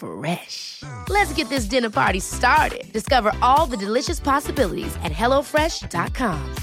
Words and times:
Fresh. 0.00 0.82
Let's 1.08 1.32
get 1.34 1.50
this 1.50 1.66
dinner 1.66 1.90
party 1.90 2.20
started. 2.20 2.90
Discover 2.92 3.32
all 3.42 3.66
the 3.66 3.76
delicious 3.76 4.18
possibilities 4.18 4.96
at 5.04 5.12
hellofresh.com. 5.12 6.54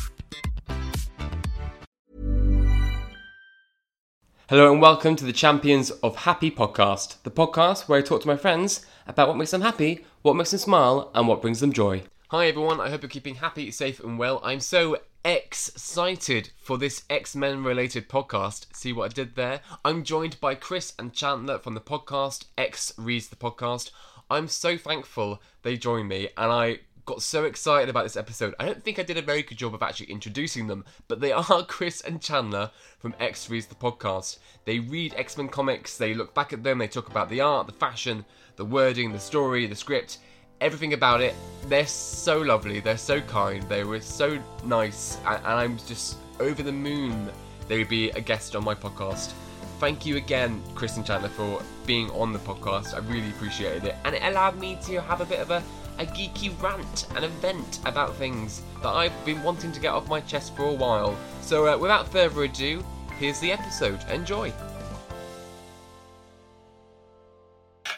Hello 4.50 4.72
and 4.72 4.82
welcome 4.82 5.18
to 5.18 5.26
the 5.26 5.34
Champions 5.34 5.92
of 5.92 6.16
Happy 6.16 6.50
podcast, 6.50 7.22
the 7.24 7.30
podcast 7.30 7.90
where 7.90 8.00
I 8.00 8.02
talk 8.02 8.22
to 8.22 8.28
my 8.28 8.38
friends 8.38 8.86
about 9.06 9.28
what 9.28 9.36
makes 9.36 9.52
them 9.52 9.60
happy, 9.60 10.06
what 10.22 10.38
makes 10.38 10.52
them 10.52 10.60
smile, 10.60 11.12
and 11.14 11.28
what 11.28 11.42
brings 11.42 11.60
them 11.60 11.74
joy. 11.74 12.04
Hi 12.32 12.48
everyone, 12.48 12.82
I 12.82 12.90
hope 12.90 13.04
you're 13.04 13.10
keeping 13.10 13.36
happy, 13.36 13.72
safe, 13.72 14.02
and 14.02 14.20
well. 14.20 14.42
I'm 14.44 14.60
so 14.60 14.98
excited 15.24 16.50
for 16.58 16.78
this 16.78 17.04
X 17.10 17.38
Men 17.38 17.64
related 17.64 18.10
podcast. 18.10 18.66
See 18.76 18.92
what 18.92 19.12
I 19.12 19.14
did 19.14 19.36
there? 19.38 19.62
I'm 19.86 20.04
joined 20.04 20.38
by 20.42 20.56
Chris 20.56 20.92
and 21.00 21.14
Chandler 21.14 21.58
from 21.58 21.74
the 21.74 21.80
podcast 21.80 22.48
X 22.58 22.92
Reads 22.98 23.30
the 23.30 23.38
Podcast. 23.38 23.92
I'm 24.30 24.50
so 24.50 24.78
thankful 24.78 25.42
they 25.64 25.78
joined 25.78 26.10
me, 26.10 26.28
and 26.36 26.52
I 26.52 26.80
got 27.06 27.22
so 27.22 27.46
excited 27.46 27.88
about 27.88 28.04
this 28.04 28.18
episode. 28.18 28.54
I 28.60 28.66
don't 28.66 28.84
think 28.84 29.00
I 29.00 29.04
did 29.04 29.18
a 29.18 29.22
very 29.22 29.42
good 29.42 29.58
job 29.58 29.74
of 29.74 29.82
actually 29.82 30.12
introducing 30.12 30.68
them, 30.68 30.84
but 31.08 31.22
they 31.22 31.32
are 31.50 31.64
Chris 31.66 32.02
and 32.02 32.22
Chandler 32.22 32.72
from 33.00 33.16
X 33.22 33.50
Reads 33.50 33.68
the 33.68 33.76
Podcast. 33.76 34.40
They 34.66 34.80
read 34.80 35.14
X 35.16 35.38
Men 35.38 35.48
comics, 35.48 35.96
they 35.96 36.14
look 36.14 36.34
back 36.34 36.52
at 36.52 36.62
them, 36.62 36.80
they 36.80 36.90
talk 36.90 37.10
about 37.10 37.30
the 37.30 37.40
art, 37.40 37.68
the 37.68 37.72
fashion, 37.72 38.26
the 38.58 38.66
wording, 38.66 39.14
the 39.14 39.20
story, 39.20 39.66
the 39.66 39.76
script, 39.78 40.18
everything 40.62 40.94
about 40.94 41.22
it. 41.22 41.36
They're 41.68 41.88
so 41.88 42.40
lovely, 42.40 42.80
they're 42.80 42.98
so 42.98 43.20
kind, 43.22 43.64
they 43.64 43.84
were 43.84 44.00
so 44.00 44.40
nice, 44.64 45.18
and, 45.26 45.38
and 45.38 45.46
I'm 45.46 45.78
just 45.88 46.18
over 46.40 46.64
the 46.64 46.72
moon 46.72 47.30
they 47.68 47.80
would 47.80 47.90
be 47.90 48.10
a 48.12 48.22
guest 48.22 48.56
on 48.56 48.64
my 48.64 48.76
podcast. 48.76 49.34
Thank 49.80 50.06
you 50.06 50.18
again, 50.18 50.62
Chris 50.76 50.98
and 50.98 51.06
Chandler, 51.06 51.30
for 51.30 51.62
being 51.86 52.10
on 52.12 52.34
the 52.34 52.40
podcast. 52.40 52.96
I 52.96 53.00
really 53.00 53.30
appreciated 53.30 53.84
it, 53.84 53.96
and 54.06 54.16
it 54.16 54.24
allowed 54.24 54.58
me 54.58 54.78
to 54.84 55.02
have 55.02 55.22
a 55.22 55.26
bit 55.26 55.40
of 55.40 55.52
a, 55.52 55.62
a 56.00 56.06
geeky 56.06 56.60
rant 56.62 57.08
and 57.16 57.26
a 57.26 57.28
vent 57.28 57.80
about 57.86 58.16
things 58.16 58.62
that 58.82 58.90
I've 58.90 59.26
been 59.26 59.44
wanting 59.44 59.72
to 59.74 59.80
get 59.80 59.94
off 59.94 60.08
my 60.08 60.22
chest 60.22 60.56
for 60.56 60.64
a 60.64 60.74
while. 60.74 61.18
So, 61.42 61.68
uh, 61.68 61.78
without 61.78 62.08
further 62.08 62.44
ado, 62.44 62.84
here's 63.20 63.40
the 63.40 63.52
episode. 63.52 64.00
Enjoy. 64.10 64.54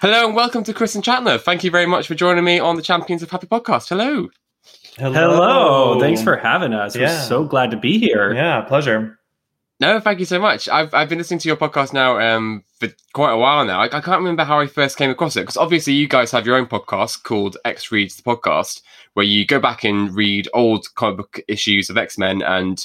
Hello 0.01 0.27
and 0.27 0.33
welcome 0.33 0.63
to 0.63 0.73
Chris 0.73 0.95
and 0.95 1.03
Chandler. 1.03 1.37
Thank 1.37 1.65
you 1.65 1.71
very 1.71 1.85
much 1.85 2.07
for 2.07 2.15
joining 2.15 2.45
me 2.45 2.57
on 2.57 2.77
the 2.77 2.81
Champions 2.81 3.21
of 3.21 3.29
Happy 3.29 3.47
podcast. 3.47 3.89
Hello. 3.89 4.29
Hello. 4.95 5.99
Thanks 5.99 6.23
for 6.23 6.37
having 6.37 6.73
us. 6.73 6.95
Yeah. 6.95 7.07
We're 7.07 7.27
so 7.27 7.43
glad 7.43 7.69
to 7.71 7.77
be 7.77 7.99
here. 7.99 8.33
Yeah, 8.33 8.61
pleasure. 8.61 9.19
No, 9.81 9.99
thank 9.99 10.19
you 10.19 10.25
so 10.25 10.39
much. 10.39 10.69
I've 10.69 10.93
I've 10.93 11.09
been 11.09 11.17
listening 11.17 11.41
to 11.41 11.49
your 11.49 11.57
podcast 11.57 11.91
now 11.91 12.17
um, 12.17 12.63
for 12.79 12.87
quite 13.13 13.33
a 13.33 13.37
while 13.37 13.65
now. 13.65 13.81
I, 13.81 13.87
I 13.87 13.99
can't 13.99 14.19
remember 14.19 14.45
how 14.45 14.61
I 14.61 14.67
first 14.67 14.97
came 14.97 15.09
across 15.09 15.35
it 15.35 15.41
because 15.41 15.57
obviously 15.57 15.91
you 15.91 16.07
guys 16.07 16.31
have 16.31 16.45
your 16.45 16.55
own 16.55 16.67
podcast 16.67 17.23
called 17.23 17.57
X 17.65 17.91
Reads 17.91 18.15
the 18.15 18.23
Podcast, 18.23 18.81
where 19.15 19.25
you 19.25 19.45
go 19.45 19.59
back 19.59 19.83
and 19.83 20.15
read 20.15 20.47
old 20.53 20.85
comic 20.95 21.17
book 21.17 21.39
issues 21.49 21.89
of 21.89 21.97
X 21.97 22.17
Men 22.17 22.41
and 22.41 22.77
b- 22.77 22.83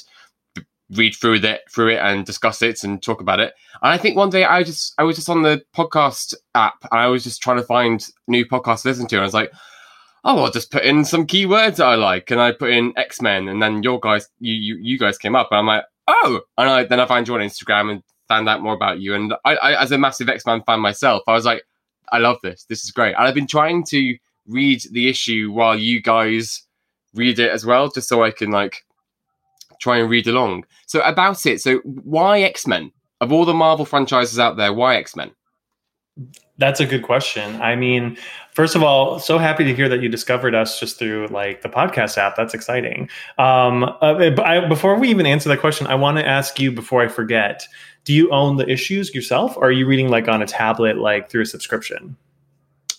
read 0.95 1.15
through 1.15 1.41
that 1.41 1.71
through 1.71 1.91
it 1.91 1.99
and 1.99 2.25
discuss 2.25 2.63
it 2.63 2.85
and 2.85 3.03
talk 3.03 3.21
about 3.21 3.41
it. 3.41 3.55
And 3.83 3.93
I 3.93 3.99
think 3.99 4.17
one 4.17 4.31
day 4.31 4.45
I 4.45 4.63
just 4.63 4.95
I 4.99 5.03
was 5.03 5.17
just 5.17 5.29
on 5.29 5.43
the 5.43 5.63
podcast 5.75 6.35
app 6.55 6.87
and 6.91 7.01
I 7.01 7.07
was 7.09 7.25
just 7.25 7.43
trying 7.43 7.59
to 7.59 7.65
find 7.65 8.07
new 8.27 8.45
podcasts 8.45 8.83
to 8.83 8.89
listen 8.89 9.07
to, 9.09 9.17
and 9.17 9.23
I 9.23 9.27
was 9.27 9.35
like. 9.35 9.53
Oh, 10.27 10.43
I'll 10.43 10.51
just 10.51 10.71
put 10.71 10.85
in 10.85 11.05
some 11.05 11.27
keywords 11.27 11.77
that 11.77 11.85
I 11.87 11.97
like, 11.97 12.31
and 12.31 12.41
I 12.41 12.53
put 12.53 12.71
in 12.71 12.95
X 12.97 13.21
Men, 13.21 13.47
and 13.47 13.63
then 13.63 13.83
your 13.83 14.01
guys, 14.01 14.27
you, 14.41 14.55
you 14.55 14.77
you 14.77 14.99
guys 14.99 15.19
came 15.19 15.37
up, 15.37 15.49
and 15.51 15.59
I'm 15.59 15.67
like, 15.67 15.85
oh, 16.09 16.41
and 16.57 16.67
I 16.67 16.85
then 16.85 16.99
I 16.99 17.05
found 17.05 17.29
you 17.29 17.35
on 17.35 17.41
Instagram 17.41 17.91
and 17.91 18.03
found 18.29 18.49
out 18.49 18.63
more 18.63 18.75
about 18.75 19.01
you. 19.01 19.15
And 19.15 19.35
I, 19.45 19.57
I 19.57 19.83
as 19.83 19.93
a 19.93 19.99
massive 19.99 20.29
X 20.29 20.47
Men 20.47 20.63
fan 20.63 20.81
myself, 20.81 21.23
I 21.27 21.33
was 21.33 21.45
like, 21.45 21.65
I 22.11 22.19
love 22.19 22.39
this. 22.43 22.65
This 22.69 22.85
is 22.85 22.91
great. 22.91 23.15
And 23.15 23.25
I've 23.27 23.35
been 23.35 23.47
trying 23.47 23.85
to 23.91 24.17
read 24.47 24.83
the 24.93 25.09
issue 25.09 25.51
while 25.53 25.77
you 25.77 26.01
guys 26.03 26.63
read 27.15 27.39
it 27.39 27.51
as 27.51 27.65
well, 27.65 27.91
just 27.91 28.09
so 28.09 28.23
I 28.23 28.31
can 28.31 28.51
like 28.51 28.85
try 29.81 29.99
and 29.99 30.11
read 30.11 30.27
along. 30.27 30.65
So 30.87 31.01
about 31.01 31.45
it. 31.47 31.61
So 31.61 31.79
why 31.85 32.41
X 32.41 32.67
Men? 32.67 32.93
Of 33.21 33.33
all 33.33 33.45
the 33.45 33.55
Marvel 33.55 33.85
franchises 33.85 34.39
out 34.39 34.57
there, 34.57 34.73
why 34.73 34.97
X 34.97 35.17
Men? 35.17 35.31
That's 36.59 36.79
a 36.79 36.87
good 36.87 37.03
question. 37.03 37.61
I 37.61 37.75
mean, 37.75 38.17
first 38.53 38.77
of 38.77 38.83
all, 38.85 39.19
so 39.19 39.39
happy 39.39 39.65
to 39.65 39.75
hear 39.75 39.89
that 39.89 40.01
you 40.01 40.09
discovered 40.09 40.55
us 40.55 40.79
just 40.79 40.99
through 40.99 41.27
like 41.29 41.63
the 41.63 41.69
podcast 41.69 42.17
app. 42.17 42.37
That's 42.37 42.55
exciting. 42.55 43.09
Um, 43.39 43.85
uh, 43.85 44.31
I, 44.39 44.67
before 44.69 44.97
we 44.97 45.09
even 45.11 45.27
answer 45.27 45.49
that 45.49 45.59
question, 45.59 45.89
I 45.89 45.97
want 45.97 46.19
to 46.19 46.27
ask 46.27 46.61
you 46.61 46.71
before 46.71 47.03
I 47.03 47.09
forget: 47.09 47.67
Do 48.05 48.13
you 48.13 48.31
own 48.31 48.57
the 48.57 48.69
issues 48.69 49.13
yourself, 49.15 49.57
or 49.57 49.65
are 49.65 49.73
you 49.73 49.87
reading 49.87 50.09
like 50.09 50.29
on 50.29 50.43
a 50.43 50.47
tablet, 50.47 50.99
like 50.99 51.29
through 51.29 51.43
a 51.43 51.47
subscription? 51.47 52.17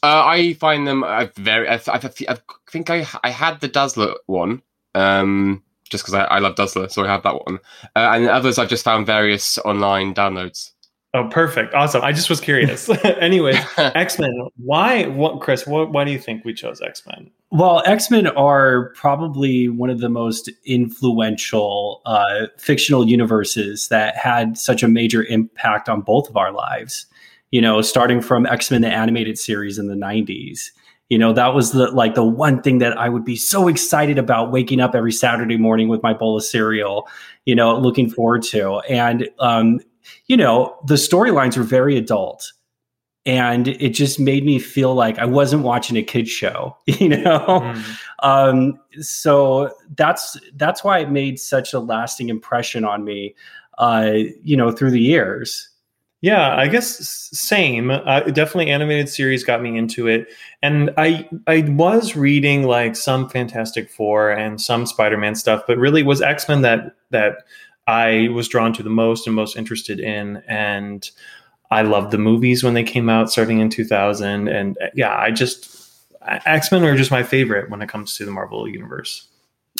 Uh, 0.03 0.23
I 0.25 0.53
find 0.53 0.85
them 0.85 1.03
uh, 1.03 1.27
very. 1.35 1.69
I, 1.69 1.75
I, 1.75 1.99
I 2.27 2.37
think 2.69 2.89
I 2.89 3.07
I 3.23 3.29
had 3.29 3.61
the 3.61 3.69
Dazzler 3.69 4.15
one. 4.25 4.61
Um, 4.93 5.63
just 5.89 6.03
because 6.03 6.13
I, 6.13 6.23
I 6.25 6.39
love 6.39 6.55
Dazzler, 6.55 6.89
so 6.89 7.03
I 7.03 7.07
have 7.07 7.23
that 7.23 7.45
one. 7.45 7.59
Uh, 7.95 8.11
and 8.13 8.27
others 8.27 8.57
I've 8.57 8.69
just 8.69 8.83
found 8.83 9.05
various 9.05 9.57
online 9.59 10.13
downloads. 10.13 10.71
Oh, 11.15 11.29
perfect, 11.29 11.73
awesome. 11.73 12.01
I 12.01 12.11
just 12.11 12.29
was 12.29 12.41
curious. 12.41 12.89
Anyways, 13.05 13.55
X 13.77 14.19
Men. 14.19 14.33
Why? 14.57 15.05
What, 15.05 15.39
Chris? 15.39 15.65
What, 15.65 15.93
why 15.93 16.03
do 16.03 16.11
you 16.11 16.19
think 16.19 16.43
we 16.43 16.53
chose 16.53 16.81
X 16.81 17.03
Men? 17.07 17.31
Well, 17.51 17.81
X 17.85 18.11
Men 18.11 18.27
are 18.27 18.89
probably 18.95 19.69
one 19.69 19.89
of 19.89 19.99
the 19.99 20.09
most 20.09 20.49
influential 20.65 22.01
uh, 22.05 22.47
fictional 22.57 23.07
universes 23.07 23.87
that 23.87 24.17
had 24.17 24.57
such 24.57 24.83
a 24.83 24.89
major 24.89 25.23
impact 25.23 25.87
on 25.87 26.01
both 26.01 26.29
of 26.29 26.35
our 26.35 26.51
lives. 26.51 27.05
You 27.51 27.61
know, 27.61 27.81
starting 27.81 28.19
from 28.19 28.45
X 28.45 28.69
Men 28.69 28.81
the 28.81 28.89
animated 28.89 29.39
series 29.39 29.79
in 29.79 29.87
the 29.87 29.95
'90s. 29.95 30.71
You 31.09 31.19
know, 31.19 31.33
that 31.33 31.53
was 31.53 31.71
the 31.71 31.91
like 31.91 32.15
the 32.15 32.23
one 32.23 32.61
thing 32.61 32.79
that 32.79 32.97
I 32.97 33.09
would 33.09 33.23
be 33.23 33.35
so 33.35 33.67
excited 33.67 34.17
about 34.17 34.51
waking 34.51 34.79
up 34.79 34.95
every 34.95 35.11
Saturday 35.11 35.57
morning 35.57 35.87
with 35.87 36.01
my 36.01 36.13
bowl 36.13 36.35
of 36.35 36.43
cereal. 36.43 37.07
You 37.45 37.55
know, 37.55 37.77
looking 37.77 38.09
forward 38.09 38.41
to 38.43 38.79
and 38.89 39.29
um, 39.39 39.79
you 40.27 40.37
know, 40.37 40.77
the 40.85 40.95
storylines 40.95 41.57
were 41.57 41.63
very 41.63 41.97
adult. 41.97 42.51
And 43.27 43.67
it 43.67 43.89
just 43.89 44.19
made 44.19 44.45
me 44.45 44.59
feel 44.59 44.93
like 44.93 45.17
I 45.17 45.25
wasn't 45.25 45.63
watching 45.63 45.97
a 45.97 46.03
kids 46.03 46.29
show, 46.29 46.77
you 46.85 47.09
know. 47.09 47.39
Mm. 47.47 47.97
Um, 48.19 48.79
so 49.01 49.71
that's 49.95 50.37
that's 50.55 50.83
why 50.83 50.99
it 50.99 51.09
made 51.09 51.39
such 51.39 51.73
a 51.73 51.79
lasting 51.79 52.29
impression 52.29 52.85
on 52.85 53.03
me, 53.03 53.33
uh, 53.79 54.13
you 54.43 54.55
know, 54.55 54.71
through 54.71 54.91
the 54.91 55.01
years. 55.01 55.69
Yeah, 56.25 56.55
I 56.55 56.67
guess 56.69 57.29
same. 57.37 57.91
Uh, 57.91 58.21
definitely, 58.21 58.71
animated 58.71 59.09
series 59.09 59.43
got 59.43 59.61
me 59.61 59.77
into 59.77 60.07
it, 60.07 60.27
and 60.63 60.89
I 60.97 61.29
I 61.45 61.61
was 61.69 62.15
reading 62.15 62.63
like 62.63 62.95
some 62.95 63.29
Fantastic 63.29 63.91
Four 63.91 64.31
and 64.31 64.59
some 64.59 64.87
Spider 64.87 65.17
Man 65.17 65.35
stuff, 65.35 65.61
but 65.67 65.77
really 65.77 66.01
was 66.01 66.23
X 66.23 66.49
Men 66.49 66.63
that 66.63 66.95
that 67.11 67.43
I 67.85 68.29
was 68.33 68.47
drawn 68.47 68.73
to 68.73 68.81
the 68.81 68.89
most 68.89 69.27
and 69.27 69.35
most 69.35 69.55
interested 69.55 69.99
in, 69.99 70.37
and 70.47 71.07
I 71.69 71.83
loved 71.83 72.09
the 72.09 72.17
movies 72.17 72.63
when 72.63 72.73
they 72.73 72.83
came 72.83 73.07
out, 73.07 73.31
starting 73.31 73.59
in 73.59 73.69
two 73.69 73.85
thousand, 73.85 74.47
and 74.47 74.79
uh, 74.81 74.87
yeah, 74.95 75.15
I 75.15 75.29
just 75.29 76.07
X 76.23 76.71
Men 76.71 76.83
are 76.85 76.97
just 76.97 77.11
my 77.11 77.21
favorite 77.21 77.69
when 77.69 77.83
it 77.83 77.89
comes 77.89 78.15
to 78.15 78.25
the 78.25 78.31
Marvel 78.31 78.67
universe. 78.67 79.27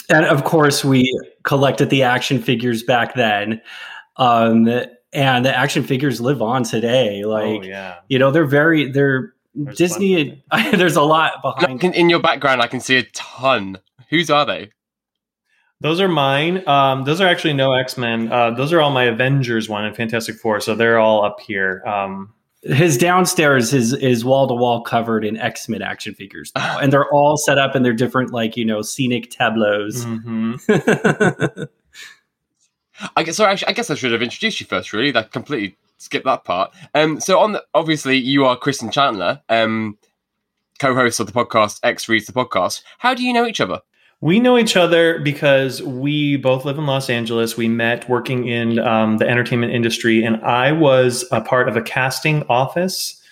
And 0.08 0.24
of 0.24 0.44
course, 0.44 0.84
we 0.84 1.12
collected 1.42 1.90
the 1.90 2.04
action 2.04 2.40
figures 2.40 2.84
back 2.84 3.16
then. 3.16 3.60
Um, 4.18 4.68
and 5.12 5.44
the 5.44 5.56
action 5.56 5.82
figures 5.82 6.20
live 6.20 6.42
on 6.42 6.62
today. 6.62 7.24
Like, 7.24 7.60
oh 7.60 7.62
yeah, 7.62 7.96
you 8.08 8.18
know, 8.18 8.30
they're 8.30 8.44
very, 8.44 8.90
they're 8.90 9.34
There's 9.54 9.76
Disney. 9.76 10.42
there's 10.72 10.96
a 10.96 11.02
lot 11.02 11.42
behind. 11.42 11.82
In, 11.82 11.92
in 11.94 12.10
your 12.10 12.20
background, 12.20 12.62
I 12.62 12.66
can 12.66 12.80
see 12.80 12.96
a 12.96 13.02
ton. 13.14 13.78
Whose 14.10 14.30
are 14.30 14.44
they? 14.46 14.70
Those 15.80 16.00
are 16.00 16.08
mine. 16.08 16.66
Um, 16.66 17.04
those 17.04 17.20
are 17.20 17.26
actually 17.26 17.52
no 17.52 17.72
X 17.74 17.98
Men. 17.98 18.32
Uh, 18.32 18.50
those 18.52 18.72
are 18.72 18.80
all 18.80 18.90
my 18.90 19.04
Avengers 19.04 19.68
one 19.68 19.84
and 19.84 19.94
Fantastic 19.94 20.36
Four. 20.36 20.60
So 20.60 20.74
they're 20.74 20.98
all 20.98 21.24
up 21.24 21.40
here. 21.40 21.82
Um, 21.86 22.32
his 22.62 22.96
downstairs 22.98 23.72
is 23.74 23.92
is 23.92 24.24
wall 24.24 24.48
to 24.48 24.54
wall 24.54 24.80
covered 24.82 25.24
in 25.24 25.36
X 25.36 25.68
Men 25.68 25.82
action 25.82 26.14
figures, 26.14 26.50
now, 26.56 26.78
and 26.82 26.92
they're 26.92 27.08
all 27.12 27.36
set 27.36 27.58
up 27.58 27.76
in 27.76 27.82
their 27.82 27.92
different 27.92 28.32
like 28.32 28.56
you 28.56 28.64
know 28.64 28.82
scenic 28.82 29.30
tableaus. 29.30 30.04
mhm. 30.04 31.68
I 33.16 33.22
guess. 33.22 33.36
Sorry, 33.36 33.56
I 33.66 33.72
guess 33.72 33.90
I 33.90 33.94
should 33.94 34.12
have 34.12 34.22
introduced 34.22 34.60
you 34.60 34.66
first. 34.66 34.92
Really, 34.92 35.10
that 35.12 35.32
completely 35.32 35.76
skipped 35.98 36.26
that 36.26 36.44
part. 36.44 36.72
Um, 36.94 37.20
so 37.20 37.38
on 37.38 37.52
the, 37.52 37.64
obviously 37.74 38.16
you 38.16 38.44
are 38.44 38.56
Chris 38.56 38.82
and 38.82 38.92
Chandler, 38.92 39.40
um, 39.48 39.98
co-host 40.78 41.20
of 41.20 41.26
the 41.26 41.32
podcast 41.32 41.80
X 41.82 42.08
Reads 42.08 42.26
the 42.26 42.32
podcast. 42.32 42.82
How 42.98 43.14
do 43.14 43.22
you 43.22 43.32
know 43.32 43.46
each 43.46 43.60
other? 43.60 43.80
We 44.22 44.40
know 44.40 44.56
each 44.56 44.76
other 44.76 45.18
because 45.20 45.82
we 45.82 46.36
both 46.36 46.64
live 46.64 46.78
in 46.78 46.86
Los 46.86 47.10
Angeles. 47.10 47.56
We 47.56 47.68
met 47.68 48.08
working 48.08 48.48
in 48.48 48.78
um, 48.78 49.18
the 49.18 49.28
entertainment 49.28 49.72
industry, 49.72 50.24
and 50.24 50.36
I 50.36 50.72
was 50.72 51.24
a 51.30 51.42
part 51.42 51.68
of 51.68 51.76
a 51.76 51.82
casting 51.82 52.42
office 52.44 53.22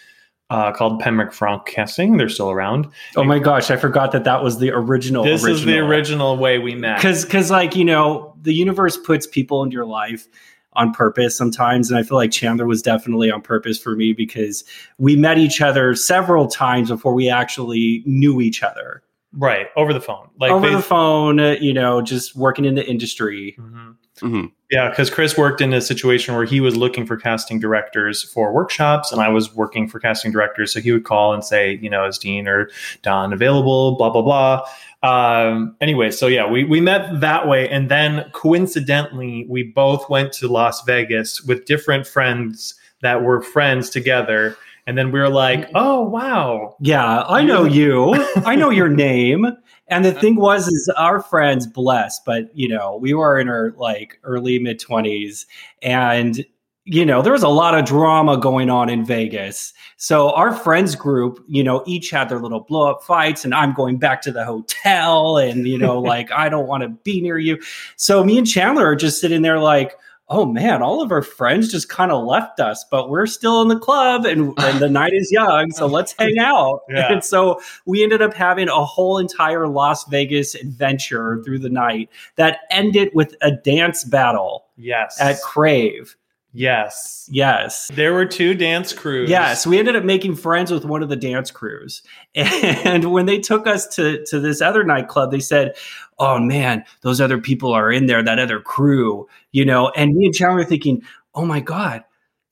uh, 0.51 0.73
called 0.73 1.01
Pembroke 1.01 1.33
Frank 1.33 1.67
Casting. 1.67 2.17
They're 2.17 2.29
still 2.29 2.51
around. 2.51 2.89
Oh 3.17 3.25
my 3.25 3.39
gosh, 3.39 3.71
I 3.71 3.77
forgot 3.77 4.13
that 4.13 4.25
that 4.25 4.43
was 4.43 4.59
the 4.59 4.71
original. 4.71 5.25
This 5.25 5.45
is 5.45 5.65
the 5.65 5.79
original 5.79 6.37
way 6.37 6.59
we 6.59 6.75
met. 6.75 6.97
because 6.97 7.25
because 7.25 7.51
like 7.51 7.75
you 7.77 7.85
know 7.85 8.35
the 8.43 8.53
universe 8.55 8.97
puts 8.97 9.27
people 9.27 9.63
into 9.63 9.75
your 9.75 9.87
life 9.87 10.27
on 10.75 10.93
purpose 10.93 11.37
sometimes 11.39 11.89
and 11.89 11.97
i 11.97 12.03
feel 12.03 12.17
like 12.19 12.33
chandler 12.33 12.67
was 12.67 12.83
definitely 12.83 13.31
on 13.31 13.41
purpose 13.41 13.79
for 13.79 13.95
me 13.95 14.13
because 14.13 14.65
we 14.99 15.15
met 15.15 15.39
each 15.39 15.61
other 15.61 15.95
several 15.95 16.49
times 16.49 16.89
before 16.91 17.15
we 17.15 17.31
actually 17.31 18.03
knew 18.07 18.41
each 18.41 18.61
other 18.61 19.01
right 19.33 19.69
over 19.77 19.93
the 19.95 20.01
phone, 20.01 20.29
like 20.41 20.51
over 20.51 20.69
the 20.69 20.83
phone 20.83 21.39
you 21.63 21.73
know 21.73 22.03
just 22.03 22.35
working 22.35 22.65
in 22.65 22.75
the 22.75 22.85
industry 22.85 23.57
Mhm. 23.59 23.95
Mhm. 24.25 24.51
Yeah, 24.71 24.89
because 24.89 25.11
Chris 25.11 25.37
worked 25.37 25.61
in 25.61 25.73
a 25.73 25.81
situation 25.81 26.35
where 26.35 26.47
he 26.47 26.61
was 26.61 26.77
looking 26.77 27.07
for 27.07 27.17
casting 27.17 27.61
directors 27.61 28.23
for 28.23 28.53
workshops, 28.53 29.13
and 29.13 29.21
I 29.21 29.29
was 29.29 29.55
working 29.55 29.87
for 29.87 30.01
casting 30.01 30.33
directors. 30.33 30.73
So 30.73 30.81
he 30.81 30.91
would 30.91 31.05
call 31.05 31.35
and 31.35 31.45
say, 31.45 31.79
you 31.83 31.91
know, 31.91 32.07
is 32.07 32.19
Dean 32.19 32.49
or 32.49 32.71
Don 33.03 33.33
available? 33.33 33.97
Blah 33.97 34.11
blah 34.11 34.23
blah. 34.23 34.67
Um, 35.03 35.77
anyway, 35.83 36.11
so 36.11 36.27
yeah, 36.27 36.49
we 36.49 36.65
we 36.65 36.81
met 36.81 37.21
that 37.21 37.47
way, 37.47 37.69
and 37.69 37.91
then 37.91 38.25
coincidentally, 38.33 39.47
we 39.49 39.63
both 39.65 40.09
went 40.09 40.33
to 40.35 40.49
Las 40.49 40.83
Vegas 40.85 41.43
with 41.43 41.67
different 41.67 42.07
friends 42.07 42.75
that 43.03 43.23
were 43.23 43.43
friends 43.43 43.91
together, 43.91 44.57
and 44.87 44.97
then 44.97 45.13
we 45.13 45.21
were 45.21 45.29
like, 45.29 45.71
oh 45.75 46.01
wow, 46.03 46.75
yeah 46.81 47.23
i 47.29 47.43
know 47.43 47.65
you 47.65 48.15
i 48.45 48.55
know 48.57 48.71
your 48.71 48.89
name 48.89 49.47
and 49.89 50.05
the 50.05 50.13
thing 50.13 50.37
was 50.37 50.69
is 50.69 50.91
our 50.97 51.23
friends 51.23 51.67
blessed 51.67 52.23
but 52.25 52.45
you 52.57 52.69
know 52.69 52.97
we 52.97 53.15
were 53.15 53.39
in 53.39 53.49
our 53.49 53.73
like 53.77 54.19
early 54.23 54.59
mid 54.59 54.81
20s 54.81 55.47
and 55.83 56.45
you 56.85 57.05
know 57.05 57.23
there 57.23 57.33
was 57.33 57.43
a 57.43 57.49
lot 57.49 57.77
of 57.77 57.85
drama 57.87 58.37
going 58.37 58.69
on 58.69 58.91
in 58.91 59.05
vegas. 59.05 59.73
So 59.97 60.31
our 60.33 60.55
friends 60.55 60.95
group 60.95 61.43
you 61.49 61.65
know 61.65 61.83
each 61.87 62.11
had 62.11 62.29
their 62.29 62.39
little 62.41 62.61
blow 62.61 62.91
up 62.91 63.03
fights 63.03 63.45
and 63.45 63.55
i'm 63.55 63.73
going 63.73 63.97
back 63.97 64.21
to 64.23 64.33
the 64.33 64.45
hotel 64.45 65.39
and 65.39 65.67
you 65.67 65.79
know 65.79 65.99
like 66.13 66.31
i 66.33 66.49
don't 66.49 66.67
want 66.67 66.83
to 66.83 66.91
be 66.91 67.21
near 67.21 67.39
you. 67.39 67.59
So 67.97 68.23
me 68.23 68.37
and 68.39 68.47
chandler 68.47 68.87
are 68.87 68.97
just 68.97 69.21
sitting 69.21 69.43
there 69.43 69.59
like 69.59 69.97
oh 70.29 70.47
man 70.47 70.83
all 70.83 71.03
of 71.03 71.13
our 71.13 71.23
friends 71.23 71.71
just 71.71 71.89
kind 71.89 72.11
of 72.11 72.25
left 72.25 72.59
us 72.59 72.85
but 72.91 73.11
we're 73.11 73.27
still 73.27 73.61
in 73.61 73.69
the 73.69 73.79
club 73.79 74.25
and, 74.25 74.55
and 74.59 74.81
the 74.81 74.89
night 74.89 75.13
is 75.13 75.31
young 75.31 75.71
so 75.71 75.87
let's 75.87 76.13
hang 76.19 76.39
out. 76.39 76.81
Yeah. 76.89 77.13
and 77.13 77.25
so 77.25 77.61
we 77.87 78.03
ended 78.03 78.23
up 78.23 78.35
having 78.35 78.69
a 78.69 78.85
whole 78.85 79.19
entire 79.19 79.69
las 79.69 80.05
vegas 80.09 80.55
adventure 80.55 81.43
through 81.45 81.59
the 81.59 81.69
night 81.69 82.09
that 82.37 82.61
ended 82.71 83.11
with 83.15 83.35
a 83.43 83.51
dance 83.51 84.05
battle 84.05 84.65
yes, 84.77 85.21
at 85.21 85.41
crave 85.43 86.17
yes, 86.55 87.29
yes 87.31 87.91
there 87.95 88.15
were 88.15 88.25
two 88.25 88.55
dance 88.55 88.93
crews. 88.93 89.29
Yes, 89.29 89.67
we 89.67 89.79
ended 89.79 89.97
up 89.97 90.05
making 90.05 90.37
friends 90.37 90.71
with 90.71 90.85
one 90.87 91.03
of 91.03 91.11
the 91.11 91.17
dance 91.17 91.51
crews. 91.51 92.03
And 92.35 93.13
when 93.13 93.27
they 93.27 93.39
took 93.39 93.67
us 93.67 93.87
to, 93.97 94.25
to 94.27 94.41
this 94.41 94.61
other 94.61 94.85
nightclub, 94.85 95.31
they 95.31 95.41
said, 95.41 95.75
Oh 96.19 96.39
man, 96.39 96.85
those 97.03 97.21
other 97.21 97.39
people 97.39 97.73
are 97.73 97.91
in 97.91 98.07
there, 98.07 98.23
that 98.23 98.39
other 98.39 98.61
crew, 98.61 99.29
you 99.53 99.65
know. 99.65 99.91
And 99.97 100.15
me 100.15 100.27
and 100.27 100.35
Chandler 100.35 100.59
were 100.59 100.65
thinking, 100.65 101.03
Oh 101.35 101.45
my 101.45 101.61
God, 101.61 102.05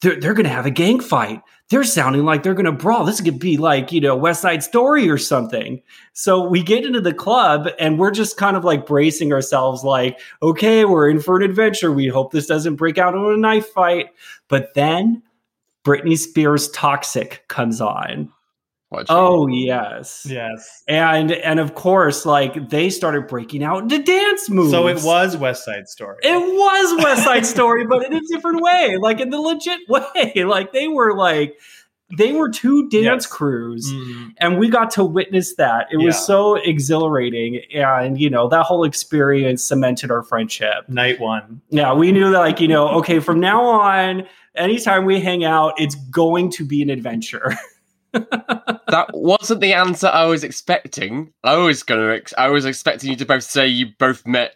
they're, 0.03 0.21
they're 0.21 0.35
going 0.35 0.45
to 0.45 0.51
have 0.51 0.67
a 0.67 0.71
gang 0.71 1.01
fight. 1.01 1.41
They're 1.71 1.85
sounding 1.85 2.25
like 2.25 2.43
they're 2.43 2.55
going 2.55 2.67
to 2.67 2.73
brawl. 2.73 3.05
This 3.05 3.21
could 3.21 3.39
be 3.39 3.57
like, 3.57 3.93
you 3.93 4.01
know, 4.01 4.15
West 4.15 4.43
Side 4.43 4.63
Story 4.63 5.09
or 5.09 5.17
something. 5.17 5.81
So 6.13 6.47
we 6.47 6.63
get 6.63 6.85
into 6.85 7.01
the 7.01 7.15
club 7.15 7.69
and 7.79 7.99
we're 7.99 8.11
just 8.11 8.37
kind 8.37 8.57
of 8.57 8.65
like 8.65 8.85
bracing 8.85 9.33
ourselves, 9.33 9.83
like, 9.83 10.21
okay, 10.43 10.85
we're 10.85 11.09
in 11.09 11.21
for 11.21 11.37
an 11.37 11.43
adventure. 11.43 11.93
We 11.93 12.09
hope 12.09 12.33
this 12.33 12.47
doesn't 12.47 12.77
break 12.77 12.99
out 12.99 13.15
into 13.15 13.29
a 13.29 13.37
knife 13.37 13.69
fight. 13.69 14.09
But 14.49 14.75
then 14.75 15.23
Britney 15.85 16.19
Spears 16.19 16.69
Toxic 16.71 17.45
comes 17.49 17.81
on. 17.81 18.31
What, 18.93 19.07
Oh 19.09 19.47
yes. 19.47 20.27
yes. 20.29 20.83
And 20.87 21.33
and 21.33 21.59
of 21.59 21.75
course, 21.75 22.27
like 22.27 22.69
they 22.69 22.91
started 22.91 23.27
breaking 23.27 23.65
out 23.65 23.83
into 23.83 24.03
dance 24.03 24.51
moves. 24.51 24.71
So 24.71 24.87
it 24.87 25.03
was 25.03 25.35
West 25.37 25.65
Side 25.65 25.89
Story. 25.89 26.19
it 26.23 26.37
was 26.37 27.03
West 27.03 27.25
Side 27.25 27.47
Story, 27.47 27.87
but 27.87 28.05
in 28.05 28.13
a 28.13 28.21
different 28.29 28.61
way, 28.61 28.99
like 29.01 29.21
in 29.21 29.31
the 29.31 29.41
legit 29.41 29.81
way. 29.89 30.45
Like 30.45 30.73
they 30.73 30.89
were 30.89 31.17
like 31.17 31.59
they 32.19 32.33
were 32.33 32.51
two 32.51 32.91
dance 32.91 33.25
Yes. 33.25 33.27
crews. 33.27 33.91
Mhm. 33.91 34.33
And 34.37 34.59
we 34.59 34.69
got 34.69 34.91
to 34.93 35.05
witness 35.05 35.55
that. 35.55 35.87
It 35.91 35.97
was 35.97 36.19
so 36.19 36.57
exhilarating. 36.57 37.63
And, 37.75 38.21
you 38.21 38.29
know, 38.29 38.49
that 38.49 38.65
whole 38.67 38.85
experience 38.85 39.65
cemented 39.65 40.11
our 40.11 40.23
friendship. 40.23 40.87
Night 40.91 41.19
one. 41.19 41.63
Yeah, 41.71 41.95
we 41.95 42.13
knew 42.13 42.31
that, 42.31 42.39
like, 42.41 42.61
you 42.61 42.69
know, 42.69 42.89
okay, 42.99 43.19
from 43.19 43.41
now 43.41 43.63
on, 43.65 44.27
anytime 44.55 45.07
we 45.07 45.21
hang 45.21 45.43
out, 45.43 45.73
it's 45.79 45.95
going 45.95 46.51
to 46.51 46.67
be 46.67 46.83
an 46.83 46.91
adventure. 46.91 47.57
that 48.13 49.07
wasn't 49.13 49.61
the 49.61 49.73
answer 49.73 50.09
I 50.09 50.25
was 50.25 50.45
expecting. 50.45 51.33
I 51.45 51.57
was 51.57 51.83
gonna. 51.83 52.13
Ex- 52.13 52.35
I 52.37 52.49
was 52.49 52.65
expecting 52.65 53.11
you 53.11 53.17
to 53.17 53.27
both 53.27 53.43
say 53.43 53.67
you 53.67 53.87
both 53.99 54.27
met 54.27 54.55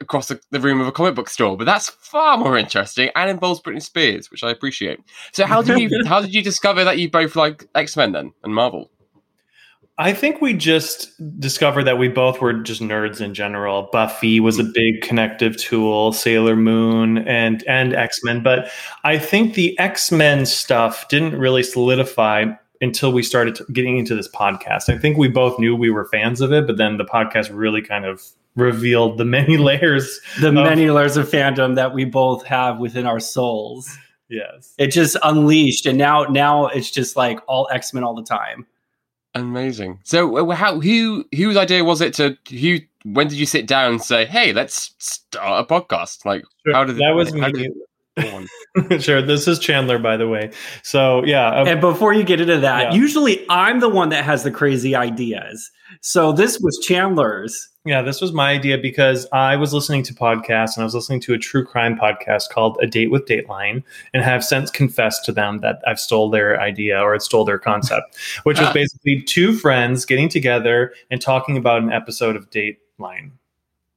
across 0.00 0.28
the, 0.28 0.40
the 0.50 0.60
room 0.60 0.80
of 0.80 0.86
a 0.86 0.92
comic 0.92 1.14
book 1.14 1.28
store, 1.28 1.56
but 1.56 1.64
that's 1.64 1.88
far 1.88 2.36
more 2.36 2.56
interesting 2.56 3.10
and 3.16 3.30
involves 3.30 3.60
Britney 3.60 3.82
Spears, 3.82 4.30
which 4.30 4.44
I 4.44 4.50
appreciate. 4.50 5.00
So 5.32 5.46
how 5.46 5.62
did 5.62 5.78
you 5.78 5.90
how 6.06 6.20
did 6.20 6.34
you 6.34 6.42
discover 6.42 6.84
that 6.84 6.98
you 6.98 7.10
both 7.10 7.36
like 7.36 7.66
X 7.74 7.96
Men 7.96 8.12
then 8.12 8.32
and 8.44 8.54
Marvel? 8.54 8.90
I 10.00 10.14
think 10.14 10.40
we 10.40 10.54
just 10.54 11.12
discovered 11.38 11.84
that 11.84 11.98
we 11.98 12.08
both 12.08 12.40
were 12.40 12.54
just 12.54 12.80
nerds 12.80 13.20
in 13.20 13.34
general. 13.34 13.90
Buffy 13.92 14.40
was 14.40 14.58
a 14.58 14.64
big 14.64 15.02
connective 15.02 15.58
tool, 15.58 16.14
Sailor 16.14 16.56
Moon 16.56 17.18
and 17.18 17.62
and 17.68 17.94
X-Men, 17.94 18.42
but 18.42 18.70
I 19.04 19.18
think 19.18 19.54
the 19.54 19.78
X-Men 19.78 20.46
stuff 20.46 21.06
didn't 21.08 21.38
really 21.38 21.62
solidify 21.62 22.46
until 22.80 23.12
we 23.12 23.22
started 23.22 23.56
t- 23.56 23.64
getting 23.72 23.98
into 23.98 24.14
this 24.14 24.28
podcast. 24.28 24.92
I 24.92 24.98
think 24.98 25.16
we 25.16 25.28
both 25.28 25.58
knew 25.58 25.76
we 25.76 25.90
were 25.90 26.06
fans 26.06 26.40
of 26.40 26.52
it, 26.52 26.66
but 26.66 26.76
then 26.76 26.96
the 26.96 27.04
podcast 27.04 27.50
really 27.52 27.82
kind 27.82 28.04
of 28.04 28.22
revealed 28.56 29.18
the 29.18 29.24
many 29.24 29.56
layers. 29.58 30.20
The 30.40 30.48
of- 30.48 30.54
many 30.54 30.90
layers 30.90 31.16
of 31.16 31.28
fandom 31.28 31.74
that 31.76 31.94
we 31.94 32.04
both 32.04 32.44
have 32.46 32.78
within 32.78 33.06
our 33.06 33.20
souls. 33.20 33.96
Yes. 34.28 34.74
It 34.78 34.88
just 34.88 35.16
unleashed. 35.24 35.86
And 35.86 35.98
now 35.98 36.22
now 36.24 36.66
it's 36.68 36.90
just 36.90 37.16
like 37.16 37.40
all 37.48 37.68
X-Men 37.72 38.04
all 38.04 38.14
the 38.14 38.22
time. 38.22 38.66
Amazing. 39.34 40.00
So 40.04 40.50
uh, 40.50 40.54
how 40.54 40.80
who 40.80 41.24
whose 41.34 41.56
idea 41.56 41.84
was 41.84 42.00
it 42.00 42.14
to 42.14 42.36
who? 42.48 42.78
When 43.04 43.28
did 43.28 43.38
you 43.38 43.46
sit 43.46 43.66
down 43.66 43.92
and 43.92 44.02
say, 44.02 44.26
"Hey, 44.26 44.52
let's 44.52 44.94
start 44.98 45.64
a 45.64 45.72
podcast"? 45.72 46.24
Like 46.24 46.44
how 46.72 46.84
did 46.84 46.96
that 46.96 47.12
was 47.14 47.30
how 47.30 47.46
me. 47.48 47.52
did 47.52 47.72
it 48.24 48.30
go 48.30 48.36
on? 48.90 49.00
sure. 49.00 49.22
This 49.22 49.48
is 49.48 49.58
Chandler, 49.58 49.98
by 49.98 50.16
the 50.16 50.28
way. 50.28 50.50
So 50.82 51.24
yeah, 51.24 51.48
uh, 51.48 51.64
And 51.66 51.80
before 51.80 52.12
you 52.12 52.22
get 52.24 52.40
into 52.40 52.58
that, 52.58 52.92
Yeah. 52.92 52.98
usually 52.98 53.44
I'm 53.48 53.80
the 53.80 53.88
one 53.88 54.10
that 54.10 54.24
has 54.24 54.42
the 54.44 54.50
crazy 54.50 54.94
ideas. 54.94 55.70
So 56.02 56.32
this 56.32 56.60
was 56.60 56.78
Chandler's. 56.86 57.68
Yeah, 57.84 58.02
this 58.02 58.20
was 58.20 58.32
my 58.32 58.50
idea 58.50 58.76
because 58.78 59.26
I 59.32 59.56
was 59.56 59.72
listening 59.72 60.02
to 60.04 60.14
podcasts 60.14 60.76
and 60.76 60.82
I 60.82 60.84
was 60.84 60.94
listening 60.94 61.20
to 61.22 61.32
a 61.34 61.38
true 61.38 61.64
crime 61.64 61.96
podcast 61.98 62.50
called 62.50 62.78
A 62.82 62.86
Date 62.86 63.10
with 63.10 63.24
Dateline 63.26 63.82
and 64.12 64.22
have 64.22 64.44
since 64.44 64.70
confessed 64.70 65.24
to 65.24 65.32
them 65.32 65.58
that 65.60 65.80
I've 65.86 65.98
stole 65.98 66.28
their 66.30 66.60
idea 66.60 67.00
or 67.00 67.14
it 67.14 67.22
stole 67.22 67.44
their 67.46 67.58
concept, 67.58 68.16
which 68.42 68.60
was 68.60 68.68
basically 68.74 69.22
two 69.22 69.54
friends 69.54 70.04
getting 70.04 70.28
together 70.28 70.92
and 71.10 71.20
talking 71.22 71.56
about 71.56 71.82
an 71.82 71.90
episode 71.90 72.36
of 72.36 72.50
Dateline. 72.50 73.30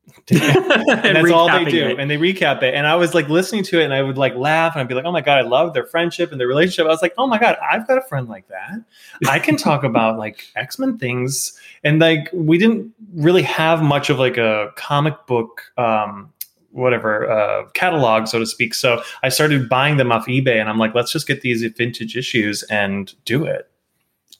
and 0.30 1.16
that's 1.16 1.32
all 1.32 1.50
they 1.50 1.66
do. 1.66 1.88
it. 1.88 2.00
and 2.00 2.10
they 2.10 2.18
recap 2.18 2.62
it. 2.62 2.74
And 2.74 2.86
i 2.86 2.96
was 2.96 3.14
like 3.14 3.30
listening 3.30 3.64
to 3.66 3.80
it 3.80 3.86
and 3.86 3.94
i 3.94 4.02
would 4.02 4.18
like 4.18 4.36
laugh 4.36 4.74
and 4.76 4.82
i'd 4.82 4.88
be 4.88 4.96
like 4.96 5.06
oh 5.06 5.12
my 5.12 5.22
god 5.22 5.38
i 5.38 5.42
love 5.42 5.74
their 5.74 5.86
friendship 5.86 6.32
and 6.32 6.40
their 6.40 6.48
relationship. 6.48 6.86
I 6.86 6.90
was 6.90 7.02
like 7.02 7.14
oh 7.18 7.26
my 7.26 7.38
god 7.40 7.58
i've 7.72 7.88
got 7.88 7.98
a 7.98 8.02
friend 8.02 8.28
like 8.28 8.48
that. 8.50 8.84
I 9.30 9.40
can 9.40 9.56
talk 9.56 9.84
about 9.92 10.18
like 10.18 10.46
x-men 10.56 10.98
things. 10.98 11.58
And 11.84 12.00
like 12.00 12.30
we 12.34 12.58
didn't 12.58 12.94
really 13.16 13.44
have 13.44 13.82
much 13.82 14.10
of 14.10 14.20
like 14.20 14.38
a 14.38 14.72
comic 14.76 15.26
book 15.26 15.62
um 15.78 16.32
whatever 16.72 17.30
uh 17.30 17.70
catalog 17.74 18.28
so 18.28 18.40
to 18.40 18.46
speak. 18.46 18.74
So 18.74 19.02
i 19.24 19.30
started 19.30 19.70
buying 19.70 19.98
them 19.98 20.12
off 20.12 20.26
ebay 20.28 20.60
and 20.60 20.70
i'm 20.70 20.78
like 20.78 20.94
let's 20.94 21.12
just 21.12 21.28
get 21.28 21.42
these 21.42 21.64
vintage 21.64 22.18
issues 22.18 22.64
and 22.64 23.14
do 23.26 23.46
it. 23.46 23.70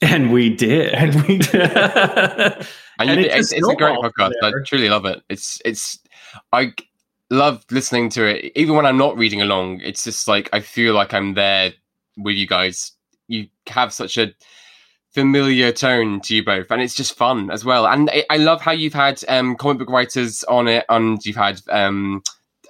And 0.02 0.32
we 0.32 0.50
did. 0.50 0.92
and 0.92 1.22
we 1.26 1.38
did 1.38 2.66
And, 2.98 3.10
And 3.10 3.20
it 3.20 3.32
it's, 3.32 3.52
it's 3.52 3.68
a 3.68 3.74
great 3.74 3.96
podcast. 3.98 4.32
from 4.40 4.54
I 4.54 4.64
truly 4.64 4.88
love 4.88 5.04
it. 5.04 5.22
It's 5.28 5.60
it's 5.64 5.98
I 6.52 6.72
love 7.30 7.64
listening 7.70 8.08
to 8.10 8.24
it. 8.24 8.52
Even 8.54 8.74
when 8.76 8.86
I'm 8.86 8.98
not 8.98 9.16
reading 9.16 9.42
along, 9.42 9.80
it's 9.80 10.04
just 10.04 10.28
like 10.28 10.48
I 10.52 10.60
feel 10.60 10.94
like 10.94 11.12
I'm 11.12 11.34
there 11.34 11.72
with 12.16 12.36
you 12.36 12.46
guys. 12.46 12.92
You 13.26 13.48
have 13.68 13.92
such 13.92 14.16
a 14.18 14.32
familiar 15.12 15.72
tone 15.72 16.20
to 16.20 16.34
you 16.36 16.44
both, 16.44 16.70
and 16.70 16.82
it's 16.82 16.94
just 16.94 17.16
fun 17.16 17.50
as 17.50 17.64
well. 17.64 17.86
And 17.86 18.10
I, 18.10 18.24
I 18.30 18.36
love 18.36 18.60
how 18.60 18.72
you've 18.72 18.94
had 18.94 19.22
um, 19.28 19.56
comic 19.56 19.78
book 19.78 19.90
writers 19.90 20.44
on 20.44 20.68
it, 20.68 20.84
and 20.88 21.24
you've 21.24 21.36
had 21.36 21.60
um, 21.70 22.22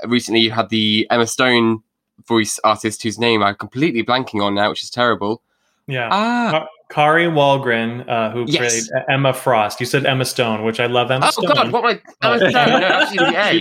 recently 0.07 0.41
you 0.41 0.51
had 0.51 0.69
the 0.69 1.07
Emma 1.11 1.27
Stone 1.27 1.83
voice 2.27 2.59
artist 2.65 3.03
whose 3.03 3.19
name 3.19 3.43
I'm 3.43 3.57
completely 3.57 4.03
blanking 4.03 4.43
on 4.43 4.55
now, 4.55 4.71
which 4.71 4.83
is 4.83 4.91
terrible. 4.91 5.43
Yeah. 5.87 6.09
Ah, 6.11 6.49
Ka- 6.51 6.69
Kari 6.91 7.25
Wahlgren, 7.27 8.09
uh, 8.09 8.31
who 8.31 8.45
Yes. 8.47 8.89
played 8.89 9.05
Emma 9.09 9.33
Frost. 9.33 9.81
You 9.81 9.87
said 9.87 10.07
Emma 10.07 10.25
Stone, 10.25 10.65
which 10.65 10.81
I 10.81 10.87
love 10.87 11.11
Emma 11.11 11.27
oh 11.27 11.31
Stone. 11.31 11.47
god, 11.55 11.73
what 11.73 11.85
am 11.85 11.91
I? 12.23 12.27
Emma 12.27 12.45
Oh. 12.45 12.51
Stone, 12.51 12.81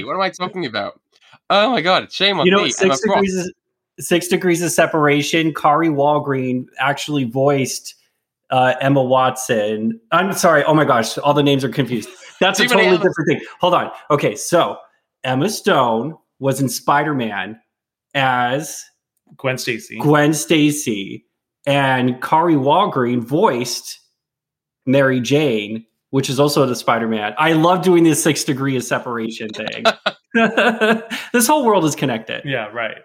no, 0.01 0.05
What 0.07 0.13
am 0.15 0.21
I 0.21 0.29
talking 0.29 0.65
about? 0.65 0.99
Oh 1.49 1.71
my 1.71 1.81
god, 1.81 2.11
shame 2.11 2.39
on 2.39 2.45
you 2.45 2.51
know, 2.51 2.63
me. 2.63 2.73
Emma 2.81 2.95
six 2.95 3.01
Frost. 3.01 3.03
degrees, 3.03 3.35
of, 3.37 3.53
six 3.99 4.27
degrees 4.27 4.61
of 4.61 4.71
separation. 4.71 5.53
Kari 5.53 5.89
Wahlgren 5.89 6.65
actually 6.79 7.23
voiced 7.25 7.95
uh, 8.49 8.73
Emma 8.81 9.01
Watson. 9.03 9.99
I'm 10.11 10.31
sorry. 10.33 10.63
Oh 10.65 10.73
my 10.73 10.85
gosh, 10.85 11.17
all 11.17 11.33
the 11.33 11.43
names 11.43 11.63
are 11.63 11.69
confused. 11.69 12.09
That's 12.39 12.59
a 12.59 12.67
totally 12.67 12.97
different 12.97 13.27
thing. 13.27 13.41
Hold 13.61 13.73
on. 13.73 13.91
Okay, 14.11 14.35
so 14.35 14.77
Emma 15.23 15.49
Stone 15.49 16.17
was 16.39 16.59
in 16.61 16.67
Spider 16.69 17.13
Man 17.13 17.59
as 18.13 18.83
Gwen 19.37 19.57
Stacy. 19.57 19.97
Gwen 19.99 20.33
Stacy, 20.33 21.25
and 21.65 22.21
Kari 22.21 22.55
Wahlgren 22.55 23.21
voiced 23.21 23.99
Mary 24.85 25.19
Jane, 25.21 25.85
which 26.09 26.29
is 26.29 26.39
also 26.39 26.65
the 26.65 26.75
Spider 26.75 27.07
Man. 27.07 27.33
I 27.37 27.53
love 27.53 27.83
doing 27.83 28.03
this 28.03 28.21
six 28.21 28.43
degree 28.43 28.75
of 28.75 28.83
separation 28.83 29.49
thing. 29.49 29.83
this 31.33 31.47
whole 31.47 31.65
world 31.65 31.85
is 31.85 31.95
connected. 31.95 32.41
Yeah, 32.43 32.65
right. 32.67 32.97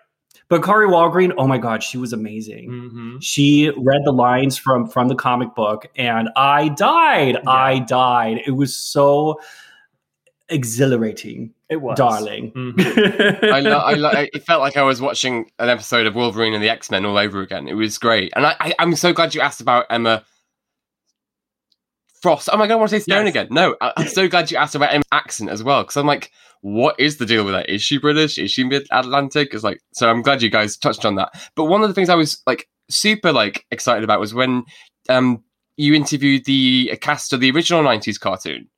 But 0.48 0.62
Kari 0.62 0.88
Wahlgren, 0.88 1.34
oh 1.36 1.46
my 1.46 1.58
god, 1.58 1.82
she 1.82 1.98
was 1.98 2.14
amazing. 2.14 2.70
hmm 2.70 3.18
She 3.20 3.70
read 3.76 4.00
the 4.04 4.12
lines 4.12 4.56
from 4.56 4.88
from 4.88 5.08
the 5.08 5.14
comic 5.14 5.54
book, 5.54 5.86
and 5.96 6.30
I 6.36 6.68
died. 6.70 7.36
I 7.46 7.80
died. 7.80 8.40
It 8.46 8.52
was 8.52 8.74
so 8.74 9.40
exhilarating, 10.48 11.52
It 11.68 11.76
was. 11.80 11.96
darling. 11.98 12.52
Mhm. 12.52 13.44
I, 13.52 13.60
lo- 13.60 13.78
I, 13.78 13.94
lo- 13.94 14.10
it 14.14 14.42
felt 14.44 14.60
like 14.60 14.76
I 14.76 14.82
was 14.82 15.00
watching 15.00 15.50
an 15.58 15.68
episode 15.68 16.06
of 16.06 16.14
Wolverine 16.14 16.54
and 16.54 16.62
the 16.62 16.68
X 16.70 16.90
Men 16.90 17.04
all 17.04 17.16
over 17.18 17.40
again. 17.42 17.68
It 17.68 17.74
was 17.74 17.98
great, 17.98 18.32
and 18.36 18.46
I, 18.46 18.56
I, 18.60 18.74
I'm 18.78 18.94
so 18.96 19.12
glad 19.12 19.34
you 19.34 19.40
asked 19.40 19.60
about 19.60 19.86
Emma 19.90 20.24
Frost. 22.22 22.48
Oh 22.52 22.56
my 22.56 22.66
god, 22.66 22.74
I 22.74 22.76
want 22.76 22.90
to 22.90 22.96
say 23.00 23.02
Stone 23.04 23.26
Yes. 23.26 23.30
again. 23.34 23.48
No, 23.50 23.76
I, 23.80 23.92
I'm 23.96 24.08
so 24.08 24.28
glad 24.28 24.50
you 24.50 24.56
asked 24.56 24.74
about 24.74 24.92
Emma's 24.92 25.04
accent 25.12 25.50
as 25.50 25.62
well, 25.62 25.82
because 25.82 25.96
I'm 25.96 26.06
like, 26.06 26.30
what 26.62 26.98
is 26.98 27.18
the 27.18 27.26
deal 27.26 27.44
with 27.44 27.54
that? 27.54 27.68
Is 27.70 27.82
she 27.82 27.98
British? 27.98 28.38
Is 28.38 28.50
she 28.50 28.64
Mid 28.64 28.86
Atlantic? 28.90 29.54
It's 29.54 29.62
like, 29.62 29.80
so 29.92 30.08
I'm 30.10 30.22
glad 30.22 30.42
you 30.42 30.50
guys 30.50 30.76
touched 30.76 31.04
on 31.04 31.14
that. 31.16 31.30
But 31.54 31.66
one 31.66 31.82
of 31.82 31.88
the 31.88 31.94
things 31.94 32.08
I 32.08 32.16
was 32.16 32.42
like 32.46 32.68
super 32.90 33.32
like 33.32 33.66
excited 33.70 34.02
about 34.02 34.18
was 34.18 34.34
when 34.34 34.64
um 35.08 35.44
you 35.76 35.94
interviewed 35.94 36.44
the 36.46 36.96
cast 37.00 37.32
of 37.32 37.38
the 37.40 37.50
original 37.52 37.82
'90s 37.84 38.18
cartoon. 38.18 38.68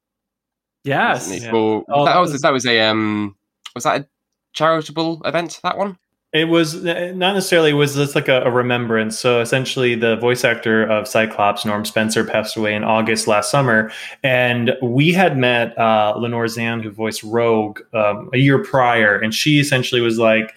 Yes. 0.85 1.31
Yeah. 1.43 1.51
For- 1.51 1.85
Oh, 1.89 2.05
that, 2.05 2.15
that 2.15 2.21
was, 2.21 2.33
was- 2.33 2.43
that 2.43 2.53
was 2.53 2.67
a 2.67 2.81
um 2.81 3.37
was 3.75 3.85
that 3.85 4.01
a 4.03 4.07
charitable 4.53 5.23
event? 5.25 5.61
That 5.63 5.79
one. 5.79 5.99
It 6.33 6.45
was 6.45 6.87
uh, 6.87 7.11
not 7.17 7.35
necessarily. 7.35 7.71
It 7.71 7.75
was 7.75 7.97
just 7.97 8.15
like 8.15 8.29
a, 8.29 8.43
a 8.43 8.51
remembrance. 8.53 9.19
So 9.19 9.41
essentially, 9.41 9.97
the 9.97 10.15
voice 10.17 10.45
actor 10.45 10.85
of 10.85 11.09
Cyclops, 11.09 11.65
Norm 11.65 11.85
Spencer, 11.85 12.23
passed 12.25 12.57
away 12.57 12.73
in 12.75 12.85
August 12.85 13.27
last 13.27 13.51
summer, 13.51 13.91
and 14.23 14.73
we 14.81 15.13
had 15.13 15.37
met 15.37 15.77
uh, 15.77 16.15
Lenore 16.17 16.47
Zann, 16.47 16.83
who 16.85 16.91
voiced 16.93 17.25
Rogue, 17.25 17.81
um, 17.93 18.31
a 18.33 18.39
year 18.39 18.63
prior, 18.63 19.19
and 19.19 19.35
she 19.35 19.59
essentially 19.59 20.01
was 20.01 20.19
like. 20.19 20.55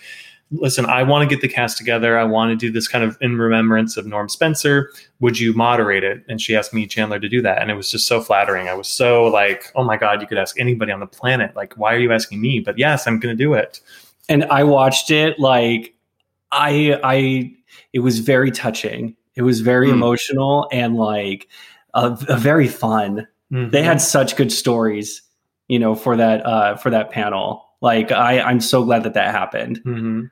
Listen, 0.54 0.86
I 0.86 1.04
want 1.04 1.28
to 1.28 1.36
get 1.36 1.42
the 1.42 1.48
cast 1.54 1.78
together. 1.78 2.18
I 2.18 2.24
want 2.24 2.52
to 2.52 2.56
do 2.56 2.72
this 2.72 2.88
kind 2.88 3.04
of 3.04 3.18
in 3.22 3.38
remembrance 3.38 3.98
of 3.98 4.06
Norm 4.06 4.30
Spencer. 4.30 4.92
Would 5.20 5.40
you 5.40 5.54
moderate 5.54 6.04
it? 6.04 6.24
And 6.30 6.40
she 6.40 6.56
asked 6.56 6.74
me, 6.74 6.86
Chandler, 6.88 7.20
to 7.20 7.28
do 7.30 7.42
that. 7.42 7.62
And 7.62 7.72
it 7.72 7.76
was 7.76 7.90
just 7.92 8.08
so 8.08 8.22
flattering. 8.22 8.68
I 8.70 8.74
was 8.74 8.88
so 8.88 9.26
like, 9.26 9.72
oh 9.76 9.84
my 9.84 9.98
God, 9.98 10.22
you 10.22 10.28
could 10.28 10.38
ask 10.38 10.60
anybody 10.60 10.92
on 10.92 11.00
the 11.00 11.08
planet. 11.08 11.56
Like, 11.56 11.74
why 11.76 11.94
are 11.94 12.00
you 12.00 12.12
asking 12.12 12.40
me? 12.42 12.60
But 12.60 12.78
yes, 12.78 13.08
I'm 13.08 13.20
going 13.20 13.36
to 13.36 13.44
do 13.44 13.54
it. 13.54 13.80
and 14.30 14.46
I 14.46 14.64
watched 14.64 15.12
it 15.12 15.40
like 15.40 15.94
I 16.52 17.00
I 17.04 17.54
it 17.92 18.00
was 18.00 18.20
very 18.20 18.52
touching. 18.52 19.16
It 19.36 19.42
was 19.42 19.62
very 19.62 19.88
Hmm. 19.88 19.96
emotional 19.96 20.68
and 20.72 20.96
like 20.96 21.48
a, 21.96 22.18
a 22.30 22.38
very 22.38 22.68
fun. 22.68 23.28
They 23.50 23.84
had 23.84 24.02
such 24.02 24.36
good 24.36 24.52
stories, 24.52 25.22
you 25.68 25.78
know, 25.80 25.94
for 25.96 26.16
that 26.18 26.46
uh 26.46 26.76
for 26.78 26.90
that 26.90 27.12
panel. 27.12 27.64
Like 27.82 28.12
I 28.12 28.40
I'm 28.42 28.60
so 28.62 28.84
glad 28.84 29.04
that 29.04 29.14
that 29.16 29.32
happened. 29.34 29.80
hmm 29.84 30.26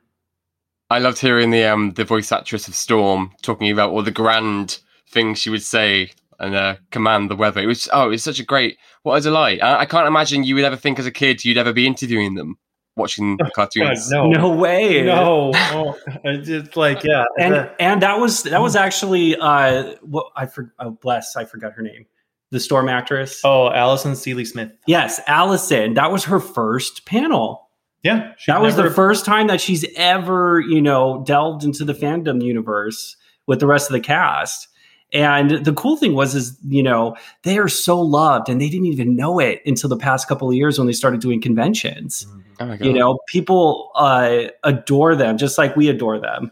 I 0.92 0.98
loved 0.98 1.18
hearing 1.18 1.50
the 1.50 1.64
um 1.64 1.92
the 1.92 2.04
voice 2.04 2.32
actress 2.32 2.68
of 2.68 2.74
Storm 2.74 3.32
talking 3.42 3.70
about 3.70 3.90
all 3.90 4.02
the 4.02 4.10
grand 4.10 4.78
things 5.10 5.38
she 5.40 5.50
would 5.50 5.62
say 5.62 6.10
and 6.38 6.54
uh, 6.54 6.76
command 6.90 7.30
the 7.30 7.36
weather. 7.36 7.60
It 7.60 7.66
was 7.66 7.88
oh, 7.92 8.06
it 8.06 8.10
was 8.10 8.22
such 8.24 8.38
a 8.40 8.44
great 8.44 8.78
what 9.02 9.16
a 9.16 9.20
delight. 9.20 9.62
I, 9.62 9.80
I 9.80 9.86
can't 9.86 10.06
imagine 10.08 10.44
you 10.44 10.54
would 10.56 10.64
ever 10.64 10.76
think 10.76 10.98
as 10.98 11.06
a 11.06 11.10
kid 11.10 11.44
you'd 11.44 11.58
ever 11.58 11.72
be 11.72 11.86
interviewing 11.86 12.34
them, 12.34 12.56
watching 12.96 13.36
the 13.36 13.44
God, 13.44 13.52
cartoons. 13.54 14.10
no, 14.10 14.28
No 14.30 14.50
way. 14.50 15.02
no, 15.02 15.52
oh, 15.54 15.98
it's 16.24 16.76
like 16.76 17.04
yeah, 17.04 17.24
And 17.38 17.54
the- 17.54 17.74
and 17.82 18.02
that 18.02 18.18
was 18.18 18.42
that 18.44 18.60
was 18.60 18.74
actually 18.76 19.36
uh 19.36 19.94
what 20.02 20.26
I 20.36 20.46
for, 20.46 20.72
oh 20.78 20.90
bless 21.02 21.36
I 21.36 21.44
forgot 21.44 21.72
her 21.74 21.82
name. 21.82 22.06
The 22.50 22.60
storm 22.60 22.88
actress. 22.90 23.40
oh, 23.44 23.70
Alison 23.70 24.14
Sealy 24.14 24.44
Smith. 24.44 24.72
Yes, 24.86 25.20
Alison. 25.26 25.94
That 25.94 26.12
was 26.12 26.24
her 26.24 26.38
first 26.38 27.06
panel. 27.06 27.68
Yeah, 28.02 28.32
she 28.36 28.50
that 28.50 28.60
was 28.60 28.74
the 28.76 28.90
first 28.90 29.24
time 29.24 29.46
that 29.46 29.60
she's 29.60 29.84
ever, 29.96 30.60
you 30.60 30.82
know, 30.82 31.22
delved 31.24 31.62
into 31.62 31.84
the 31.84 31.94
fandom 31.94 32.42
universe 32.42 33.16
with 33.46 33.60
the 33.60 33.66
rest 33.66 33.88
of 33.88 33.92
the 33.92 34.00
cast. 34.00 34.68
And 35.12 35.64
the 35.64 35.74
cool 35.74 35.96
thing 35.96 36.14
was, 36.14 36.34
is 36.34 36.58
you 36.66 36.82
know, 36.82 37.16
they 37.42 37.58
are 37.58 37.68
so 37.68 38.00
loved, 38.00 38.48
and 38.48 38.60
they 38.60 38.68
didn't 38.68 38.86
even 38.86 39.14
know 39.14 39.38
it 39.38 39.60
until 39.66 39.90
the 39.90 39.96
past 39.96 40.26
couple 40.26 40.48
of 40.48 40.54
years 40.54 40.78
when 40.78 40.86
they 40.86 40.92
started 40.94 41.20
doing 41.20 41.40
conventions. 41.40 42.26
Oh 42.58 42.66
my 42.66 42.76
god! 42.76 42.86
You 42.86 42.92
know, 42.92 43.18
people 43.28 43.90
uh, 43.94 44.44
adore 44.64 45.14
them 45.14 45.36
just 45.36 45.58
like 45.58 45.76
we 45.76 45.88
adore 45.88 46.18
them. 46.18 46.50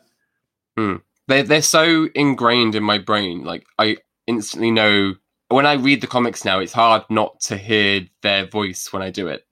they 1.26 1.42
they're 1.42 1.62
so 1.62 2.08
ingrained 2.14 2.74
in 2.74 2.82
my 2.82 2.98
brain. 2.98 3.44
Like 3.44 3.64
I 3.78 3.96
instantly 4.26 4.70
know 4.70 5.14
when 5.48 5.64
I 5.64 5.74
read 5.74 6.00
the 6.02 6.06
comics 6.06 6.44
now. 6.44 6.60
It's 6.60 6.74
hard 6.74 7.04
not 7.08 7.40
to 7.42 7.56
hear 7.56 8.02
their 8.22 8.46
voice 8.46 8.92
when 8.92 9.02
I 9.02 9.10
do 9.10 9.26
it. 9.28 9.46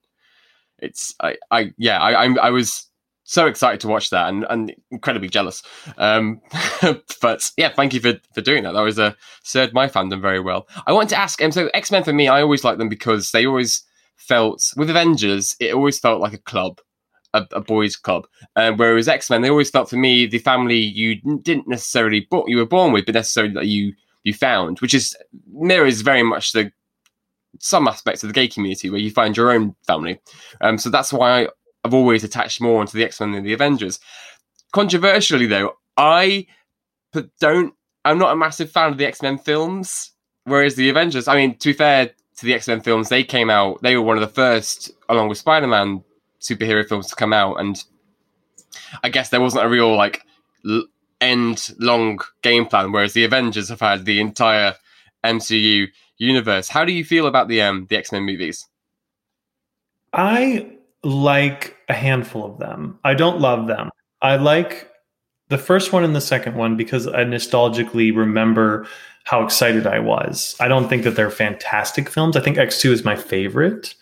It's 0.81 1.13
I 1.21 1.37
I 1.51 1.73
yeah 1.77 1.99
I 1.99 2.23
I'm, 2.23 2.39
I 2.39 2.49
was 2.49 2.89
so 3.29 3.45
excited 3.45 3.79
to 3.79 3.87
watch 3.87 4.09
that 4.09 4.27
and, 4.27 4.43
and 4.49 4.75
incredibly 4.89 5.29
jealous. 5.29 5.61
Um, 5.99 6.41
but 7.21 7.51
yeah, 7.57 7.69
thank 7.69 7.93
you 7.93 7.99
for, 7.99 8.13
for 8.33 8.41
doing 8.41 8.63
that. 8.63 8.71
That 8.71 8.81
was 8.81 8.97
uh, 8.97 9.13
served 9.43 9.71
my 9.71 9.87
fandom 9.87 10.19
very 10.19 10.39
well. 10.39 10.67
I 10.87 10.93
want 10.93 11.09
to 11.09 11.19
ask, 11.19 11.39
um, 11.43 11.51
so 11.51 11.69
X 11.75 11.91
Men 11.91 12.03
for 12.03 12.11
me, 12.11 12.27
I 12.27 12.41
always 12.41 12.63
like 12.63 12.79
them 12.79 12.89
because 12.89 13.29
they 13.29 13.45
always 13.45 13.83
felt 14.15 14.73
with 14.75 14.89
Avengers, 14.89 15.55
it 15.59 15.73
always 15.73 15.99
felt 15.99 16.21
like 16.21 16.33
a 16.33 16.39
club, 16.39 16.81
a, 17.33 17.45
a 17.51 17.61
boys' 17.61 17.95
club. 17.95 18.25
Um, 18.55 18.77
whereas 18.77 19.07
X 19.07 19.29
Men, 19.29 19.41
they 19.41 19.49
always 19.49 19.69
felt 19.69 19.91
for 19.91 19.97
me 19.97 20.25
the 20.25 20.39
family 20.39 20.77
you 20.77 21.21
didn't 21.41 21.67
necessarily 21.67 22.27
bo- 22.31 22.47
you 22.47 22.57
were 22.57 22.65
born 22.65 22.91
with, 22.91 23.05
but 23.05 23.13
necessarily 23.15 23.53
that 23.53 23.67
you 23.67 23.93
you 24.23 24.33
found, 24.33 24.79
which 24.79 24.93
is 24.93 25.15
mirrors 25.53 26.01
very 26.01 26.23
much 26.23 26.51
the 26.51 26.71
some 27.59 27.87
aspects 27.87 28.23
of 28.23 28.29
the 28.29 28.33
gay 28.33 28.47
community 28.47 28.89
where 28.89 28.99
you 28.99 29.11
find 29.11 29.35
your 29.35 29.51
own 29.51 29.75
family. 29.87 30.19
Um, 30.61 30.77
so 30.77 30.89
that's 30.89 31.11
why 31.11 31.47
I've 31.83 31.93
always 31.93 32.23
attached 32.23 32.61
more 32.61 32.79
onto 32.79 32.97
the 32.97 33.03
X 33.03 33.19
Men 33.19 33.31
than 33.31 33.43
the 33.43 33.53
Avengers. 33.53 33.99
Controversially, 34.71 35.47
though, 35.47 35.73
I 35.97 36.45
don't. 37.39 37.73
I'm 38.05 38.17
not 38.17 38.31
a 38.31 38.37
massive 38.37 38.71
fan 38.71 38.91
of 38.91 38.97
the 38.97 39.05
X 39.05 39.21
Men 39.21 39.37
films. 39.37 40.11
Whereas 40.45 40.75
the 40.75 40.89
Avengers, 40.89 41.27
I 41.27 41.35
mean, 41.35 41.57
to 41.57 41.69
be 41.69 41.73
fair 41.73 42.07
to 42.07 42.45
the 42.45 42.53
X 42.53 42.67
Men 42.67 42.81
films, 42.81 43.09
they 43.09 43.23
came 43.23 43.49
out. 43.49 43.81
They 43.81 43.95
were 43.95 44.01
one 44.01 44.17
of 44.17 44.21
the 44.21 44.27
first, 44.27 44.91
along 45.09 45.29
with 45.29 45.37
Spider 45.37 45.67
Man, 45.67 46.03
superhero 46.39 46.87
films 46.87 47.07
to 47.07 47.15
come 47.15 47.33
out, 47.33 47.55
and 47.59 47.83
I 49.03 49.09
guess 49.09 49.29
there 49.29 49.41
wasn't 49.41 49.65
a 49.65 49.69
real 49.69 49.95
like 49.95 50.25
l- 50.65 50.85
end 51.21 51.71
long 51.79 52.19
game 52.41 52.65
plan. 52.65 52.91
Whereas 52.91 53.13
the 53.13 53.25
Avengers 53.25 53.69
have 53.69 53.81
had 53.81 54.05
the 54.05 54.19
entire 54.19 54.75
MCU 55.23 55.87
universe. 56.19 56.69
How 56.69 56.85
do 56.85 56.91
you 56.93 57.03
feel 57.03 57.25
about 57.25 57.47
the 57.47 57.61
um 57.61 57.87
the 57.89 57.97
X 57.97 58.11
Men 58.11 58.23
movies? 58.23 58.67
I 60.13 60.71
like 61.03 61.75
a 61.87 61.93
handful 61.93 62.45
of 62.45 62.59
them. 62.59 62.99
I 63.03 63.13
don't 63.13 63.39
love 63.39 63.67
them. 63.67 63.89
I 64.21 64.35
like 64.35 64.89
the 65.47 65.57
first 65.57 65.91
one 65.93 66.03
and 66.03 66.15
the 66.15 66.21
second 66.21 66.55
one 66.55 66.77
because 66.77 67.07
I 67.07 67.23
nostalgically 67.23 68.15
remember 68.15 68.87
how 69.23 69.43
excited 69.43 69.87
I 69.87 69.99
was. 69.99 70.55
I 70.59 70.67
don't 70.67 70.89
think 70.89 71.03
that 71.03 71.15
they're 71.15 71.31
fantastic 71.31 72.09
films. 72.09 72.35
I 72.35 72.41
think 72.41 72.57
X2 72.57 72.91
is 72.91 73.03
my 73.03 73.15
favorite. 73.15 73.95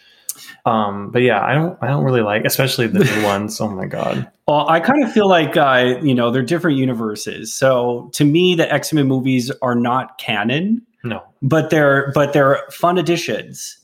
Um, 0.66 1.12
but 1.12 1.22
yeah, 1.22 1.44
I 1.44 1.54
don't 1.54 1.78
I 1.82 1.88
don't 1.88 2.04
really 2.04 2.22
like 2.22 2.46
especially 2.46 2.88
the 2.88 3.04
new 3.04 3.24
ones. 3.24 3.60
Oh 3.60 3.70
my 3.70 3.86
god. 3.86 4.30
Well, 4.48 4.68
I 4.70 4.80
kind 4.80 5.04
of 5.04 5.12
feel 5.12 5.28
like 5.28 5.58
uh, 5.58 6.00
you 6.02 6.14
know 6.14 6.32
they're 6.32 6.44
different 6.44 6.78
universes. 6.78 7.54
So 7.54 8.10
to 8.14 8.26
me, 8.26 8.56
the 8.56 8.72
X 8.72 8.94
Men 8.94 9.08
movies 9.08 9.52
are 9.62 9.76
not 9.76 10.18
canon, 10.18 10.86
No. 11.08 11.24
but 11.42 11.70
they're 11.70 12.12
but 12.14 12.34
they're 12.34 12.64
fun 12.72 12.98
additions. 12.98 13.78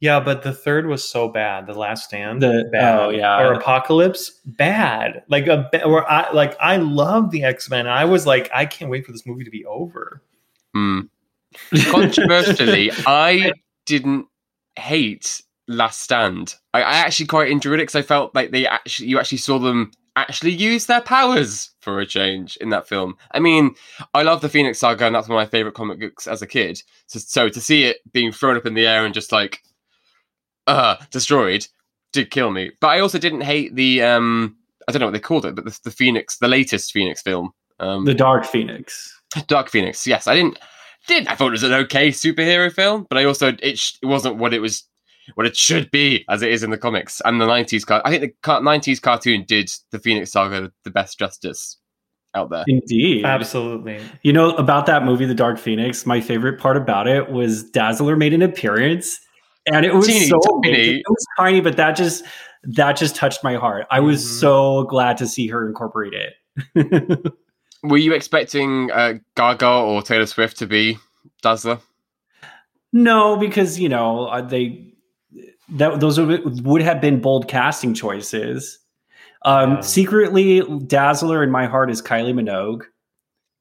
Yeah, 0.00 0.20
but 0.20 0.42
the 0.44 0.52
third 0.52 0.86
was 0.86 1.02
so 1.06 1.28
bad. 1.28 1.66
The 1.66 1.72
Last 1.74 2.04
Stand, 2.04 2.40
The- 2.40 2.68
bad. 2.70 3.00
oh, 3.00 3.08
yeah. 3.08 3.40
or 3.44 3.54
Apocalypse, 3.54 4.30
bad. 4.46 5.24
Like 5.28 5.48
a, 5.48 5.68
ba- 5.72 5.84
or 5.84 6.08
I 6.08 6.30
like 6.30 6.56
I 6.60 6.76
love 6.76 7.32
the 7.32 7.42
X 7.42 7.68
Men. 7.68 7.88
I 7.88 8.04
was 8.04 8.24
like, 8.24 8.48
I 8.54 8.64
can't 8.64 8.90
wait 8.92 9.04
for 9.04 9.10
this 9.12 9.26
movie 9.26 9.42
to 9.44 9.50
be 9.50 9.64
over. 9.66 10.22
Hmm. 10.72 11.00
Controversially, 11.90 12.92
I 13.06 13.52
didn't 13.86 14.26
hate 14.76 15.42
Last 15.66 16.02
Stand. 16.02 16.54
I, 16.74 16.82
I 16.82 16.92
actually 16.98 17.26
quite 17.26 17.50
enjoyed 17.50 17.74
it 17.80 17.82
because 17.82 17.96
I 17.96 18.02
felt 18.02 18.34
like 18.34 18.50
they 18.52 18.66
actually 18.66 19.08
you 19.08 19.18
actually 19.18 19.38
saw 19.38 19.58
them 19.58 19.90
actually 20.22 20.52
use 20.52 20.86
their 20.86 21.00
powers 21.00 21.70
for 21.80 22.00
a 22.00 22.06
change 22.06 22.56
in 22.58 22.70
that 22.70 22.88
film. 22.88 23.14
I 23.32 23.40
mean, 23.40 23.74
I 24.14 24.22
love 24.22 24.40
the 24.40 24.48
Phoenix 24.48 24.78
Saga, 24.78 25.06
and 25.06 25.14
that's 25.14 25.28
one 25.28 25.38
of 25.38 25.46
my 25.46 25.50
favorite 25.50 25.74
comic 25.74 26.00
books 26.00 26.26
as 26.26 26.42
a 26.42 26.46
kid. 26.46 26.82
So, 27.06 27.18
so 27.18 27.48
to 27.48 27.60
see 27.60 27.84
it 27.84 27.98
being 28.12 28.32
thrown 28.32 28.56
up 28.56 28.66
in 28.66 28.74
the 28.74 28.86
air 28.86 29.04
and 29.04 29.14
just 29.14 29.32
like 29.32 29.60
uh 30.66 30.96
destroyed 31.10 31.66
did 32.12 32.30
kill 32.30 32.50
me. 32.50 32.72
But 32.80 32.88
I 32.88 33.00
also 33.00 33.18
didn't 33.18 33.42
hate 33.42 33.74
the 33.74 34.02
um 34.02 34.56
I 34.86 34.92
don't 34.92 35.00
know 35.00 35.06
what 35.06 35.12
they 35.12 35.20
called 35.20 35.44
it, 35.44 35.54
but 35.54 35.64
the, 35.64 35.78
the 35.84 35.90
Phoenix, 35.90 36.38
the 36.38 36.48
latest 36.48 36.92
Phoenix 36.92 37.20
film. 37.20 37.52
Um, 37.78 38.06
The 38.06 38.14
Dark 38.14 38.46
Phoenix. 38.46 39.14
Dark 39.46 39.68
Phoenix. 39.68 40.06
Yes, 40.06 40.26
I 40.26 40.34
didn't 40.34 40.58
did 41.06 41.26
I 41.26 41.34
thought 41.34 41.48
it 41.48 41.52
was 41.52 41.62
an 41.62 41.72
okay 41.72 42.08
superhero 42.08 42.72
film, 42.72 43.06
but 43.08 43.18
I 43.18 43.24
also 43.24 43.52
it, 43.62 43.78
sh- 43.78 43.94
it 44.02 44.06
wasn't 44.06 44.36
what 44.36 44.54
it 44.54 44.60
was 44.60 44.84
what 45.34 45.46
it 45.46 45.56
should 45.56 45.90
be 45.90 46.24
as 46.28 46.42
it 46.42 46.50
is 46.50 46.62
in 46.62 46.70
the 46.70 46.78
comics 46.78 47.20
and 47.24 47.40
the 47.40 47.46
90s 47.46 47.84
car- 47.86 48.02
I 48.04 48.10
think 48.10 48.22
the 48.22 48.34
car- 48.42 48.60
90s 48.60 49.00
cartoon 49.00 49.44
did 49.46 49.70
the 49.90 49.98
Phoenix 49.98 50.32
Saga 50.32 50.72
the 50.84 50.90
best 50.90 51.18
justice 51.18 51.76
out 52.34 52.50
there. 52.50 52.64
Indeed. 52.68 53.24
Absolutely. 53.24 54.00
You 54.22 54.32
know, 54.32 54.50
about 54.56 54.86
that 54.86 55.04
movie, 55.04 55.24
The 55.24 55.34
Dark 55.34 55.58
Phoenix, 55.58 56.04
my 56.06 56.20
favorite 56.20 56.60
part 56.60 56.76
about 56.76 57.06
it 57.08 57.30
was 57.30 57.64
Dazzler 57.70 58.16
made 58.16 58.32
an 58.34 58.42
appearance 58.42 59.18
and 59.66 59.84
it 59.86 59.94
was 59.94 60.06
Teeny 60.06 60.26
so 60.26 60.38
tiny. 60.62 60.96
It 60.98 61.04
was 61.08 61.26
tiny, 61.38 61.60
but 61.60 61.76
that 61.76 61.92
just 61.96 62.24
that 62.64 62.96
just 62.96 63.14
touched 63.16 63.42
my 63.44 63.54
heart. 63.54 63.86
I 63.90 64.00
was 64.00 64.22
Mhm. 64.22 64.40
so 64.40 64.82
glad 64.84 65.16
to 65.18 65.26
see 65.26 65.46
her 65.48 65.66
incorporate 65.66 66.12
it. 66.14 67.32
Were 67.84 67.96
you 67.98 68.12
expecting 68.12 68.90
uh, 68.90 69.14
Gaga 69.36 69.68
or 69.68 70.02
Taylor 70.02 70.26
Swift 70.26 70.58
to 70.58 70.66
be 70.66 70.98
Dazzler? 71.42 71.78
no, 72.92 73.36
because 73.36 73.78
you 73.78 73.88
know, 73.88 74.26
uh, 74.26 74.40
they 74.40 74.94
that 75.70 76.00
those 76.00 76.18
would 76.18 76.64
would 76.64 76.82
have 76.82 77.00
been 77.00 77.20
bold 77.20 77.48
casting 77.48 77.94
choices. 77.94 78.78
Um 79.44 79.72
Yeah. 79.74 79.80
secretly 79.80 80.62
Dazzler 80.86 81.42
in 81.42 81.50
my 81.50 81.66
heart 81.66 81.90
is 81.90 82.02
Kylie 82.02 82.34
Minogue. 82.34 82.82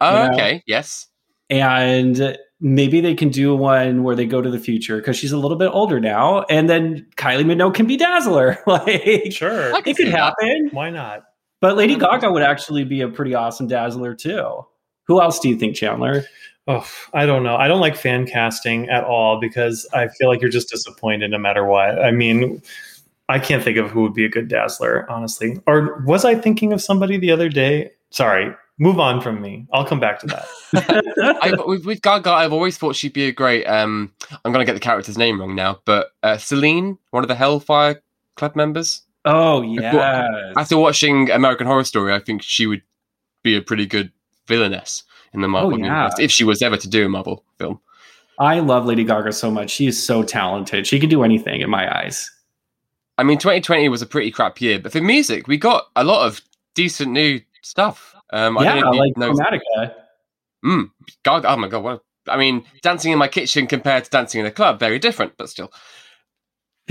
Oh, 0.01 0.13
Yeah. 0.13 0.31
okay. 0.33 0.63
Yes. 0.67 1.07
and 1.49 2.37
maybe 2.59 2.99
they 3.01 3.13
can 3.15 3.29
do 3.29 3.55
one 3.55 4.03
where 4.03 4.15
they 4.15 4.25
go 4.25 4.41
to 4.41 4.49
the 4.49 4.59
future 4.59 4.97
because 4.97 5.15
she's 5.15 5.31
a 5.31 5.37
little 5.37 5.57
bit 5.57 5.69
older 5.71 5.99
now, 5.99 6.41
and 6.49 6.67
then 6.69 7.05
Kylie 7.15 7.45
Minogue 7.45 7.75
can 7.75 7.85
be 7.85 7.95
Dazzler. 7.97 8.57
like, 8.67 9.31
Sure. 9.31 9.77
It 9.77 9.83
could 9.85 9.95
see 9.95 10.05
that. 10.05 10.33
happen. 10.39 10.69
Why 10.71 10.89
not? 10.89 11.21
But 11.61 11.77
Lady 11.77 11.95
Gaga 11.95 12.31
would 12.31 12.43
actually 12.43 12.83
be 12.83 13.01
a 13.01 13.07
pretty 13.07 13.33
awesome 13.35 13.67
Dazzler 13.67 14.13
too. 14.15 14.65
Who 15.07 15.21
else 15.21 15.39
do 15.39 15.47
you 15.49 15.55
think, 15.55 15.75
Chandler? 15.75 16.23
Oh, 16.67 16.85
I 17.13 17.25
don't 17.25 17.43
know. 17.43 17.55
I 17.55 17.67
don't 17.69 17.79
like 17.79 17.95
fan 17.95 18.27
casting 18.27 18.89
at 18.89 19.05
all 19.05 19.39
because 19.39 19.87
I 19.93 20.09
feel 20.09 20.27
like 20.27 20.41
you're 20.41 20.49
just 20.49 20.69
disappointed 20.69 21.31
no 21.31 21.37
matter 21.37 21.63
what. 21.65 22.03
I 22.03 22.11
mean, 22.11 22.61
I 23.29 23.39
can't 23.39 23.63
think 23.63 23.77
of 23.77 23.89
who 23.89 24.01
would 24.03 24.13
be 24.13 24.25
a 24.25 24.29
good 24.29 24.49
Dazzler, 24.49 25.09
honestly. 25.09 25.61
Or 25.65 26.01
was 26.05 26.25
I 26.25 26.35
thinking 26.35 26.73
of 26.73 26.81
somebody 26.81 27.17
the 27.17 27.31
other 27.31 27.47
day? 27.47 27.91
Sorry, 28.09 28.53
move 28.79 28.99
on 28.99 29.21
from 29.21 29.41
me. 29.41 29.65
I'll 29.71 29.85
come 29.85 30.01
back 30.01 30.19
to 30.19 30.27
that. 30.27 31.37
I, 31.41 31.53
with, 31.65 31.85
with 31.85 32.01
Gaga, 32.01 32.31
I've 32.31 32.53
always 32.53 32.77
thought 32.77 32.97
she'd 32.97 33.13
be 33.13 33.27
a 33.27 33.31
great. 33.31 33.65
Um, 33.65 34.13
I'm 34.43 34.51
going 34.51 34.65
to 34.65 34.69
get 34.69 34.73
the 34.73 34.81
character's 34.81 35.17
name 35.17 35.39
wrong 35.39 35.55
now, 35.55 35.79
but 35.85 36.11
uh, 36.21 36.37
Celine, 36.37 36.97
one 37.11 37.23
of 37.23 37.29
the 37.29 37.35
Hellfire 37.35 38.01
Club 38.35 38.57
members. 38.57 39.03
Oh 39.23 39.61
yeah, 39.61 40.51
After 40.55 40.77
watching 40.77 41.31
American 41.31 41.67
Horror 41.67 41.83
Story, 41.83 42.13
I 42.13 42.19
think 42.19 42.41
she 42.43 42.65
would 42.65 42.81
be 43.43 43.57
a 43.57 43.61
pretty 43.61 43.85
good 43.85 44.11
villainess 44.47 45.03
in 45.37 45.41
the 45.41 45.47
Marvel 45.47 45.73
Oh, 45.75 45.77
yeah. 45.77 45.85
universe 45.85 46.19
if 46.19 46.31
she 46.31 46.43
was 46.43 46.61
ever 46.61 46.75
to 46.75 46.89
do 46.89 47.05
a 47.05 47.09
Marvel 47.09 47.43
film. 47.57 47.79
I 48.39 48.59
love 48.59 48.85
Lady 48.85 49.03
Gaga 49.03 49.31
so 49.31 49.49
much. 49.49 49.69
She 49.71 49.87
is 49.87 50.01
so 50.03 50.21
talented. 50.23 50.85
She 50.85 50.99
can 50.99 51.09
do 51.09 51.23
anything 51.23 51.61
in 51.61 51.69
my 51.69 51.95
eyes. 51.99 52.29
I 53.17 53.23
mean, 53.23 53.37
2020 53.37 53.89
was 53.89 54.01
a 54.01 54.05
pretty 54.05 54.29
crap 54.31 54.59
year, 54.61 54.77
but 54.79 54.91
for 54.91 55.01
music, 55.01 55.47
we 55.47 55.57
got 55.57 55.85
a 55.95 56.03
lot 56.03 56.25
of 56.27 56.41
decent 56.75 57.11
new 57.11 57.39
stuff. 57.63 58.13
Um, 58.31 58.57
I 58.57 58.65
don't 58.65 58.81
know 58.81 58.91
like 58.91 59.13
Chromatica. 59.15 59.93
Mm, 60.65 60.91
Gaga, 61.23 61.49
oh 61.49 61.57
my 61.57 61.67
god! 61.67 61.83
What, 61.83 62.03
I 62.27 62.37
mean, 62.37 62.63
dancing 62.81 63.11
in 63.11 63.17
my 63.17 63.27
kitchen 63.27 63.65
compared 63.67 64.03
to 64.03 64.09
dancing 64.09 64.41
in 64.41 64.45
a 64.45 64.51
club, 64.51 64.79
very 64.79 64.99
different, 64.99 65.33
but 65.37 65.49
still. 65.49 65.71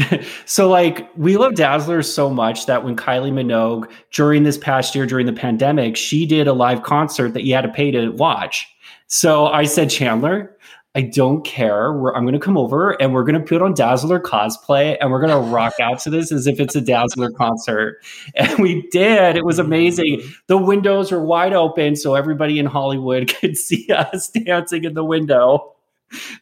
so 0.44 0.68
like 0.68 1.08
we 1.16 1.36
love 1.36 1.54
Dazzler 1.54 2.02
so 2.02 2.28
much 2.28 2.66
that 2.66 2.84
when 2.84 2.96
Kylie 2.96 3.32
Minogue 3.32 3.90
during 4.12 4.42
this 4.42 4.58
past 4.58 4.94
year 4.94 5.06
during 5.06 5.26
the 5.26 5.32
pandemic, 5.32 5.96
she 5.96 6.26
did 6.26 6.46
a 6.46 6.52
live 6.52 6.82
concert 6.82 7.34
that 7.34 7.44
you 7.44 7.54
had 7.54 7.62
to 7.62 7.68
pay 7.68 7.90
to 7.90 8.10
watch. 8.10 8.66
So 9.08 9.46
I 9.46 9.64
said, 9.64 9.88
Chandler, 9.88 10.56
I 10.96 11.02
don't 11.02 11.44
care. 11.44 11.92
We're, 11.92 12.14
I'm 12.14 12.24
going 12.24 12.32
to 12.32 12.40
come 12.40 12.56
over 12.56 12.90
and 13.02 13.12
we're 13.12 13.22
going 13.22 13.38
to 13.38 13.46
put 13.46 13.60
on 13.60 13.74
Dazzler 13.74 14.18
cosplay 14.18 14.96
and 15.00 15.10
we're 15.10 15.20
going 15.20 15.30
to 15.30 15.50
rock 15.50 15.74
out 15.80 16.00
to 16.00 16.10
this 16.10 16.32
as 16.32 16.46
if 16.46 16.58
it's 16.58 16.74
a 16.74 16.80
Dazzler 16.80 17.30
concert. 17.30 18.02
And 18.34 18.58
we 18.58 18.88
did. 18.90 19.36
It 19.36 19.44
was 19.44 19.58
amazing. 19.58 20.22
The 20.46 20.56
windows 20.56 21.12
were 21.12 21.22
wide 21.22 21.52
open 21.52 21.96
so 21.96 22.14
everybody 22.14 22.58
in 22.58 22.66
Hollywood 22.66 23.32
could 23.40 23.56
see 23.56 23.86
us 23.92 24.30
dancing 24.30 24.84
in 24.84 24.94
the 24.94 25.04
window 25.04 25.74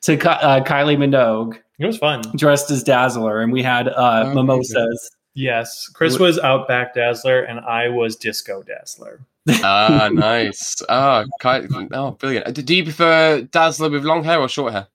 to 0.02 0.14
uh, 0.14 0.62
Kylie 0.62 0.96
Minogue 0.96 1.58
It 1.78 1.86
was 1.86 1.98
fun. 1.98 2.22
dressed 2.36 2.70
as 2.70 2.82
Dazzler, 2.84 3.40
and 3.40 3.52
we 3.52 3.62
had 3.62 3.88
uh, 3.88 4.24
Oh, 4.26 4.34
mimosas. 4.34 5.10
Yes, 5.34 5.88
Chris 5.88 6.18
was 6.20 6.38
Outback 6.38 6.94
Dazzler 6.94 7.42
and 7.42 7.58
I 7.60 7.88
was 7.88 8.14
Disco 8.16 8.62
Dazzler. 8.62 9.20
Ah, 9.64 10.08
nice. 10.12 10.76
Ah, 10.88 11.24
Ky- 11.40 11.66
oh, 11.92 12.12
brilliant. 12.12 12.64
Do 12.64 12.74
you 12.74 12.84
prefer 12.84 13.42
Dazzler 13.42 13.90
with 13.90 14.04
long 14.04 14.22
hair 14.22 14.38
or 14.40 14.48
short 14.48 14.72
hair? 14.72 14.86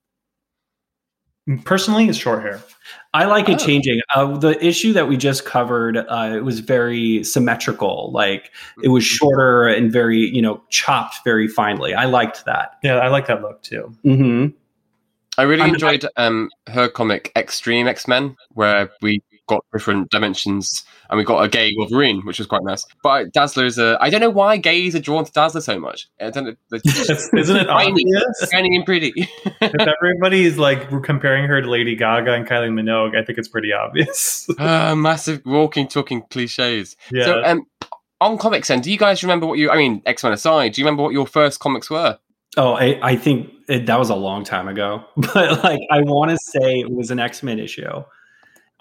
Personally, 1.65 2.07
it's 2.07 2.17
short 2.17 2.43
hair. 2.43 2.61
I 3.13 3.25
like 3.25 3.49
it 3.49 3.59
Oh. 3.61 3.65
changing. 3.65 3.99
Uh, 4.15 4.37
the 4.37 4.63
issue 4.65 4.93
that 4.93 5.07
we 5.07 5.17
just 5.17 5.43
covered, 5.45 5.97
uh, 5.97 6.31
it 6.35 6.43
was 6.43 6.59
very 6.59 7.23
symmetrical. 7.23 8.11
Like 8.13 8.51
it 8.83 8.89
was 8.89 9.03
shorter 9.03 9.67
and 9.67 9.91
very, 9.91 10.19
you 10.19 10.41
know, 10.43 10.61
chopped 10.69 11.23
very 11.23 11.47
finely. 11.47 11.93
I 11.95 12.05
liked 12.05 12.45
that. 12.45 12.73
Yeah, 12.83 12.97
I 12.99 13.07
like 13.07 13.25
that 13.27 13.41
look 13.41 13.61
too. 13.63 13.93
hmm 14.03 14.47
I 15.39 15.43
really 15.43 15.61
I'm- 15.63 15.73
enjoyed 15.73 16.05
um, 16.17 16.49
her 16.67 16.87
comic 16.89 17.31
Extreme 17.35 17.87
X 17.87 18.07
Men, 18.07 18.35
where 18.53 18.89
we 19.01 19.21
got 19.47 19.65
different 19.73 20.11
dimensions 20.11 20.83
and 21.09 21.17
we 21.17 21.23
got 21.23 21.43
a 21.43 21.47
gay 21.47 21.73
Wolverine, 21.75 22.21
which 22.23 22.37
was 22.37 22.47
quite 22.47 22.61
nice. 22.63 22.85
But 23.01 23.33
Dazzler 23.33 23.65
is 23.65 23.79
a. 23.79 23.97
I 23.99 24.11
don't 24.11 24.21
know 24.21 24.29
why 24.29 24.57
gays 24.57 24.95
are 24.95 24.99
drawn 24.99 25.25
to 25.25 25.31
Dazzler 25.31 25.61
so 25.61 25.79
much. 25.79 26.07
I 26.21 26.29
don't 26.29 26.43
know. 26.45 26.55
Isn't 26.73 27.55
it 27.57 27.65
Tiny. 27.65 27.91
obvious? 27.91 28.49
Shiny 28.51 28.75
and 28.75 28.85
pretty. 28.85 29.11
if 29.61 29.87
everybody's 30.01 30.57
like 30.59 30.87
comparing 31.03 31.45
her 31.45 31.61
to 31.61 31.69
Lady 31.69 31.95
Gaga 31.95 32.33
and 32.33 32.45
Kylie 32.47 32.69
Minogue, 32.69 33.17
I 33.17 33.23
think 33.25 33.39
it's 33.39 33.47
pretty 33.47 33.73
obvious. 33.73 34.47
Ah, 34.59 34.93
massive 34.93 35.41
walking, 35.45 35.87
talking 35.87 36.21
cliches. 36.29 36.95
yeah. 37.11 37.23
So, 37.23 37.43
um, 37.43 37.65
on 38.21 38.37
comics, 38.37 38.67
then, 38.67 38.81
do 38.81 38.91
you 38.91 38.97
guys 38.97 39.23
remember 39.23 39.47
what 39.47 39.57
you? 39.57 39.71
I 39.71 39.77
mean, 39.77 40.01
X 40.05 40.23
Men 40.23 40.33
aside, 40.33 40.73
do 40.73 40.81
you 40.81 40.85
remember 40.85 41.01
what 41.03 41.13
your 41.13 41.25
first 41.25 41.59
comics 41.59 41.89
were? 41.89 42.19
Oh, 42.59 42.73
I, 42.73 42.99
I 43.01 43.15
think 43.15 43.53
it, 43.69 43.85
that 43.85 43.97
was 43.97 44.09
a 44.09 44.15
long 44.15 44.43
time 44.43 44.67
ago, 44.67 45.05
but 45.15 45.63
like 45.63 45.79
I 45.89 46.01
want 46.01 46.31
to 46.31 46.37
say 46.37 46.81
it 46.81 46.91
was 46.91 47.09
an 47.09 47.17
X 47.17 47.41
Men 47.41 47.57
issue. 47.57 48.03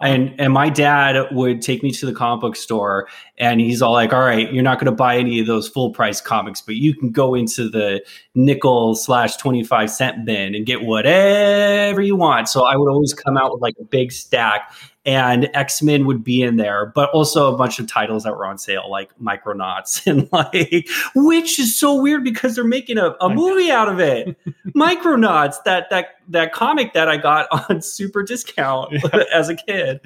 And 0.01 0.35
and 0.41 0.53
my 0.53 0.69
dad 0.69 1.29
would 1.31 1.63
take 1.63 1.85
me 1.85 1.93
to 1.93 2.07
the 2.07 2.13
comic 2.13 2.41
book 2.41 2.57
store, 2.57 3.09
and 3.37 3.61
he's 3.61 3.81
all 3.81 3.93
like, 3.93 4.13
"All 4.13 4.21
right, 4.21 4.53
you're 4.53 4.65
not 4.65 4.79
going 4.79 4.87
to 4.87 4.93
buy 4.93 5.17
any 5.17 5.39
of 5.39 5.47
those 5.47 5.69
full 5.69 5.93
price 5.93 6.21
comics, 6.21 6.61
but 6.61 6.75
you 6.75 6.93
can 6.93 7.11
go 7.11 7.35
into 7.37 7.69
the 7.69 8.05
nickel 8.35 8.97
slash 8.97 9.37
twenty 9.37 9.63
five 9.63 9.91
cent 9.91 10.25
bin 10.25 10.57
and 10.57 10.67
get 10.67 10.83
whatever 10.83 12.01
you 12.01 12.17
want." 12.17 12.49
So 12.49 12.65
I 12.65 12.77
would 12.77 12.91
always 12.91 13.15
come 13.15 13.37
out 13.37 13.53
with 13.53 13.63
like 13.63 13.75
a 13.81 13.85
big 13.85 14.11
stack, 14.11 14.73
and 15.09 15.49
X 15.55 15.81
Men 15.81 16.05
would 16.05 16.23
be 16.23 16.43
in 16.43 16.57
there, 16.57 16.93
but 16.95 17.09
also 17.13 17.51
a 17.53 17.57
bunch 17.57 17.79
of 17.79 17.87
titles 17.87 18.25
that 18.25 18.37
were 18.37 18.45
on 18.45 18.59
sale, 18.59 18.91
like 18.91 19.11
Micronauts, 19.19 20.07
and 20.07 20.29
like 20.33 20.87
which 21.15 21.59
is 21.59 21.75
so 21.75 21.99
weird 21.99 22.23
because 22.23 22.55
they're 22.55 22.63
making 22.63 22.99
a, 22.99 23.17
a 23.23 23.31
movie 23.31 23.71
out 23.71 23.89
of 23.89 24.01
it. 24.01 24.37
Micronauts, 24.77 25.57
that 25.65 25.89
that 25.89 26.17
that 26.29 26.53
comic 26.53 26.93
that 26.93 27.09
I 27.09 27.17
got 27.17 27.49
on 27.71 27.81
super 27.81 28.23
discount 28.23 28.93
as 29.33 29.49
a 29.49 29.57
kid. 29.57 30.01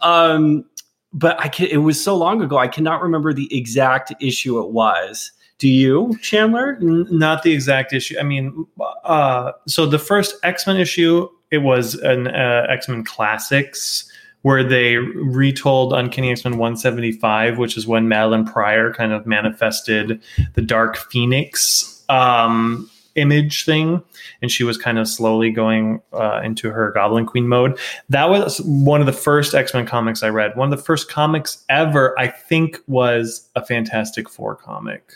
Um, 0.00 0.64
but 1.12 1.40
I 1.40 1.48
can, 1.48 1.66
it 1.66 1.78
was 1.78 2.02
so 2.02 2.16
long 2.16 2.40
ago, 2.40 2.56
I 2.56 2.68
cannot 2.68 3.02
remember 3.02 3.32
the 3.32 3.52
exact 3.56 4.14
issue 4.20 4.60
it 4.60 4.70
was. 4.70 5.32
Do 5.58 5.68
you, 5.68 6.16
Chandler? 6.20 6.78
N- 6.80 7.06
not 7.10 7.42
the 7.42 7.52
exact 7.52 7.92
issue. 7.92 8.16
I 8.20 8.22
mean, 8.22 8.64
uh, 9.02 9.52
so 9.66 9.86
the 9.86 9.98
first 9.98 10.36
X 10.44 10.68
Men 10.68 10.76
issue, 10.76 11.28
it 11.50 11.58
was 11.58 11.96
an 11.96 12.28
uh, 12.28 12.66
X 12.68 12.88
Men 12.88 13.02
Classics 13.02 14.08
where 14.46 14.62
they 14.62 14.96
retold 14.96 15.92
Uncanny 15.92 16.30
X 16.30 16.44
Men 16.44 16.52
175, 16.52 17.58
which 17.58 17.76
is 17.76 17.84
when 17.84 18.06
Madelyne 18.06 18.46
Pryor 18.46 18.94
kind 18.94 19.12
of 19.12 19.26
manifested 19.26 20.22
the 20.54 20.62
Dark 20.62 20.96
Phoenix. 20.96 22.04
Um, 22.08 22.88
image 23.16 23.64
thing, 23.64 24.04
and 24.40 24.48
she 24.48 24.62
was 24.62 24.78
kind 24.78 25.00
of 25.00 25.08
slowly 25.08 25.50
going 25.50 26.00
uh, 26.12 26.42
into 26.44 26.70
her 26.70 26.92
Goblin 26.92 27.26
Queen 27.26 27.48
mode. 27.48 27.76
That 28.08 28.30
was 28.30 28.58
one 28.58 29.00
of 29.00 29.06
the 29.06 29.12
first 29.12 29.52
X 29.52 29.74
Men 29.74 29.84
comics 29.84 30.22
I 30.22 30.28
read. 30.28 30.54
One 30.54 30.72
of 30.72 30.78
the 30.78 30.84
first 30.84 31.10
comics 31.10 31.64
ever, 31.68 32.16
I 32.16 32.28
think, 32.28 32.78
was 32.86 33.50
a 33.56 33.66
Fantastic 33.66 34.28
Four 34.28 34.54
comic, 34.54 35.12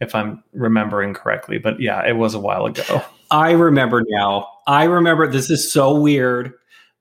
if 0.00 0.12
I'm 0.12 0.42
remembering 0.54 1.14
correctly. 1.14 1.58
But 1.58 1.78
yeah, 1.78 2.04
it 2.04 2.16
was 2.16 2.34
a 2.34 2.40
while 2.40 2.66
ago. 2.66 3.00
I 3.30 3.52
remember 3.52 4.02
now. 4.08 4.48
I 4.66 4.84
remember 4.84 5.28
this 5.28 5.50
is 5.50 5.70
so 5.70 6.00
weird, 6.00 6.52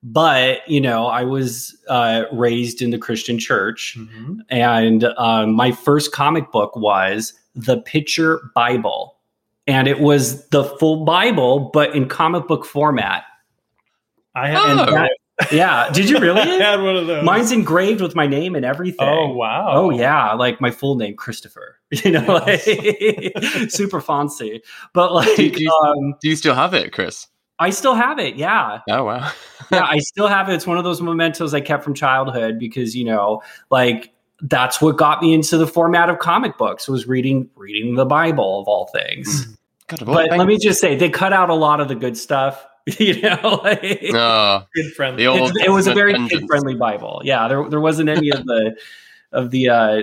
but 0.01 0.67
you 0.67 0.79
know, 0.79 1.07
I 1.07 1.23
was 1.23 1.77
uh, 1.87 2.23
raised 2.31 2.81
in 2.81 2.91
the 2.91 2.97
Christian 2.97 3.37
church, 3.37 3.95
mm-hmm. 3.97 4.39
and 4.49 5.03
um, 5.03 5.53
my 5.53 5.71
first 5.71 6.11
comic 6.11 6.51
book 6.51 6.75
was 6.75 7.33
the 7.55 7.81
Picture 7.81 8.49
Bible, 8.55 9.17
and 9.67 9.87
it 9.87 9.99
was 9.99 10.47
the 10.49 10.63
full 10.63 11.05
Bible, 11.05 11.69
but 11.73 11.95
in 11.95 12.07
comic 12.07 12.47
book 12.47 12.65
format. 12.65 13.23
I 14.35 14.49
have. 14.49 14.87
Oh. 14.87 14.91
That, 14.91 15.11
yeah. 15.51 15.89
Did 15.91 16.09
you 16.09 16.19
really? 16.19 16.41
I 16.41 16.71
had 16.71 16.81
one 16.81 16.95
of 16.95 17.07
those. 17.07 17.23
Mine's 17.23 17.51
engraved 17.51 18.01
with 18.01 18.15
my 18.15 18.27
name 18.27 18.55
and 18.55 18.65
everything. 18.65 19.07
Oh 19.07 19.33
wow. 19.33 19.69
Oh 19.69 19.89
yeah, 19.89 20.33
like 20.33 20.61
my 20.61 20.71
full 20.71 20.95
name, 20.95 21.15
Christopher. 21.15 21.75
You 21.91 22.11
know, 22.11 22.23
like 22.45 22.61
super 23.69 23.99
fancy. 23.99 24.61
But 24.93 25.11
like, 25.11 25.35
do 25.35 25.47
you, 25.47 25.71
um, 25.71 26.13
do 26.21 26.29
you 26.29 26.35
still 26.35 26.53
have 26.53 26.75
it, 26.75 26.93
Chris? 26.93 27.25
I 27.59 27.69
still 27.71 27.95
have 27.95 28.19
it. 28.19 28.35
Yeah. 28.35 28.79
Oh 28.89 29.03
wow. 29.03 29.31
yeah, 29.71 29.83
I 29.83 29.99
still 29.99 30.27
have 30.27 30.49
it. 30.49 30.53
It's 30.53 30.67
one 30.67 30.77
of 30.77 30.83
those 30.83 31.01
mementos 31.01 31.53
I 31.53 31.61
kept 31.61 31.83
from 31.83 31.93
childhood 31.93 32.57
because 32.57 32.95
you 32.95 33.05
know, 33.05 33.41
like 33.69 34.13
that's 34.41 34.81
what 34.81 34.97
got 34.97 35.21
me 35.21 35.33
into 35.33 35.57
the 35.57 35.67
format 35.67 36.09
of 36.09 36.19
comic 36.19 36.57
books 36.57 36.87
was 36.87 37.07
reading 37.07 37.49
reading 37.55 37.95
the 37.95 38.05
Bible 38.05 38.61
of 38.61 38.67
all 38.67 38.87
things. 38.87 39.45
Mm. 39.45 39.55
God, 39.87 40.05
but 40.05 40.37
let 40.37 40.47
me 40.47 40.57
just 40.59 40.79
say, 40.79 40.95
they 40.95 41.09
cut 41.09 41.33
out 41.33 41.49
a 41.49 41.55
lot 41.55 41.81
of 41.81 41.87
the 41.87 41.95
good 41.95 42.15
stuff 42.15 42.63
you 42.97 43.21
know, 43.21 43.61
like, 43.63 44.01
oh, 44.13 44.65
kid 44.75 44.93
friendly. 44.93 45.23
It, 45.23 45.65
it, 45.65 45.69
was 45.69 45.87
a 45.87 45.93
very 45.93 46.13
kid 46.27 46.45
friendly 46.47 46.75
Bible. 46.75 47.21
Yeah, 47.23 47.47
there 47.47 47.69
there 47.69 47.81
wasn't 47.81 48.09
any 48.09 48.29
of 48.31 48.45
the 48.45 48.75
of 49.31 49.51
the 49.51 49.69
uh, 49.69 50.01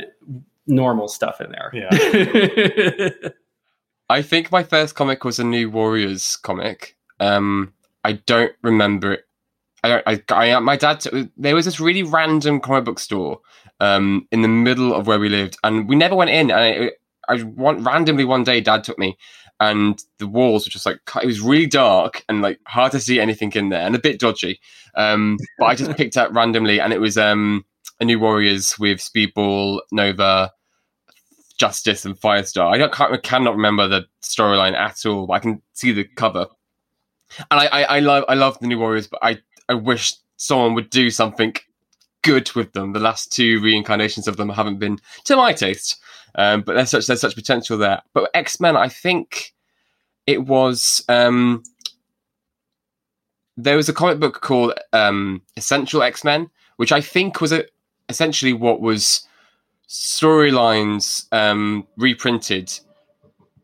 normal 0.67 1.09
stuff 1.09 1.41
in 1.41 1.51
there. 1.51 1.71
Yeah. 1.73 3.31
I 4.09 4.23
think 4.23 4.53
my 4.53 4.63
first 4.63 4.95
comic 4.95 5.25
was 5.25 5.39
a 5.39 5.45
New 5.45 5.69
Warriors 5.71 6.37
comic. 6.37 6.97
Um, 7.21 7.73
I 8.05 8.13
don't 8.13 8.53
remember 8.63 9.13
it. 9.13 9.25
I 9.83 9.89
don't. 9.89 10.31
I, 10.31 10.55
I 10.55 10.59
my 10.61 10.77
dad. 10.77 11.05
There 11.37 11.55
was 11.55 11.65
this 11.65 11.81
really 11.81 12.03
random 12.03 12.61
comic 12.61 12.85
book 12.85 12.99
store 12.99 13.41
um, 13.81 14.27
in 14.33 14.43
the 14.43 14.49
middle 14.49 14.95
of 14.95 15.07
where 15.07 15.21
we 15.21 15.29
lived, 15.29 15.57
and 15.65 15.89
we 15.89 15.97
never 15.97 16.15
went 16.15 16.31
in. 16.31 16.51
And 16.51 16.61
I, 17.29 17.33
I 17.33 17.41
one, 17.41 17.83
randomly 17.85 18.25
one 18.25 18.45
day, 18.45 18.61
Dad 18.61 18.85
took 18.85 18.99
me, 18.99 19.17
and 19.61 20.03
the 20.19 20.27
walls 20.27 20.67
were 20.67 20.71
just 20.71 20.87
like 20.87 21.01
it 21.23 21.27
was 21.27 21.41
really 21.41 21.67
dark 21.67 22.25
and 22.29 22.43
like 22.43 22.59
hard 22.67 22.93
to 22.93 23.01
see 23.01 23.21
anything 23.21 23.53
in 23.53 23.69
there 23.71 23.87
and 23.87 23.95
a 23.95 24.01
bit 24.01 24.21
dodgy. 24.21 24.61
Um, 24.97 25.39
but 25.59 25.67
I 25.67 25.75
just 25.75 25.91
picked 25.97 26.17
up 26.17 26.35
randomly, 26.35 26.81
and 26.81 26.93
it 26.93 27.01
was 27.01 27.17
um, 27.17 27.65
a 28.01 28.05
New 28.05 28.19
Warriors 28.19 28.79
with 28.79 28.99
Speedball, 28.99 29.81
Nova, 29.93 30.53
Justice, 31.59 32.05
and 32.05 32.19
Firestar. 32.19 32.73
I 32.73 32.79
don't 32.79 32.93
can't, 32.93 33.23
cannot 33.23 33.57
remember 33.57 33.89
the 33.89 34.07
storyline 34.23 34.75
at 34.75 35.05
all, 35.07 35.27
but 35.27 35.35
I 35.35 35.39
can 35.39 35.63
see 35.73 35.93
the 35.93 36.05
cover. 36.05 36.47
And 37.51 37.61
I, 37.61 37.67
I, 37.67 37.83
I 37.83 38.01
love 38.01 38.25
I 38.29 38.35
love 38.35 38.59
the 38.59 38.67
New 38.67 38.79
Warriors, 38.79 39.07
but 39.07 39.21
I 39.23 39.39
I 39.69 39.75
wish 39.75 40.15
someone 40.37 40.75
would 40.75 40.91
do 40.91 41.11
something 41.11 41.55
good 42.23 42.53
with 42.55 42.73
them. 42.73 42.93
The 42.93 43.01
last 43.01 43.33
two 43.33 43.61
reincarnations 43.61 44.29
of 44.29 44.37
them 44.37 44.49
haven't 44.49 44.79
been 44.79 44.99
to 45.25 45.37
my 45.37 45.53
taste. 45.53 46.01
Um, 46.35 46.63
but 46.63 46.75
there's 46.75 46.91
such 46.91 47.07
there's 47.07 47.21
such 47.21 47.35
potential 47.35 47.79
there. 47.79 48.03
But 48.13 48.31
X 48.35 48.61
Men, 48.61 48.77
I 48.77 48.89
think 48.89 49.55
it 50.27 50.45
was 50.45 51.05
um, 51.09 51.63
there 53.57 53.77
was 53.77 53.89
a 53.89 53.95
comic 53.95 54.21
book 54.21 54.43
called 54.43 54.75
um, 54.93 55.43
Essential 55.57 56.03
X 56.03 56.25
Men, 56.25 56.51
which 56.77 56.93
I 56.93 57.01
think 57.01 57.41
was 57.41 57.53
a, 57.53 57.65
essentially 58.09 58.53
what 58.53 58.81
was 58.81 59.27
storylines 59.89 61.27
um, 61.33 61.87
reprinted, 61.97 62.79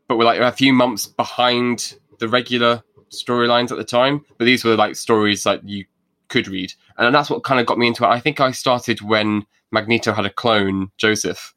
but 0.07 0.17
were 0.17 0.23
like 0.23 0.39
a 0.39 0.51
few 0.51 0.73
months 0.73 1.05
behind 1.05 1.95
the 2.19 2.27
regular 2.27 2.81
storylines 3.13 3.71
at 3.71 3.77
the 3.77 3.83
time. 3.83 4.25
But 4.37 4.45
these 4.45 4.63
were 4.63 4.75
like 4.75 4.95
stories 4.95 5.43
that 5.43 5.67
you 5.67 5.85
could 6.29 6.47
read, 6.47 6.73
and 6.97 7.13
that's 7.13 7.29
what 7.29 7.43
kind 7.43 7.59
of 7.59 7.65
got 7.65 7.77
me 7.77 7.87
into 7.87 8.03
it. 8.03 8.07
I 8.07 8.19
think 8.19 8.39
I 8.39 8.51
started 8.51 9.01
when 9.01 9.45
Magneto 9.71 10.13
had 10.13 10.25
a 10.25 10.29
clone, 10.29 10.91
Joseph, 10.97 11.53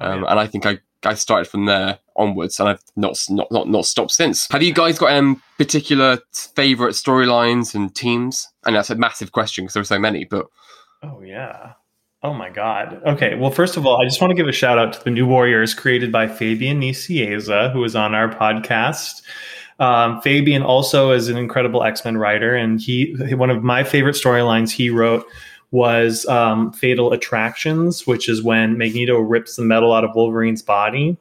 um, 0.00 0.22
yeah. 0.22 0.30
And 0.30 0.40
I 0.40 0.46
think 0.46 0.66
I, 0.66 0.78
I 1.04 1.14
started 1.14 1.48
from 1.48 1.66
there 1.66 1.98
onwards, 2.16 2.58
and 2.58 2.68
I've 2.68 2.82
not 2.96 3.18
not 3.28 3.50
not, 3.50 3.68
not 3.68 3.86
stopped 3.86 4.12
since. 4.12 4.48
Have 4.50 4.62
you 4.62 4.74
guys 4.74 4.98
got 4.98 5.12
um, 5.12 5.42
particular 5.58 6.18
favorite 6.32 6.92
storylines 6.92 7.74
and 7.74 7.94
teams? 7.94 8.48
And 8.64 8.76
that's 8.76 8.90
a 8.90 8.94
massive 8.94 9.32
question 9.32 9.64
because 9.64 9.74
there 9.74 9.80
are 9.82 9.84
so 9.84 9.98
many. 9.98 10.24
But 10.24 10.46
oh 11.02 11.20
yeah, 11.22 11.74
oh 12.22 12.34
my 12.34 12.50
god. 12.50 13.02
Okay, 13.06 13.34
well, 13.34 13.50
first 13.50 13.76
of 13.76 13.86
all, 13.86 14.00
I 14.00 14.04
just 14.04 14.20
want 14.20 14.30
to 14.30 14.36
give 14.36 14.48
a 14.48 14.52
shout 14.52 14.78
out 14.78 14.92
to 14.94 15.04
the 15.04 15.10
New 15.10 15.26
Warriors 15.26 15.74
created 15.74 16.10
by 16.10 16.26
Fabian 16.26 16.80
Nicieza, 16.80 17.72
who 17.72 17.84
is 17.84 17.94
on 17.94 18.14
our 18.14 18.28
podcast. 18.28 19.22
Um, 19.78 20.20
Fabian 20.20 20.62
also 20.62 21.10
is 21.10 21.28
an 21.28 21.36
incredible 21.36 21.82
X 21.82 22.04
Men 22.04 22.16
writer, 22.16 22.54
and 22.54 22.80
he 22.80 23.14
one 23.34 23.50
of 23.50 23.62
my 23.62 23.84
favorite 23.84 24.14
storylines 24.14 24.70
he 24.70 24.90
wrote 24.90 25.26
was 25.70 26.24
um, 26.26 26.72
Fatal 26.72 27.12
Attractions, 27.12 28.06
which 28.06 28.28
is 28.28 28.42
when 28.42 28.78
Magneto 28.78 29.18
rips 29.18 29.56
the 29.56 29.62
metal 29.62 29.92
out 29.92 30.04
of 30.04 30.14
Wolverine's 30.14 30.62
body. 30.62 31.16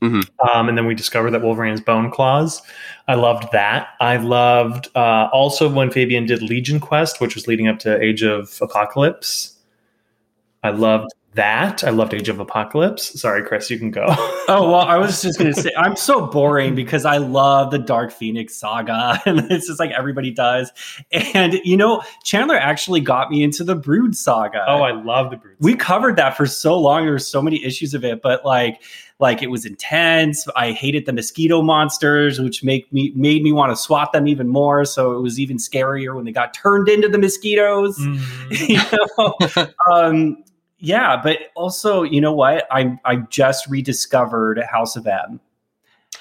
Mm-hmm. 0.00 0.48
Um, 0.48 0.68
and 0.68 0.76
then 0.76 0.86
we 0.86 0.94
discover 0.94 1.30
that 1.30 1.42
Wolverine's 1.42 1.80
bone 1.80 2.10
claws. 2.10 2.60
I 3.06 3.14
loved 3.14 3.52
that. 3.52 3.88
I 4.00 4.16
loved 4.16 4.88
uh, 4.96 5.28
also 5.32 5.68
when 5.68 5.90
Fabian 5.90 6.26
did 6.26 6.42
Legion 6.42 6.80
Quest, 6.80 7.20
which 7.20 7.34
was 7.34 7.46
leading 7.46 7.68
up 7.68 7.78
to 7.80 8.00
Age 8.02 8.22
of 8.22 8.58
Apocalypse. 8.60 9.58
I 10.64 10.70
loved 10.70 11.12
that. 11.34 11.82
I 11.82 11.90
loved 11.90 12.12
Age 12.14 12.28
of 12.28 12.40
Apocalypse. 12.40 13.18
Sorry, 13.20 13.42
Chris, 13.42 13.70
you 13.70 13.78
can 13.78 13.90
go. 13.90 14.04
oh 14.08 14.70
well, 14.70 14.80
I 14.80 14.98
was 14.98 15.22
just 15.22 15.38
gonna 15.38 15.54
say 15.54 15.70
I'm 15.76 15.96
so 15.96 16.26
boring 16.26 16.74
because 16.74 17.04
I 17.04 17.16
love 17.16 17.70
the 17.70 17.78
Dark 17.78 18.12
Phoenix 18.12 18.54
saga, 18.56 19.20
and 19.26 19.50
it's 19.50 19.66
just 19.66 19.80
like 19.80 19.90
everybody 19.92 20.30
does. 20.30 20.70
And 21.12 21.54
you 21.64 21.76
know, 21.76 22.02
Chandler 22.22 22.56
actually 22.56 23.00
got 23.00 23.30
me 23.30 23.42
into 23.42 23.64
the 23.64 23.74
Brood 23.74 24.16
saga. 24.16 24.64
Oh, 24.68 24.82
I 24.82 24.92
love 24.92 25.30
the 25.30 25.36
Brood. 25.36 25.56
We 25.60 25.74
covered 25.74 26.16
that 26.16 26.36
for 26.36 26.46
so 26.46 26.78
long. 26.78 27.04
There 27.04 27.12
were 27.12 27.18
so 27.18 27.40
many 27.40 27.64
issues 27.64 27.94
of 27.94 28.04
it, 28.04 28.20
but 28.22 28.44
like, 28.44 28.82
like 29.18 29.42
it 29.42 29.50
was 29.50 29.64
intense. 29.64 30.46
I 30.54 30.72
hated 30.72 31.06
the 31.06 31.12
mosquito 31.12 31.62
monsters, 31.62 32.40
which 32.40 32.62
make 32.62 32.92
me 32.92 33.12
made 33.16 33.42
me 33.42 33.52
want 33.52 33.72
to 33.72 33.76
swat 33.76 34.12
them 34.12 34.26
even 34.26 34.48
more. 34.48 34.84
So 34.84 35.16
it 35.16 35.22
was 35.22 35.40
even 35.40 35.56
scarier 35.56 36.14
when 36.14 36.24
they 36.24 36.32
got 36.32 36.52
turned 36.52 36.88
into 36.88 37.08
the 37.08 37.18
mosquitoes. 37.18 37.98
Mm. 37.98 38.68
you 38.68 39.56
know? 39.56 39.72
um, 39.90 40.44
yeah, 40.82 41.16
but 41.22 41.38
also, 41.54 42.02
you 42.02 42.20
know 42.20 42.32
what? 42.32 42.66
I 42.70 42.98
I 43.04 43.16
just 43.30 43.68
rediscovered 43.68 44.60
House 44.70 44.96
of 44.96 45.06
M. 45.06 45.40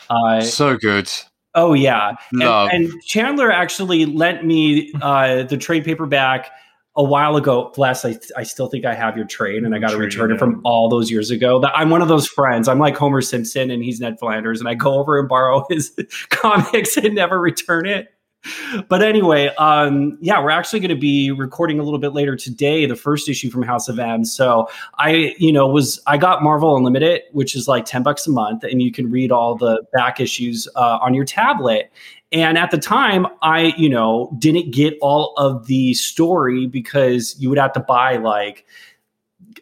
Uh, 0.07 0.41
so 0.41 0.77
good. 0.77 1.11
Oh 1.55 1.73
yeah, 1.73 2.15
and, 2.31 2.43
and, 2.43 3.03
Chandler 3.03 3.51
actually 3.51 4.05
lent 4.05 4.45
me 4.45 4.93
uh, 5.01 5.43
the 5.43 5.57
trade 5.57 5.83
paperback 5.83 6.51
a 6.95 7.03
while 7.03 7.37
ago. 7.37 7.71
Bless, 7.75 8.05
I, 8.05 8.19
I 8.37 8.43
still 8.43 8.67
think 8.67 8.85
I 8.85 8.93
have 8.93 9.17
your 9.17 9.25
trade, 9.25 9.63
and 9.63 9.73
I 9.73 9.79
got 9.79 9.89
to 9.89 9.97
return 9.97 10.31
it 10.31 10.37
from 10.37 10.61
all 10.63 10.89
those 10.89 11.09
years 11.09 11.31
ago. 11.31 11.59
That 11.59 11.75
I'm 11.75 11.89
one 11.89 12.03
of 12.03 12.07
those 12.07 12.27
friends. 12.27 12.67
I'm 12.67 12.79
like 12.79 12.95
Homer 12.95 13.21
Simpson, 13.21 13.71
and 13.71 13.83
he's 13.83 13.99
Ned 13.99 14.19
Flanders, 14.19 14.59
and 14.59 14.69
I 14.69 14.75
go 14.75 14.93
over 14.93 15.19
and 15.19 15.27
borrow 15.27 15.65
his 15.69 15.91
comics 16.29 16.97
and 16.97 17.15
never 17.15 17.39
return 17.39 17.87
it 17.87 18.09
but 18.89 19.01
anyway, 19.01 19.47
um, 19.57 20.17
yeah, 20.21 20.41
we're 20.41 20.49
actually 20.49 20.79
going 20.79 20.89
to 20.89 20.99
be 20.99 21.31
recording 21.31 21.79
a 21.79 21.83
little 21.83 21.99
bit 21.99 22.13
later 22.13 22.35
today, 22.35 22.85
the 22.85 22.95
first 22.95 23.29
issue 23.29 23.49
from 23.49 23.63
House 23.63 23.87
of 23.87 23.99
M. 23.99 24.25
So 24.25 24.67
I, 24.97 25.35
you 25.37 25.51
know, 25.51 25.67
was 25.67 26.01
I 26.07 26.17
got 26.17 26.41
Marvel 26.41 26.75
Unlimited, 26.75 27.21
which 27.31 27.55
is 27.55 27.67
like 27.67 27.85
ten 27.85 28.03
bucks 28.03 28.25
a 28.27 28.31
month, 28.31 28.63
and 28.63 28.81
you 28.81 28.91
can 28.91 29.11
read 29.11 29.31
all 29.31 29.55
the 29.55 29.83
back 29.93 30.19
issues 30.19 30.67
uh, 30.75 30.99
on 31.01 31.13
your 31.13 31.25
tablet. 31.25 31.91
And 32.33 32.57
at 32.57 32.71
the 32.71 32.77
time, 32.77 33.27
I, 33.41 33.73
you 33.77 33.89
know, 33.89 34.33
didn't 34.39 34.71
get 34.71 34.97
all 35.01 35.33
of 35.35 35.67
the 35.67 35.93
story 35.95 36.65
because 36.65 37.35
you 37.37 37.49
would 37.49 37.57
have 37.57 37.73
to 37.73 37.81
buy 37.81 38.15
like 38.15 38.65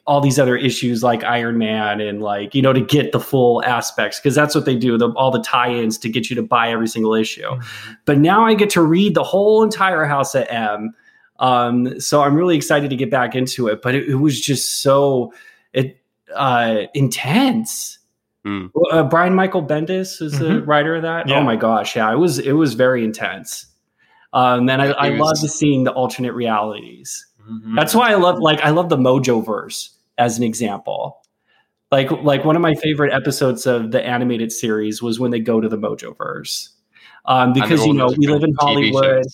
all 0.05 0.21
these 0.21 0.39
other 0.39 0.55
issues 0.55 1.03
like 1.03 1.23
Iron 1.23 1.57
Man 1.57 2.01
and 2.01 2.21
like 2.21 2.53
you 2.55 2.61
know 2.61 2.73
to 2.73 2.81
get 2.81 3.11
the 3.11 3.19
full 3.19 3.63
aspects 3.63 4.19
because 4.19 4.35
that's 4.35 4.55
what 4.55 4.65
they 4.65 4.75
do 4.75 4.97
the, 4.97 5.09
all 5.11 5.31
the 5.31 5.41
tie-ins 5.41 5.97
to 5.99 6.09
get 6.09 6.29
you 6.29 6.35
to 6.35 6.43
buy 6.43 6.69
every 6.69 6.87
single 6.87 7.13
issue. 7.13 7.43
Mm-hmm. 7.43 7.91
But 8.05 8.17
now 8.19 8.45
I 8.45 8.53
get 8.53 8.69
to 8.71 8.81
read 8.81 9.15
the 9.15 9.23
whole 9.23 9.63
entire 9.63 10.05
House 10.05 10.35
of 10.35 10.47
M. 10.49 10.93
Um, 11.39 11.99
so 11.99 12.21
I'm 12.21 12.35
really 12.35 12.57
excited 12.57 12.89
to 12.89 12.95
get 12.95 13.09
back 13.09 13.35
into 13.35 13.67
it. 13.67 13.81
But 13.81 13.95
it, 13.95 14.09
it 14.09 14.15
was 14.15 14.39
just 14.39 14.81
so 14.81 15.33
it 15.73 15.99
uh, 16.35 16.83
intense. 16.93 17.97
Mm. 18.45 18.71
Uh, 18.91 19.03
Brian 19.03 19.35
Michael 19.35 19.65
Bendis 19.65 20.21
is 20.21 20.35
mm-hmm. 20.35 20.43
the 20.43 20.61
writer 20.63 20.95
of 20.95 21.01
that. 21.03 21.27
Yeah. 21.27 21.39
Oh 21.39 21.43
my 21.43 21.55
gosh, 21.55 21.95
yeah, 21.95 22.11
it 22.11 22.17
was 22.17 22.39
it 22.39 22.53
was 22.53 22.73
very 22.73 23.03
intense. 23.03 23.65
Um, 24.31 24.69
and 24.69 24.81
I, 24.81 24.91
I 24.91 25.09
love 25.09 25.37
seeing 25.37 25.83
the 25.83 25.91
alternate 25.91 26.33
realities. 26.33 27.25
Mm-hmm. 27.49 27.75
That's 27.75 27.95
why 27.95 28.11
I 28.11 28.15
love 28.15 28.39
like 28.39 28.59
I 28.61 28.69
love 28.69 28.89
the 28.89 28.97
Mojo 28.97 29.45
verse 29.45 29.95
as 30.17 30.37
an 30.37 30.43
example. 30.43 31.21
Like 31.91 32.11
like 32.11 32.45
one 32.45 32.55
of 32.55 32.61
my 32.61 32.75
favorite 32.75 33.13
episodes 33.13 33.65
of 33.65 33.91
the 33.91 34.05
animated 34.05 34.51
series 34.51 35.01
was 35.01 35.19
when 35.19 35.31
they 35.31 35.39
go 35.39 35.59
to 35.59 35.67
the 35.67 35.77
Mojoverse. 35.77 36.69
Um, 37.25 37.53
because 37.53 37.85
you 37.85 37.93
know 37.93 38.13
we 38.17 38.27
live 38.27 38.43
in 38.43 38.53
Hollywood. 38.59 39.25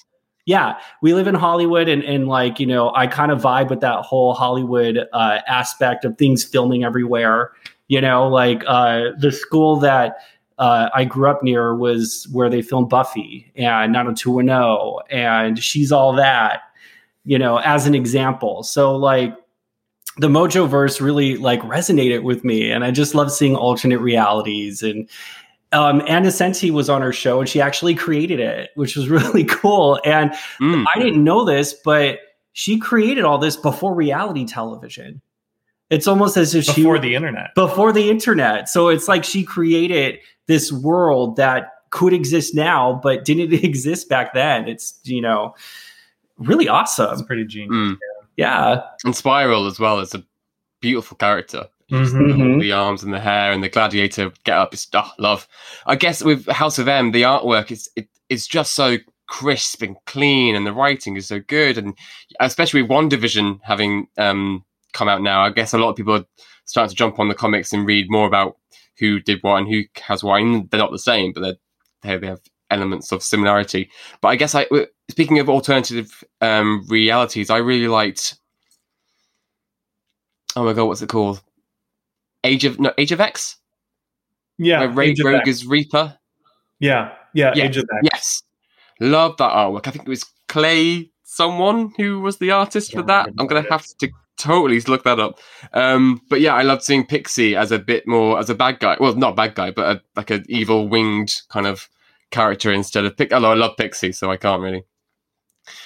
Yeah, 0.45 0.77
we 1.01 1.13
live 1.13 1.27
in 1.27 1.35
Hollywood, 1.35 1.89
and 1.89 2.03
and 2.03 2.27
like 2.27 2.59
you 2.59 2.65
know, 2.67 2.93
I 2.95 3.07
kind 3.07 3.31
of 3.31 3.41
vibe 3.41 3.69
with 3.69 3.81
that 3.81 4.01
whole 4.05 4.33
Hollywood 4.33 4.99
uh, 5.11 5.39
aspect 5.47 6.05
of 6.05 6.17
things 6.17 6.43
filming 6.43 6.83
everywhere. 6.83 7.51
You 7.87 8.01
know, 8.01 8.27
like 8.27 8.63
uh, 8.67 9.11
the 9.17 9.31
school 9.31 9.77
that 9.79 10.17
uh, 10.57 10.89
I 10.93 11.05
grew 11.05 11.29
up 11.29 11.43
near 11.43 11.75
was 11.75 12.27
where 12.31 12.49
they 12.49 12.61
filmed 12.61 12.89
Buffy 12.89 13.51
and 13.55 13.91
90210, 13.91 15.17
and 15.17 15.59
she's 15.59 15.91
all 15.91 16.13
that. 16.13 16.61
You 17.25 17.39
know, 17.39 17.57
as 17.57 17.87
an 17.87 17.95
example. 17.95 18.63
So 18.63 18.95
like 18.95 19.35
the 20.17 20.27
Mojo 20.27 20.67
verse 20.67 21.01
really 21.01 21.37
like 21.37 21.61
resonated 21.61 22.23
with 22.23 22.43
me, 22.43 22.71
and 22.71 22.83
I 22.83 22.91
just 22.91 23.15
love 23.15 23.31
seeing 23.31 23.55
alternate 23.55 23.99
realities. 23.99 24.81
And 24.81 25.09
um, 25.71 26.01
Ann 26.07 26.23
Nocenti 26.23 26.71
was 26.71 26.89
on 26.89 27.01
her 27.01 27.11
show, 27.11 27.39
and 27.39 27.49
she 27.49 27.59
actually 27.59 27.95
created 27.95 28.39
it, 28.39 28.69
which 28.75 28.95
was 28.95 29.09
really 29.09 29.43
cool. 29.43 29.99
And 30.05 30.31
mm. 30.59 30.85
I 30.95 30.99
didn't 30.99 31.23
know 31.23 31.43
this, 31.43 31.73
but 31.73 32.19
she 32.53 32.79
created 32.79 33.25
all 33.25 33.37
this 33.37 33.57
before 33.57 33.93
reality 33.93 34.45
television. 34.45 35.21
It's 35.89 36.07
almost 36.07 36.37
as 36.37 36.55
if 36.55 36.65
before 36.65 36.73
she 36.73 36.81
before 36.81 36.99
the 36.99 37.15
internet. 37.15 37.55
Before 37.55 37.91
the 37.91 38.09
internet. 38.09 38.69
So 38.69 38.87
it's 38.87 39.07
like 39.07 39.23
she 39.23 39.43
created 39.43 40.19
this 40.47 40.71
world 40.71 41.35
that 41.35 41.71
could 41.91 42.13
exist 42.13 42.55
now, 42.55 42.99
but 43.03 43.25
didn't 43.25 43.53
exist 43.63 44.09
back 44.09 44.33
then. 44.33 44.67
It's 44.67 44.99
you 45.03 45.21
know 45.21 45.53
really 46.37 46.67
awesome. 46.67 47.11
It's 47.13 47.21
pretty 47.21 47.45
genius. 47.45 47.71
Mm. 47.71 47.97
Yeah. 48.37 48.81
And 49.03 49.15
Spiral 49.15 49.67
as 49.67 49.79
well 49.79 49.99
is 49.99 50.13
a 50.13 50.23
beautiful 50.81 51.17
character. 51.17 51.67
Mm-hmm. 51.91 52.59
The 52.59 52.71
arms 52.71 53.03
and 53.03 53.13
the 53.13 53.19
hair 53.19 53.51
and 53.51 53.63
the 53.63 53.69
gladiator 53.69 54.31
get 54.43 54.57
up 54.57 54.73
It's 54.73 54.87
oh, 54.93 55.11
love. 55.19 55.47
I 55.85 55.95
guess 55.95 56.23
with 56.23 56.47
House 56.47 56.79
of 56.79 56.87
M, 56.87 57.11
the 57.11 57.21
artwork 57.23 57.71
is 57.71 57.89
it, 57.95 58.07
it's 58.27 58.47
just 58.47 58.73
so 58.73 58.97
crisp 59.27 59.83
and 59.83 59.95
clean, 60.05 60.55
and 60.55 60.65
the 60.65 60.73
writing 60.73 61.15
is 61.15 61.27
so 61.27 61.39
good, 61.39 61.77
and 61.77 61.95
especially 62.39 62.81
with 62.81 62.91
WandaVision 62.91 63.59
having 63.63 64.07
um, 64.17 64.65
come 64.93 65.07
out 65.07 65.21
now, 65.21 65.41
I 65.41 65.51
guess 65.51 65.73
a 65.73 65.77
lot 65.77 65.91
of 65.91 65.95
people 65.95 66.15
are 66.15 66.25
starting 66.65 66.89
to 66.89 66.95
jump 66.95 67.19
on 67.19 67.27
the 67.27 67.35
comics 67.35 67.71
and 67.71 67.85
read 67.85 68.09
more 68.09 68.27
about 68.27 68.57
who 68.97 69.19
did 69.19 69.39
what 69.41 69.57
and 69.57 69.67
who 69.67 69.83
has 70.01 70.23
what. 70.23 70.41
And 70.41 70.69
they're 70.69 70.79
not 70.79 70.91
the 70.91 70.97
same, 70.97 71.33
but 71.33 71.41
they 71.41 71.53
they 72.19 72.27
have 72.27 72.41
elements 72.75 73.11
of 73.11 73.23
similarity. 73.23 73.89
But 74.21 74.27
I 74.29 74.35
guess 74.35 74.53
I, 74.53 74.67
speaking 75.09 75.39
of 75.39 75.49
alternative 75.49 76.23
um, 76.41 76.85
realities, 76.89 77.49
I 77.49 77.57
really 77.57 77.87
liked. 77.87 78.37
Oh 80.55 80.63
my 80.65 80.73
god, 80.73 80.85
what's 80.85 81.01
it 81.01 81.09
called? 81.09 81.41
Age 82.43 82.65
of 82.65 82.79
no 82.79 82.93
Age 82.97 83.11
of 83.11 83.21
X. 83.21 83.57
Yeah, 84.57 84.91
Ray 84.93 85.15
Rogue 85.23 85.47
is 85.47 85.65
Reaper. 85.65 86.17
Yeah, 86.79 87.13
yeah, 87.33 87.53
yes, 87.55 87.65
Age 87.65 87.77
of 87.77 87.83
X. 87.83 88.09
Yes, 88.13 88.43
love 88.99 89.37
that 89.37 89.51
artwork. 89.51 89.87
I 89.87 89.91
think 89.91 90.05
it 90.05 90.09
was 90.09 90.25
Clay, 90.47 91.09
someone 91.23 91.93
who 91.97 92.21
was 92.21 92.37
the 92.37 92.51
artist 92.51 92.93
yeah, 92.93 92.99
for 92.99 93.07
that. 93.07 93.29
I'm 93.39 93.47
gonna 93.47 93.65
have 93.69 93.85
to 93.99 94.09
totally 94.37 94.79
look 94.81 95.03
that 95.03 95.19
up. 95.19 95.39
Um, 95.73 96.21
but 96.29 96.41
yeah, 96.41 96.53
I 96.53 96.63
loved 96.63 96.83
seeing 96.83 97.05
Pixie 97.05 97.55
as 97.55 97.71
a 97.71 97.79
bit 97.79 98.07
more 98.07 98.39
as 98.39 98.49
a 98.49 98.55
bad 98.55 98.79
guy. 98.79 98.97
Well, 98.99 99.15
not 99.15 99.35
bad 99.35 99.55
guy, 99.55 99.71
but 99.71 99.97
a, 99.97 100.01
like 100.15 100.29
an 100.29 100.45
evil 100.47 100.87
winged 100.87 101.41
kind 101.49 101.67
of 101.67 101.89
character 102.35 102.71
instead 102.73 103.05
of 103.05 103.15
Pixie. 103.15 103.33
Although 103.33 103.51
I 103.51 103.55
love 103.55 103.77
Pixie, 103.77 104.11
so 104.11 104.29
I 104.29 104.37
can't 104.37 104.61
really 104.61 104.83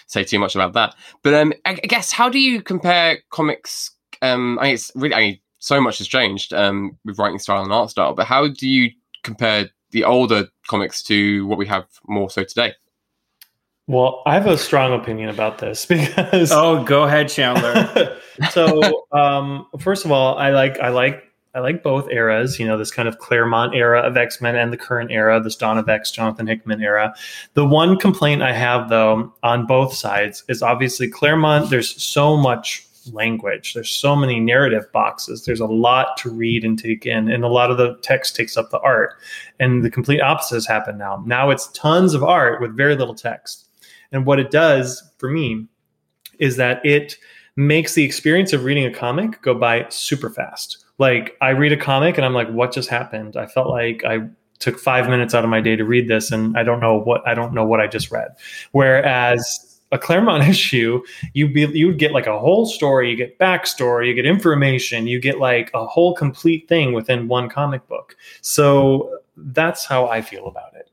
say 0.08 0.24
too 0.24 0.40
much 0.40 0.56
about 0.56 0.74
that. 0.74 0.96
But 1.24 1.36
um, 1.36 1.54
I, 1.66 1.72
I 1.72 1.88
guess 1.88 2.12
how 2.12 2.28
do 2.28 2.40
you 2.40 2.62
compare 2.62 3.20
comics? 3.30 3.92
Um, 4.22 4.58
I 4.60 4.64
mean, 4.64 4.74
it's 4.74 4.92
really 4.96 5.14
I 5.16 5.20
mean, 5.20 5.40
so 5.60 5.80
much 5.80 6.00
has 6.00 6.08
changed 6.08 6.54
um, 6.54 6.98
with 7.06 7.20
writing 7.20 7.40
style 7.40 7.64
and 7.64 7.72
art 7.72 7.92
style. 7.92 8.14
But 8.14 8.26
how 8.26 8.48
do 8.48 8.68
you 8.68 8.90
compare 9.24 9.70
the 9.92 10.04
older 10.04 10.48
comics 10.68 11.04
to 11.04 11.46
what 11.48 11.58
we 11.58 11.68
have 11.68 11.86
more 12.08 12.30
so 12.30 12.44
today? 12.44 12.74
Well, 13.88 14.22
I 14.26 14.36
have 14.36 14.46
a 14.46 14.58
strong 14.58 14.94
opinion 15.00 15.30
about 15.30 15.58
this 15.60 15.86
because 15.94 16.52
oh, 16.52 16.84
go 16.84 17.04
ahead, 17.04 17.30
Chandler. 17.30 18.18
so, 18.52 19.06
um, 19.12 19.68
first 19.80 20.06
of 20.06 20.12
all, 20.12 20.38
I 20.38 20.50
like 20.50 20.80
I 20.80 20.90
like 20.90 21.24
I 21.56 21.60
like 21.62 21.82
both 21.82 22.10
eras. 22.12 22.60
You 22.60 22.68
know, 22.68 22.78
this 22.78 22.92
kind 22.92 23.08
of 23.08 23.18
Claremont 23.18 23.74
era 23.74 24.02
of 24.02 24.18
X 24.18 24.40
Men 24.40 24.56
and 24.56 24.72
the 24.72 24.78
current 24.78 25.12
era, 25.12 25.40
this 25.42 25.56
Dawn 25.56 25.78
of 25.78 25.90
X, 25.90 26.12
Jonathan 26.12 26.48
Hickman 26.48 26.82
era. 26.82 27.14
The 27.56 27.66
one 27.66 27.98
complaint 27.98 28.42
I 28.42 28.54
have, 28.54 28.90
though, 28.90 29.34
on 29.42 29.66
both 29.66 29.94
sides 29.94 30.44
is 30.48 30.62
obviously 30.62 31.10
Claremont. 31.10 31.70
There's 31.70 32.02
so 32.02 32.38
much 32.38 32.86
language. 33.14 33.74
There's 33.74 33.90
so 33.90 34.16
many 34.16 34.40
narrative 34.40 34.92
boxes. 34.92 35.46
There's 35.46 35.60
a 35.60 35.66
lot 35.66 36.18
to 36.18 36.30
read 36.30 36.64
and 36.64 36.78
take 36.78 37.06
in, 37.06 37.30
and 37.30 37.44
a 37.44 37.48
lot 37.48 37.72
of 37.72 37.78
the 37.78 37.98
text 38.04 38.36
takes 38.36 38.56
up 38.56 38.70
the 38.70 38.80
art. 38.82 39.16
And 39.60 39.84
the 39.84 39.90
complete 39.90 40.22
opposite 40.22 40.56
has 40.56 40.68
happened 40.68 41.00
now. 41.00 41.24
Now 41.26 41.50
it's 41.50 41.72
tons 41.72 42.14
of 42.14 42.24
art 42.24 42.62
with 42.62 42.78
very 42.78 42.96
little 42.96 43.16
text. 43.16 43.68
And 44.12 44.26
what 44.26 44.40
it 44.40 44.52
does 44.52 45.04
for 45.18 45.30
me 45.30 45.68
is 46.40 46.58
that 46.58 46.86
it 46.86 47.18
makes 47.56 47.94
the 47.94 48.04
experience 48.04 48.54
of 48.54 48.64
reading 48.64 48.86
a 48.86 48.94
comic 48.94 49.42
go 49.42 49.54
by 49.54 49.86
super 49.90 50.30
fast. 50.30 50.86
Like 51.00 51.36
I 51.42 51.50
read 51.50 51.72
a 51.72 51.78
comic 51.78 52.18
and 52.18 52.26
I'm 52.26 52.34
like, 52.34 52.50
what 52.50 52.72
just 52.72 52.90
happened? 52.90 53.38
I 53.38 53.48
felt 53.48 53.70
like 53.70 54.04
I 54.06 54.28
took 54.60 54.78
five 54.78 55.10
minutes 55.10 55.34
out 55.34 55.44
of 55.44 55.50
my 55.50 55.62
day 55.62 55.76
to 55.76 55.86
read 55.86 56.08
this 56.08 56.32
and 56.32 56.58
I 56.58 56.64
don't 56.64 56.82
know 56.82 56.98
what 56.98 57.26
I 57.28 57.34
don't 57.34 57.54
know 57.54 57.66
what 57.66 57.80
I 57.80 57.88
just 57.88 58.12
read. 58.12 58.36
Whereas 58.74 59.80
a 59.92 59.98
Claremont 59.98 60.44
issue, 60.50 61.02
you 61.34 61.52
be 61.52 61.62
you 61.74 61.88
would 61.88 61.98
get 61.98 62.12
like 62.12 62.28
a 62.28 62.38
whole 62.38 62.66
story, 62.66 63.10
you 63.10 63.16
get 63.16 63.40
backstory, 63.40 64.08
you 64.08 64.14
get 64.14 64.26
information, 64.26 65.08
you 65.08 65.20
get 65.20 65.40
like 65.40 65.72
a 65.74 65.86
whole 65.86 66.14
complete 66.14 66.68
thing 66.68 66.94
within 66.94 67.28
one 67.28 67.50
comic 67.50 67.88
book. 67.88 68.16
So 68.42 69.20
that's 69.38 69.86
how 69.86 70.08
I 70.08 70.22
feel 70.22 70.48
about 70.48 70.76
it. 70.76 70.86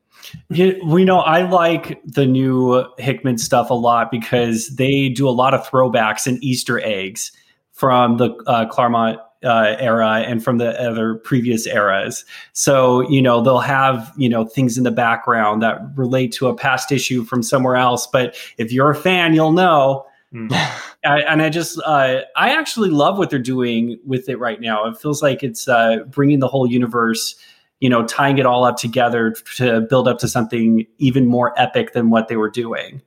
We 0.84 1.04
know 1.04 1.18
I 1.18 1.42
like 1.42 2.00
the 2.04 2.26
new 2.26 2.84
Hickman 2.98 3.38
stuff 3.38 3.70
a 3.70 3.74
lot 3.74 4.10
because 4.10 4.68
they 4.76 5.08
do 5.08 5.28
a 5.28 5.30
lot 5.30 5.54
of 5.54 5.68
throwbacks 5.68 6.26
and 6.26 6.42
Easter 6.42 6.80
eggs 6.80 7.30
from 7.72 8.16
the 8.16 8.34
uh, 8.46 8.66
Claremont 8.66 9.20
uh, 9.46 9.76
era 9.78 10.24
and 10.26 10.42
from 10.42 10.58
the 10.58 10.78
other 10.80 11.14
previous 11.14 11.66
eras. 11.66 12.24
So, 12.52 13.08
you 13.08 13.22
know, 13.22 13.40
they'll 13.40 13.60
have, 13.60 14.12
you 14.16 14.28
know, 14.28 14.44
things 14.44 14.76
in 14.76 14.84
the 14.84 14.90
background 14.90 15.62
that 15.62 15.80
relate 15.94 16.32
to 16.32 16.48
a 16.48 16.54
past 16.54 16.90
issue 16.92 17.24
from 17.24 17.42
somewhere 17.42 17.76
else. 17.76 18.06
But 18.06 18.36
if 18.58 18.72
you're 18.72 18.90
a 18.90 18.96
fan, 18.96 19.34
you'll 19.34 19.52
know. 19.52 20.06
Mm. 20.34 20.52
I, 21.04 21.20
and 21.20 21.40
I 21.40 21.48
just, 21.48 21.80
uh, 21.84 22.22
I 22.34 22.50
actually 22.54 22.90
love 22.90 23.16
what 23.16 23.30
they're 23.30 23.38
doing 23.38 23.98
with 24.04 24.28
it 24.28 24.38
right 24.38 24.60
now. 24.60 24.86
It 24.86 24.98
feels 24.98 25.22
like 25.22 25.42
it's 25.42 25.68
uh, 25.68 25.98
bringing 26.08 26.40
the 26.40 26.48
whole 26.48 26.66
universe 26.66 27.36
you 27.80 27.90
know, 27.90 28.06
tying 28.06 28.38
it 28.38 28.46
all 28.46 28.64
up 28.64 28.76
together 28.76 29.32
to 29.56 29.82
build 29.82 30.08
up 30.08 30.18
to 30.18 30.28
something 30.28 30.86
even 30.98 31.26
more 31.26 31.52
epic 31.60 31.92
than 31.92 32.10
what 32.10 32.28
they 32.28 32.36
were 32.36 32.50
doing. 32.50 33.02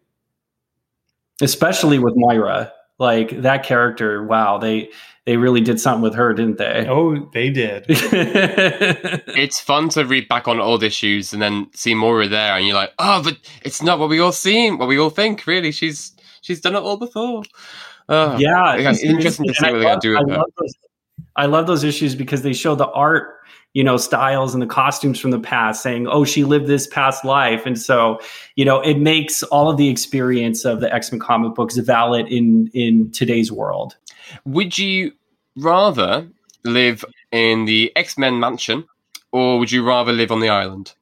Especially 1.41 1.99
with 1.99 2.13
Moira, 2.15 2.71
like 2.99 3.41
that 3.41 3.63
character, 3.63 4.23
wow, 4.23 4.57
they 4.57 4.91
they 5.29 5.37
really 5.37 5.61
did 5.61 5.79
something 5.79 6.01
with 6.01 6.15
her, 6.15 6.33
didn't 6.33 6.57
they? 6.57 6.87
Oh, 6.89 7.29
they 7.33 7.51
did. 7.51 7.85
it's 7.87 9.59
fun 9.59 9.89
to 9.89 10.03
read 10.03 10.27
back 10.27 10.47
on 10.47 10.59
old 10.59 10.81
issues 10.81 11.33
and 11.33 11.39
then 11.39 11.67
see 11.75 11.93
Moira 11.93 12.27
there, 12.27 12.57
and 12.57 12.65
you're 12.65 12.75
like, 12.75 12.93
oh, 12.97 13.21
but 13.21 13.37
it's 13.61 13.83
not 13.83 13.99
what 13.99 14.09
we 14.09 14.19
all 14.19 14.31
seen, 14.31 14.79
what 14.79 14.87
we 14.87 14.97
all 14.97 15.11
think. 15.11 15.45
Really, 15.45 15.71
she's 15.71 16.13
she's 16.41 16.59
done 16.59 16.75
it 16.75 16.79
all 16.79 16.97
before. 16.97 17.43
Uh, 18.07 18.37
yeah, 18.39 18.73
it's 18.73 19.03
interesting 19.03 19.45
to 19.45 19.53
see 19.53 19.65
what 19.67 19.73
they're 19.73 19.81
going 19.83 19.99
to 19.99 20.07
do 20.07 20.17
with 20.17 20.31
I 20.31 20.33
her. 20.33 20.43
Those, 20.57 20.73
I 21.35 21.45
love 21.45 21.67
those 21.67 21.83
issues 21.83 22.15
because 22.15 22.41
they 22.41 22.53
show 22.53 22.73
the 22.73 22.89
art 22.89 23.35
you 23.73 23.83
know 23.83 23.97
styles 23.97 24.55
and 24.55 24.63
the 24.63 24.67
costumes 24.67 25.19
from 25.19 25.29
the 25.29 25.39
past 25.39 25.83
saying 25.83 26.07
oh 26.07 26.25
she 26.25 26.43
lived 26.43 26.65
this 26.65 26.87
past 26.87 27.23
life 27.23 27.67
and 27.67 27.79
so 27.79 28.19
you 28.55 28.65
know 28.65 28.81
it 28.81 28.97
makes 28.97 29.43
all 29.43 29.69
of 29.69 29.77
the 29.77 29.89
experience 29.89 30.65
of 30.65 30.79
the 30.79 30.91
x-men 30.91 31.19
comic 31.19 31.53
books 31.53 31.77
valid 31.77 32.25
in 32.29 32.67
in 32.73 33.11
today's 33.11 33.51
world 33.51 33.95
would 34.43 34.75
you 34.79 35.11
rather 35.59 36.27
live 36.63 37.05
in 37.31 37.65
the 37.65 37.91
x-men 37.95 38.39
mansion 38.39 38.85
or 39.31 39.59
would 39.59 39.71
you 39.71 39.85
rather 39.85 40.11
live 40.11 40.31
on 40.31 40.39
the 40.39 40.49
island 40.49 40.93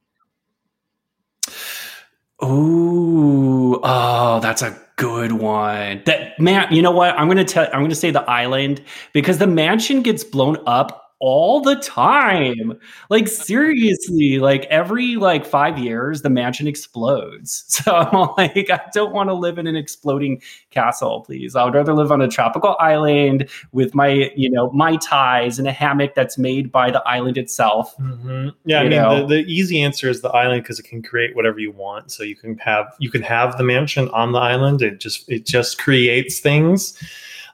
Ooh, 2.44 3.80
oh, 3.82 4.40
that's 4.42 4.62
a 4.62 4.80
good 4.96 5.32
one. 5.32 6.04
That 6.06 6.40
man, 6.40 6.72
you 6.72 6.84
know 6.84 6.92
what? 6.92 7.18
I'm 7.18 7.28
gonna 7.28 7.44
tell. 7.44 7.68
I'm 7.74 7.82
gonna 7.82 7.96
say 7.96 8.12
the 8.12 8.30
island 8.30 8.82
because 9.12 9.40
the 9.40 9.48
mansion 9.48 10.04
gets 10.04 10.24
blown 10.24 10.58
up 10.68 11.07
all 11.20 11.62
the 11.62 11.76
time. 11.76 12.80
Like 13.10 13.28
seriously, 13.28 14.40
like 14.40 14.66
every 14.66 15.16
like 15.16 15.46
5 15.46 15.80
years 15.80 16.22
the 16.22 16.30
mansion 16.30 16.68
explodes. 16.68 17.64
So 17.78 17.96
I'm 17.96 18.34
like 18.38 18.70
I 18.70 18.82
don't 18.92 19.14
want 19.14 19.30
to 19.30 19.34
live 19.34 19.58
in 19.58 19.68
an 19.68 19.76
exploding 19.76 20.42
castle, 20.72 21.22
please. 21.22 21.56
I 21.56 21.64
would 21.64 21.74
rather 21.74 21.94
live 21.94 22.12
on 22.12 22.22
a 22.22 22.28
tropical 22.28 22.76
island 22.80 23.50
with 23.72 23.96
my, 23.96 24.32
you 24.36 24.50
know, 24.50 24.72
my 24.72 24.98
ties 24.98 25.58
and 25.58 25.68
a 25.68 25.72
hammock 25.72 26.16
that's 26.16 26.38
made 26.38 26.72
by 26.72 26.92
the 26.92 27.02
island 27.08 27.38
itself. 27.38 27.96
Mm-hmm. 27.98 28.50
Yeah, 28.66 28.82
I 28.82 28.90
mean 28.90 29.28
the, 29.28 29.28
the 29.28 29.46
easy 29.46 29.82
answer 29.82 30.10
is 30.10 30.22
the 30.22 30.30
island 30.30 30.64
because 30.64 30.80
it 30.80 30.84
can 30.84 31.02
create 31.02 31.36
whatever 31.36 31.60
you 31.60 31.72
want. 31.72 32.12
So 32.12 32.24
you 32.24 32.36
can 32.36 32.58
have 32.58 32.94
you 33.00 33.10
can 33.10 33.22
have 33.22 33.58
the 33.58 33.64
mansion 33.64 34.10
on 34.10 34.34
the 34.34 34.40
island. 34.40 34.82
It 34.82 35.00
just 35.00 35.30
it 35.30 35.46
just 35.46 35.78
creates 35.78 36.40
things. 36.40 37.02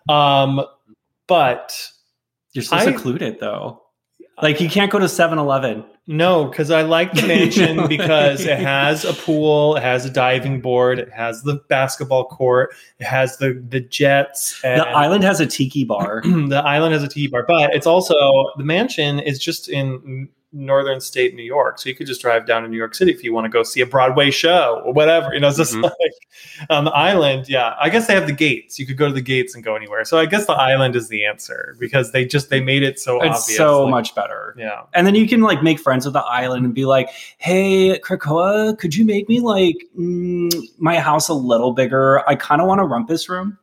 Um 0.10 0.66
but 1.28 1.93
you're 2.54 2.64
so 2.64 2.78
I, 2.78 2.86
secluded, 2.86 3.40
though. 3.40 3.82
Like 4.42 4.60
you 4.60 4.70
can't 4.70 4.92
go 4.92 5.00
to 5.00 5.06
7-Eleven. 5.06 5.86
No, 6.06 6.46
because 6.46 6.70
I 6.70 6.82
like 6.82 7.14
the 7.14 7.22
mansion 7.28 7.88
because 7.88 8.46
it 8.46 8.60
has 8.60 9.06
a 9.06 9.14
pool, 9.14 9.78
it 9.78 9.84
has 9.84 10.06
a 10.06 10.10
diving 10.10 10.60
board, 10.60 11.00
it 11.00 11.10
has 11.12 11.44
the 11.44 11.62
basketball 11.70 12.26
court, 12.26 12.74
it 13.00 13.06
has 13.06 13.38
the 13.38 13.64
the 13.70 13.80
jets. 13.80 14.60
The 14.62 14.86
island 14.86 15.24
has 15.24 15.40
a 15.40 15.46
tiki 15.46 15.86
bar. 15.86 16.22
the 16.26 16.62
island 16.66 16.94
has 16.94 17.04
a 17.04 17.08
tiki 17.08 17.28
bar, 17.28 17.46
but 17.48 17.74
it's 17.74 17.88
also 17.88 18.52
the 18.58 18.66
mansion 18.66 19.20
is 19.20 19.40
just 19.40 19.70
in 19.70 20.28
northern 20.54 21.02
state 21.02 21.36
New 21.36 21.44
York. 21.44 21.80
So 21.80 21.90
you 21.90 21.96
could 21.96 22.08
just 22.08 22.22
drive 22.22 22.46
down 22.46 22.62
to 22.64 22.70
New 22.70 22.78
York 22.78 22.94
City 22.96 23.12
if 23.12 23.24
you 23.24 23.34
want 23.34 23.46
to 23.46 23.50
go 23.50 23.64
see 23.64 23.82
a 23.82 23.86
Broadway 23.86 24.30
show 24.32 24.82
or 24.86 24.94
whatever. 24.94 25.34
You 25.34 25.40
know, 25.40 25.48
it's 25.48 25.58
just 25.58 25.74
Mhm. 25.74 25.84
like 25.84 26.70
on 26.70 26.86
the 26.86 26.92
island. 26.92 27.50
Yeah, 27.50 27.74
I 27.80 27.90
guess 27.90 28.08
they 28.08 28.14
have 28.14 28.28
the 28.28 28.34
gates. 28.34 28.78
You 28.78 28.86
could 28.86 28.98
go 28.98 29.08
to 29.08 29.14
the 29.14 29.22
gates 29.22 29.56
and 29.56 29.64
go 29.64 29.76
anywhere. 29.76 30.06
So 30.06 30.20
I 30.20 30.26
guess 30.28 30.46
the 30.46 30.54
island 30.54 30.96
is 30.96 31.08
the 31.10 31.26
answer 31.26 31.76
because 31.80 32.12
they 32.12 32.24
just 32.26 32.50
they 32.52 32.62
made 32.62 32.84
it 32.84 33.00
so 33.00 33.18
It's 33.22 33.42
obvious. 33.42 33.58
so 33.58 33.84
like- 33.84 33.92
much 33.92 34.16
better. 34.16 34.56
Yeah. 34.58 34.82
And 34.94 35.08
then 35.08 35.16
you 35.16 35.28
can 35.28 35.42
like 35.42 35.64
make 35.64 35.80
friends 35.80 36.06
with 36.06 36.14
the 36.14 36.24
island 36.24 36.66
and 36.66 36.74
be 36.74 36.86
like, 36.86 37.10
"Hey, 37.40 37.98
Krakoa, 38.00 38.78
could 38.78 38.96
you 38.96 39.06
make 39.06 39.28
me 39.28 39.40
like 39.40 39.78
mm, 40.00 40.54
my 40.78 41.00
house 41.00 41.30
a 41.30 41.34
little 41.34 41.74
bigger? 41.74 42.28
I 42.30 42.36
kind 42.36 42.62
of 42.62 42.68
want 42.68 42.80
a 42.80 42.84
rumpus 42.86 43.28
room." 43.28 43.58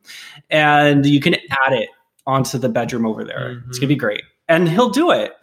And 0.49 1.05
you 1.05 1.21
can 1.21 1.35
add 1.65 1.73
it 1.73 1.89
onto 2.27 2.57
the 2.57 2.69
bedroom 2.69 3.05
over 3.05 3.23
there. 3.23 3.63
It's 3.69 3.79
gonna 3.79 3.87
be 3.87 3.95
great, 3.95 4.21
and 4.49 4.67
he'll 4.69 4.89
do 4.89 5.11
it 5.11 5.33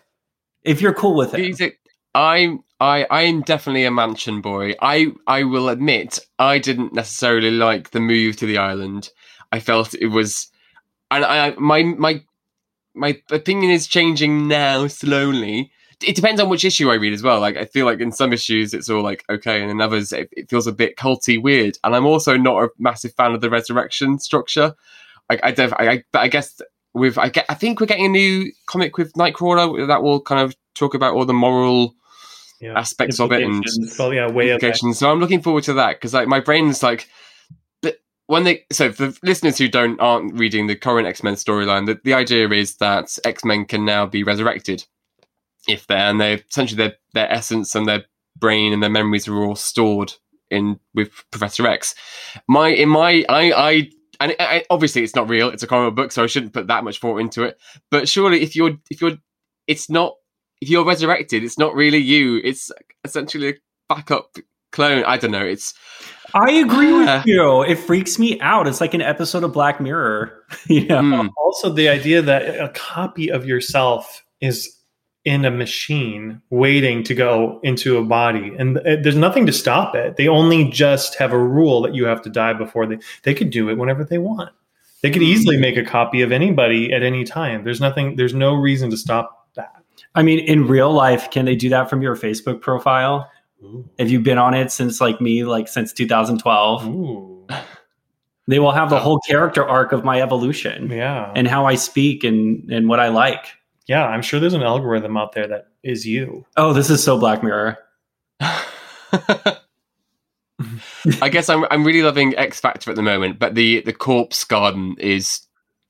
if 0.69 0.81
you're 0.81 0.95
cool 0.95 1.17
with 1.17 1.35
it. 1.35 1.61
A- 1.61 1.73
I'm 2.15 2.65
I 2.81 3.05
I 3.11 3.23
am 3.23 3.43
definitely 3.43 3.85
a 3.85 3.91
mansion 3.91 4.41
boy. 4.41 4.75
I 4.81 5.09
I 5.27 5.43
will 5.45 5.69
admit 5.69 6.19
I 6.39 6.59
didn't 6.59 6.93
necessarily 6.93 7.51
like 7.51 7.91
the 7.91 8.01
move 8.01 8.37
to 8.37 8.47
the 8.47 8.59
island. 8.59 9.11
I 9.53 9.61
felt 9.61 9.95
it 9.95 10.07
was, 10.09 10.51
and 11.11 11.25
I 11.25 11.51
my 11.59 11.83
my 11.83 12.23
my 12.95 13.21
opinion 13.31 13.71
is 13.71 13.87
changing 13.87 14.49
now 14.49 14.87
slowly. 14.87 15.71
It 16.05 16.15
depends 16.15 16.41
on 16.41 16.49
which 16.49 16.65
issue 16.65 16.91
I 16.91 16.95
read 16.95 17.13
as 17.13 17.23
well. 17.25 17.41
Like 17.41 17.57
I 17.57 17.65
feel 17.65 17.87
like 17.87 18.01
in 18.01 18.13
some 18.13 18.33
issues 18.33 18.75
it's 18.75 18.89
all 18.89 19.03
like 19.03 19.25
okay, 19.29 19.61
and 19.61 19.71
in 19.71 19.81
others 19.81 20.13
it, 20.13 20.29
it 20.33 20.49
feels 20.49 20.67
a 20.67 20.73
bit 20.73 20.97
culty 20.97 21.41
weird. 21.43 21.79
And 21.85 21.95
I'm 21.95 22.07
also 22.07 22.37
not 22.37 22.63
a 22.63 22.69
massive 22.79 23.15
fan 23.15 23.33
of 23.35 23.41
the 23.41 23.51
resurrection 23.51 24.19
structure. 24.19 24.75
I 25.31 25.39
I, 25.43 25.51
def- 25.53 25.73
I, 25.79 25.89
I 25.89 26.05
but 26.13 26.21
I 26.21 26.29
guess 26.29 26.61
with 26.95 27.19
I 27.19 27.29
get 27.29 27.47
I 27.49 27.55
think 27.55 27.81
we're 27.81 27.87
getting 27.87 28.07
a 28.07 28.11
new 28.11 28.53
comic 28.67 28.97
with 28.99 29.13
Nightcrawler 29.15 29.87
that 29.87 30.03
will 30.03 30.21
kind 30.21 30.41
of 30.41 30.55
talk 30.75 30.95
about 30.95 31.15
all 31.15 31.25
the 31.27 31.33
moral 31.35 31.95
Yeah. 32.61 32.79
aspects 32.79 33.21
of 33.21 33.31
it 33.33 33.43
and. 33.43 33.63
Well, 33.99 34.13
yeah, 34.13 34.31
way 34.31 34.51
implications. 34.51 34.99
So 34.99 35.11
I'm 35.11 35.21
looking 35.21 35.43
forward 35.43 35.65
to 35.65 35.75
that 35.75 35.97
because 35.97 36.15
like 36.15 36.29
my 36.29 36.41
brain's 36.41 36.83
like, 36.83 37.09
but 37.83 37.99
when 38.27 38.45
they 38.45 38.65
so 38.73 38.91
for 38.93 39.13
listeners 39.23 39.59
who 39.59 39.69
don't 39.69 40.01
aren't 40.01 40.35
reading 40.39 40.67
the 40.67 40.77
current 40.77 41.07
X 41.07 41.23
Men 41.23 41.35
storyline, 41.35 41.87
the, 41.87 42.01
the 42.05 42.15
idea 42.15 42.49
is 42.51 42.77
that 42.77 43.17
X 43.25 43.45
Men 43.45 43.65
can 43.65 43.85
now 43.85 44.07
be 44.07 44.23
resurrected 44.25 44.85
if 45.69 45.87
they're 45.87 45.99
and 46.11 46.21
they 46.21 46.35
essentially 46.51 46.77
their 46.79 46.97
their 47.15 47.31
essence 47.31 47.75
and 47.75 47.87
their 47.87 48.05
brain 48.39 48.73
and 48.73 48.83
their 48.83 48.91
memories 48.91 49.29
are 49.29 49.37
all 49.45 49.57
stored 49.57 50.15
in 50.51 50.81
with 50.95 51.11
Professor 51.31 51.67
X. 51.67 51.95
My 52.49 52.69
in 52.69 52.89
my 52.89 53.25
I 53.29 53.53
I. 53.53 53.91
And 54.21 54.35
I, 54.41 54.45
I- 54.59 54.65
obviously, 54.71 55.03
it's 55.05 55.15
not 55.15 55.29
real. 55.29 55.49
It's 55.51 55.63
a 55.63 55.67
comic 55.67 55.95
book, 55.95 56.13
so 56.13 56.23
I 56.25 56.27
shouldn't 56.27 56.53
put 56.53 56.67
that 56.69 56.85
much 56.85 56.99
thought 57.01 57.19
into 57.19 57.43
it. 57.45 57.59
But 57.91 58.09
surely, 58.09 58.43
if 58.43 58.57
you're, 58.57 58.77
if 58.91 59.01
you're, 59.01 59.17
it's 59.67 59.89
not. 59.91 60.15
If 60.61 60.69
you're 60.69 60.85
resurrected, 60.85 61.45
it's 61.45 61.57
not 61.57 61.75
really 61.77 61.99
you. 61.99 62.41
It's 62.43 62.73
essentially 63.05 63.51
a 63.51 63.55
backup 63.89 64.35
clone. 64.73 65.05
I 65.05 65.17
don't 65.17 65.31
know. 65.31 65.45
It's 65.45 65.73
I 66.35 66.51
agree 66.51 66.91
Yeah. 66.91 67.19
with 67.19 67.27
you. 67.27 67.63
It 67.63 67.77
freaks 67.79 68.19
me 68.19 68.41
out. 68.41 68.67
It's 68.67 68.81
like 68.81 68.93
an 68.93 69.01
episode 69.01 69.45
of 69.45 69.53
Black 69.53 69.81
Mirror. 69.81 70.43
you 70.67 70.85
know? 70.87 71.01
hmm. 71.23 71.29
Also, 71.37 71.73
the 71.73 71.89
idea 71.89 72.23
that 72.23 72.61
a 72.61 72.71
copy 72.71 73.31
of 73.31 73.47
yourself 73.47 74.25
is 74.41 74.75
in 75.29 75.45
a 75.45 75.51
machine 75.51 76.41
waiting 76.49 77.03
to 77.05 77.15
go 77.15 77.61
into 77.63 77.99
a 77.99 78.03
body, 78.03 78.55
and 78.59 78.79
uh, 78.79 78.97
there's 79.03 79.15
nothing 79.15 79.45
to 79.45 79.53
stop 79.53 79.95
it. 79.95 80.17
They 80.17 80.27
only 80.27 80.71
just 80.71 81.17
have 81.17 81.33
a 81.33 81.39
rule 81.39 81.83
that 81.83 81.95
you 81.95 82.07
have 82.07 82.23
to 82.23 82.31
die 82.31 82.55
before 82.55 82.87
they. 82.87 82.99
They 83.25 83.35
could 83.35 83.51
do 83.51 83.69
it 83.69 83.77
whenever 83.77 84.05
they 84.05 84.17
want. 84.17 84.51
They 85.03 85.11
could 85.11 85.23
easily 85.23 85.59
make 85.59 85.77
a 85.77 85.85
copy 85.85 86.23
of 86.23 86.33
anybody 86.33 86.93
at 86.95 87.03
any 87.03 87.25
time. 87.25 87.63
There's 87.65 87.81
nothing. 87.81 88.17
There's 88.17 88.33
no 88.33 88.55
reason 88.55 88.89
to 88.91 88.97
stop 88.97 89.49
that. 89.55 89.83
I 90.15 90.23
mean, 90.23 90.39
in 90.39 90.67
real 90.67 90.93
life, 90.93 91.31
can 91.31 91.45
they 91.45 91.55
do 91.55 91.69
that 91.69 91.91
from 91.91 92.01
your 92.01 92.17
Facebook 92.17 92.63
profile? 92.63 93.31
If 93.99 94.11
you've 94.11 94.23
been 94.23 94.39
on 94.39 94.55
it 94.55 94.73
since 94.73 95.01
like 95.01 95.21
me, 95.21 95.45
like 95.45 95.69
since 95.69 95.93
2012, 95.93 96.87
Ooh, 96.87 97.47
they 98.47 98.61
will 98.61 98.73
have 98.73 98.89
the 98.89 98.99
whole 98.99 99.19
character 99.19 99.63
arc 99.69 99.93
of 99.93 100.05
my 100.05 100.23
evolution 100.23 100.91
yeah, 100.91 101.33
and 101.35 101.47
how 101.47 101.67
I 101.67 101.75
speak 101.75 102.25
and 102.25 102.71
and 102.73 102.89
what 102.89 102.99
I 102.99 103.09
like. 103.09 103.45
Yeah. 103.89 104.07
I'm 104.07 104.23
sure 104.23 104.39
there's 104.39 104.55
an 104.55 104.63
algorithm 104.63 105.17
out 105.17 105.33
there 105.33 105.49
that 105.49 105.69
is 105.83 106.07
you. 106.07 106.47
Oh, 106.57 106.73
this 106.73 106.91
is 106.91 107.03
so 107.03 107.19
Black 107.19 107.43
Mirror. 107.43 107.79
I 111.21 111.29
guess 111.31 111.49
I'm 111.49 111.65
I'm 111.71 111.85
really 111.85 112.03
loving 112.03 112.37
X 112.37 112.61
Factor 112.61 112.91
at 112.91 112.97
the 112.97 113.03
moment, 113.03 113.39
but 113.39 113.55
the 113.55 113.81
the 113.81 113.93
corpse 113.93 114.45
garden 114.45 114.97
is 114.99 115.41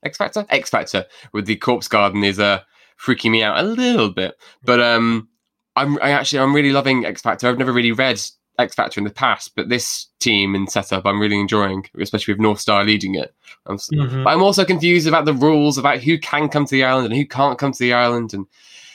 X 0.03 0.17
Factor. 0.17 0.45
X 0.49 0.69
Factor 0.69 1.05
with 1.33 1.45
the 1.45 1.55
corpse 1.57 1.87
garden 1.87 2.23
is 2.23 2.39
uh 2.39 2.61
freaking 2.99 3.31
me 3.31 3.43
out 3.43 3.59
a 3.59 3.63
little 3.67 4.09
bit. 4.09 4.35
But 4.63 4.79
um, 4.79 5.27
I'm 5.75 5.97
I 6.01 6.11
actually 6.11 6.39
I'm 6.39 6.55
really 6.55 6.71
loving 6.71 7.05
X 7.05 7.21
Factor. 7.21 7.47
I've 7.47 7.57
never 7.57 7.73
really 7.73 7.91
read 7.91 8.21
X 8.59 8.75
Factor 8.75 8.99
in 8.99 9.05
the 9.05 9.09
past, 9.09 9.53
but 9.55 9.69
this 9.69 10.07
team 10.19 10.53
and 10.53 10.69
setup 10.69 11.05
I'm 11.05 11.19
really 11.19 11.39
enjoying, 11.39 11.85
especially 11.99 12.33
with 12.35 12.41
Northstar 12.41 12.85
leading 12.85 13.15
it. 13.15 13.33
I'm, 13.65 13.77
Mhm. 13.77 14.23
But 14.23 14.29
I'm 14.31 14.43
also 14.43 14.65
confused 14.65 15.07
about 15.07 15.25
the 15.25 15.33
rules 15.33 15.77
about 15.77 15.99
who 15.99 16.17
can 16.19 16.49
come 16.49 16.65
to 16.65 16.71
the 16.71 16.83
island 16.83 17.07
and 17.07 17.15
who 17.15 17.25
can't 17.25 17.57
come 17.57 17.71
to 17.71 17.79
the 17.79 17.93
island, 17.93 18.33
and 18.33 18.45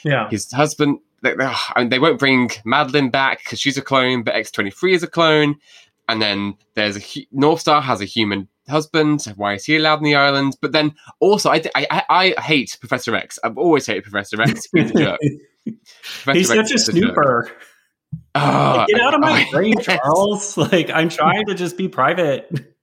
Yeah, 0.03 0.29
his 0.29 0.51
husband. 0.51 0.99
They, 1.23 1.33
I 1.39 1.79
mean, 1.79 1.89
they 1.89 1.97
won't 1.99 2.19
bring 2.19 2.49
Madelyne 2.65 3.11
back 3.11 3.39
because 3.43 3.59
she's 3.59 3.77
a 3.77 3.81
clone, 3.81 4.21
but 4.23 4.35
X23 4.35 4.93
is 4.93 5.01
a 5.03 5.07
clone. 5.07 5.55
And 6.07 6.21
then 6.21 6.53
there's 6.75 6.97
a 6.97 6.99
Northstar 7.33 7.81
has 7.81 7.99
a 7.99 8.05
human 8.05 8.47
husband. 8.69 9.23
Why 9.35 9.55
is 9.55 9.65
he 9.65 9.75
allowed 9.77 9.97
on 9.97 10.03
the 10.03 10.13
island? 10.13 10.55
But 10.61 10.71
then 10.71 10.93
also, 11.19 11.49
I, 11.49 11.63
I, 11.75 12.03
I- 12.37 12.41
hate 12.41 12.77
Professor 12.79 13.15
X. 13.15 13.39
I've 13.43 13.57
always 13.57 13.87
hated 13.87 14.03
Professor 14.03 14.39
X. 14.39 14.67
He's. 14.71 14.91
Professor 15.65 16.33
He's 16.33 16.51
X 16.51 16.69
such 16.69 16.75
a 16.75 16.77
snooper. 16.79 17.51
Like, 18.35 18.87
get 18.87 19.01
out 19.01 19.13
of 19.13 19.21
my 19.21 19.47
brain, 19.51 19.79
Charles. 19.79 20.57
Like 20.57 20.89
I'm 20.89 21.09
trying 21.09 21.45
to 21.45 21.55
just 21.55 21.77
be 21.77 21.87
private. 21.87 22.75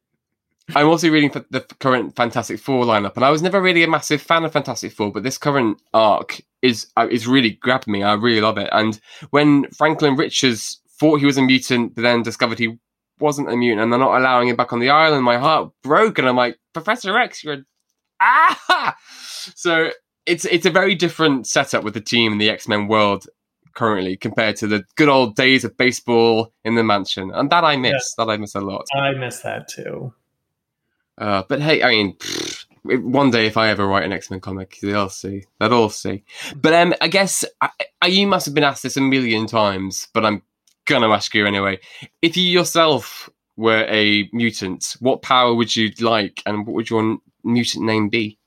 I'm 0.75 0.89
also 0.89 1.11
reading 1.11 1.31
the 1.51 1.61
current 1.81 2.17
Fantastic 2.17 2.59
Four 2.61 2.85
lineup, 2.85 3.17
and 3.17 3.25
I 3.25 3.31
was 3.31 3.43
never 3.43 3.61
really 3.61 3.83
a 3.83 3.89
massive 3.89 4.23
fan 4.23 4.45
of 4.45 4.53
Fantastic 4.53 4.93
Four, 4.93 5.13
but 5.13 5.23
this 5.23 5.39
current 5.39 5.81
arc 5.93 6.41
is 6.63 6.87
uh, 6.97 7.09
is 7.11 7.27
really 7.27 7.51
grabbed 7.51 7.87
me. 7.87 8.03
I 8.03 8.15
really 8.15 8.41
love 8.41 8.59
it. 8.59 8.69
And 8.73 8.99
when 9.31 9.69
Franklin 9.71 10.17
Richards 10.17 10.81
thought 10.99 11.21
he 11.21 11.27
was 11.27 11.37
a 11.37 11.43
mutant, 11.43 11.95
but 11.95 12.03
then 12.03 12.23
discovered 12.23 12.59
he 12.59 12.79
wasn't 13.19 13.51
a 13.51 13.57
mutant, 13.57 13.83
and 13.83 13.93
they're 13.93 14.01
not 14.01 14.19
allowing 14.19 14.49
him 14.49 14.57
back 14.57 14.73
on 14.73 14.79
the 14.79 14.91
island, 14.91 15.25
my 15.25 15.37
heart 15.37 15.71
broke, 15.83 16.19
and 16.19 16.29
I'm 16.29 16.37
like, 16.37 16.59
Professor 16.73 17.17
X, 17.19 17.45
you're 17.45 17.55
a... 17.55 17.65
ah. 18.21 18.97
So 19.55 19.91
it's 20.27 20.45
it's 20.45 20.67
a 20.67 20.71
very 20.71 20.95
different 20.95 21.47
setup 21.47 21.85
with 21.85 21.95
the 21.95 22.01
team 22.01 22.33
in 22.33 22.39
the 22.39 22.49
X 22.49 22.69
Men 22.69 22.87
world 22.89 23.27
currently 23.75 24.17
compared 24.17 24.57
to 24.57 24.67
the 24.67 24.85
good 24.97 25.09
old 25.09 25.37
days 25.37 25.65
of 25.65 25.77
baseball 25.77 26.53
in 26.65 26.75
the 26.75 26.85
mansion, 26.85 27.31
and 27.33 27.51
that 27.51 27.65
I 27.65 27.77
miss. 27.77 28.15
That 28.17 28.29
I 28.29 28.37
miss 28.37 28.55
a 28.55 28.61
lot. 28.61 28.87
I 28.95 29.13
miss 29.13 29.41
that 29.41 29.69
too. 29.69 30.13
Uh, 31.19 31.43
but 31.49 31.61
hey, 31.61 31.83
I 31.83 31.91
mean, 31.91 32.17
pfft, 32.17 32.67
one 32.85 33.31
day 33.31 33.47
if 33.47 33.57
I 33.57 33.69
ever 33.69 33.87
write 33.87 34.05
an 34.05 34.13
X 34.13 34.31
Men 34.31 34.41
comic, 34.41 34.79
they'll 34.83 35.09
see. 35.09 35.45
They'll 35.61 35.75
all 35.75 35.91
see. 35.91 36.25
But 36.57 36.75
um, 36.75 36.95
I 37.01 37.09
guess 37.09 37.45
I, 37.61 37.71
I, 38.01 38.07
you 38.09 38.27
must 38.27 38.47
have 38.47 38.55
been 38.55 38.65
asked 38.65 38.83
this 38.83 38.97
a 38.97 39.01
million 39.01 39.47
times, 39.47 40.09
but 40.13 40.25
I'm 40.25 40.43
gonna 40.85 41.11
ask 41.11 41.35
you 41.35 41.47
anyway. 41.47 41.79
If 42.23 42.37
you 42.37 42.45
yourself 42.45 43.31
were 43.57 43.87
a 43.89 44.29
mutant, 44.33 44.97
what 45.01 45.23
power 45.23 45.55
would 45.55 45.75
you 45.77 45.93
like, 46.01 46.43
and 46.47 46.67
what 46.67 46.75
would 46.75 46.91
your 46.91 47.19
mutant 47.45 47.85
name 47.85 48.09
be? 48.09 48.39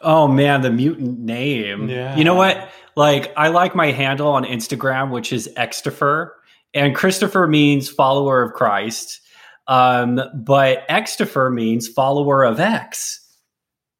Oh 0.00 0.28
man, 0.28 0.62
the 0.62 0.70
mutant 0.70 1.18
name. 1.18 1.88
Yeah. 1.88 2.16
You 2.16 2.24
know 2.24 2.34
what? 2.34 2.70
Like 3.00 3.32
I 3.34 3.48
like 3.48 3.74
my 3.74 3.92
handle 3.92 4.28
on 4.28 4.44
Instagram, 4.44 5.10
which 5.10 5.32
is 5.32 5.48
Xtifer, 5.56 6.32
and 6.74 6.94
Christopher 6.94 7.46
means 7.46 7.88
follower 7.88 8.42
of 8.42 8.52
Christ. 8.52 9.22
Um, 9.66 10.20
but 10.34 10.86
Xtifer 10.86 11.50
means 11.50 11.88
follower 11.88 12.44
of 12.44 12.60
X. 12.60 13.26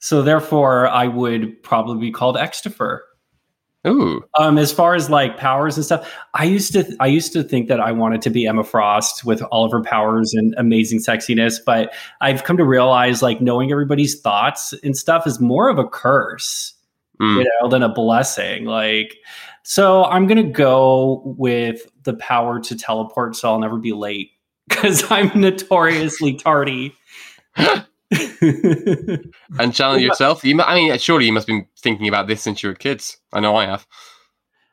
So 0.01 0.21
therefore, 0.21 0.87
I 0.87 1.07
would 1.07 1.63
probably 1.63 1.99
be 1.99 2.13
called 2.13 2.37
Xtifer. 2.37 2.99
Ooh, 3.87 4.23
Um, 4.39 4.59
as 4.59 4.71
far 4.71 4.95
as 4.95 5.09
like 5.09 5.39
powers 5.39 5.77
and 5.79 5.87
stuff, 5.87 6.15
I 6.35 6.45
used 6.45 6.75
to 6.75 6.95
I 7.01 7.07
used 7.07 7.33
to 7.33 7.43
think 7.43 7.69
that 7.69 7.81
I 7.81 7.93
wanted 7.93 8.21
to 8.21 8.29
be 8.29 8.47
Emma 8.47 8.65
Frost 8.65 9.25
with 9.25 9.41
all 9.45 9.65
of 9.65 9.73
her 9.73 9.83
powers 9.83 10.35
and 10.35 10.55
amazing 10.59 10.99
sexiness, 10.99 11.55
but 11.65 11.95
I've 12.21 12.45
come 12.45 12.59
to 12.59 12.67
realize 12.67 13.23
like 13.23 13.41
knowing 13.41 13.73
everybody's 13.73 14.21
thoughts 14.21 14.75
and 14.85 14.95
stuff 14.95 15.27
is 15.27 15.41
more 15.41 15.71
of 15.71 15.79
a 15.79 15.89
curse, 15.89 16.75
Mm. 17.21 17.39
you 17.39 17.51
know, 17.61 17.69
than 17.69 17.83
a 17.83 17.89
blessing. 17.89 18.65
Like, 18.65 19.17
so 19.63 20.05
I'm 20.05 20.27
gonna 20.27 20.43
go 20.43 21.23
with 21.25 21.91
the 22.05 22.15
power 22.15 22.61
to 22.61 22.77
teleport, 22.77 23.37
so 23.37 23.51
I'll 23.51 23.59
never 23.59 23.77
be 23.77 23.93
late 23.93 24.31
because 24.69 25.05
I'm 25.11 25.31
notoriously 25.39 26.35
tardy. 26.35 26.95
and 27.57 27.85
Chandler, 29.73 29.99
yourself, 29.99 30.45
you, 30.45 30.61
I 30.61 30.75
mean, 30.75 30.99
surely 30.99 31.27
you 31.27 31.33
must 31.33 31.47
have 31.47 31.55
been 31.55 31.67
thinking 31.79 32.09
about 32.09 32.27
this 32.27 32.43
since 32.43 32.63
you 32.63 32.71
were 32.71 32.75
kids. 32.75 33.19
I 33.33 33.41
know 33.41 33.57
I 33.57 33.67
have. 33.67 33.87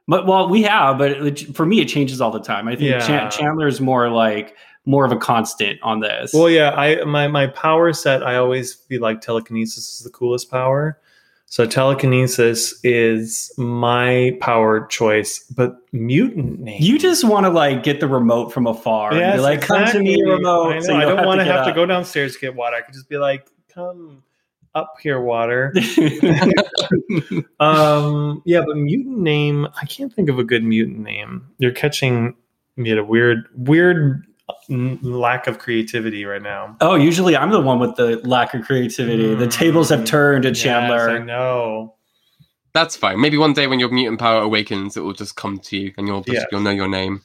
But 0.07 0.25
well, 0.25 0.47
we 0.47 0.63
have, 0.63 0.97
but 0.97 1.11
it, 1.11 1.55
for 1.55 1.65
me, 1.65 1.81
it 1.81 1.89
changes 1.89 2.21
all 2.21 2.31
the 2.31 2.39
time. 2.39 2.69
I 2.69 2.77
think 2.77 2.89
Yeah. 2.89 3.05
Chan- 3.05 3.31
Chandler 3.31 3.67
is 3.67 3.81
more 3.81 4.09
like 4.09 4.55
more 4.85 5.03
of 5.03 5.11
a 5.11 5.17
constant 5.17 5.79
on 5.83 5.99
this. 5.99 6.33
Well, 6.33 6.49
yeah, 6.49 6.71
I 6.71 7.03
my 7.03 7.27
my 7.27 7.47
power 7.47 7.91
set. 7.91 8.23
I 8.23 8.37
always 8.37 8.73
feel 8.73 9.01
like 9.01 9.19
telekinesis 9.19 9.99
is 9.99 10.01
the 10.05 10.09
coolest 10.09 10.49
power. 10.49 11.01
So 11.49 11.65
telekinesis 11.65 12.77
is 12.83 13.53
my 13.57 14.37
power 14.41 14.85
choice, 14.87 15.39
but 15.55 15.77
mutant 15.93 16.59
name. 16.59 16.81
you 16.81 16.99
just 16.99 17.23
want 17.23 17.45
to 17.45 17.49
like 17.49 17.83
get 17.83 18.01
the 18.01 18.07
remote 18.07 18.51
from 18.51 18.67
afar 18.67 19.15
Yes, 19.15 19.39
like, 19.39 19.61
"Come 19.61 19.85
to 19.87 19.99
me, 19.99 20.21
remote." 20.21 20.71
I, 20.71 20.75
know. 20.75 20.79
so 20.81 20.95
I 20.97 21.05
don't 21.05 21.25
want 21.25 21.39
to 21.39 21.45
have 21.45 21.65
to 21.65 21.71
go 21.71 21.85
downstairs 21.85 22.33
to 22.33 22.39
get 22.39 22.55
water. 22.55 22.75
I 22.75 22.81
could 22.81 22.93
just 22.93 23.07
be 23.07 23.17
like, 23.17 23.47
"Come 23.73 24.23
up 24.75 24.95
here, 25.01 25.21
water." 25.21 25.73
um, 27.61 28.41
yeah, 28.45 28.61
but 28.67 28.75
mutant 28.75 29.19
name. 29.19 29.69
I 29.81 29.85
can't 29.85 30.13
think 30.13 30.27
of 30.27 30.39
a 30.39 30.43
good 30.43 30.65
mutant 30.65 30.99
name. 30.99 31.47
You're 31.59 31.71
catching 31.71 32.35
me 32.75 32.91
at 32.91 32.97
a 32.97 33.05
weird, 33.05 33.47
weird 33.55 34.26
lack 34.69 35.47
of 35.47 35.59
creativity 35.59 36.25
right 36.25 36.41
now. 36.41 36.75
oh, 36.81 36.95
usually 36.95 37.35
I'm 37.35 37.51
the 37.51 37.61
one 37.61 37.79
with 37.79 37.95
the 37.95 38.21
lack 38.23 38.53
of 38.53 38.61
creativity. 38.63 39.33
the 39.35 39.45
Mm. 39.47 39.51
tables 39.51 39.89
have 39.89 40.05
turned 40.05 40.43
to 40.43 40.49
Yes, 40.49 40.65
I 40.65 41.19
know. 41.19 41.95
That's 42.73 42.95
fine. 42.95 43.19
Maybe 43.19 43.37
one 43.37 43.53
day 43.53 43.67
when 43.67 43.79
your 43.79 43.89
mutant 43.89 44.19
power 44.19 44.41
awakens, 44.41 44.95
it 44.97 45.01
will 45.01 45.13
just 45.13 45.35
come 45.35 45.57
to 45.59 45.77
you, 45.77 45.93
and 45.97 46.07
you'll 46.07 46.21
just, 46.21 46.35
Yes. 46.35 46.45
you'll 46.51 46.61
know 46.61 46.69
your 46.71 46.87
name. 46.87 47.21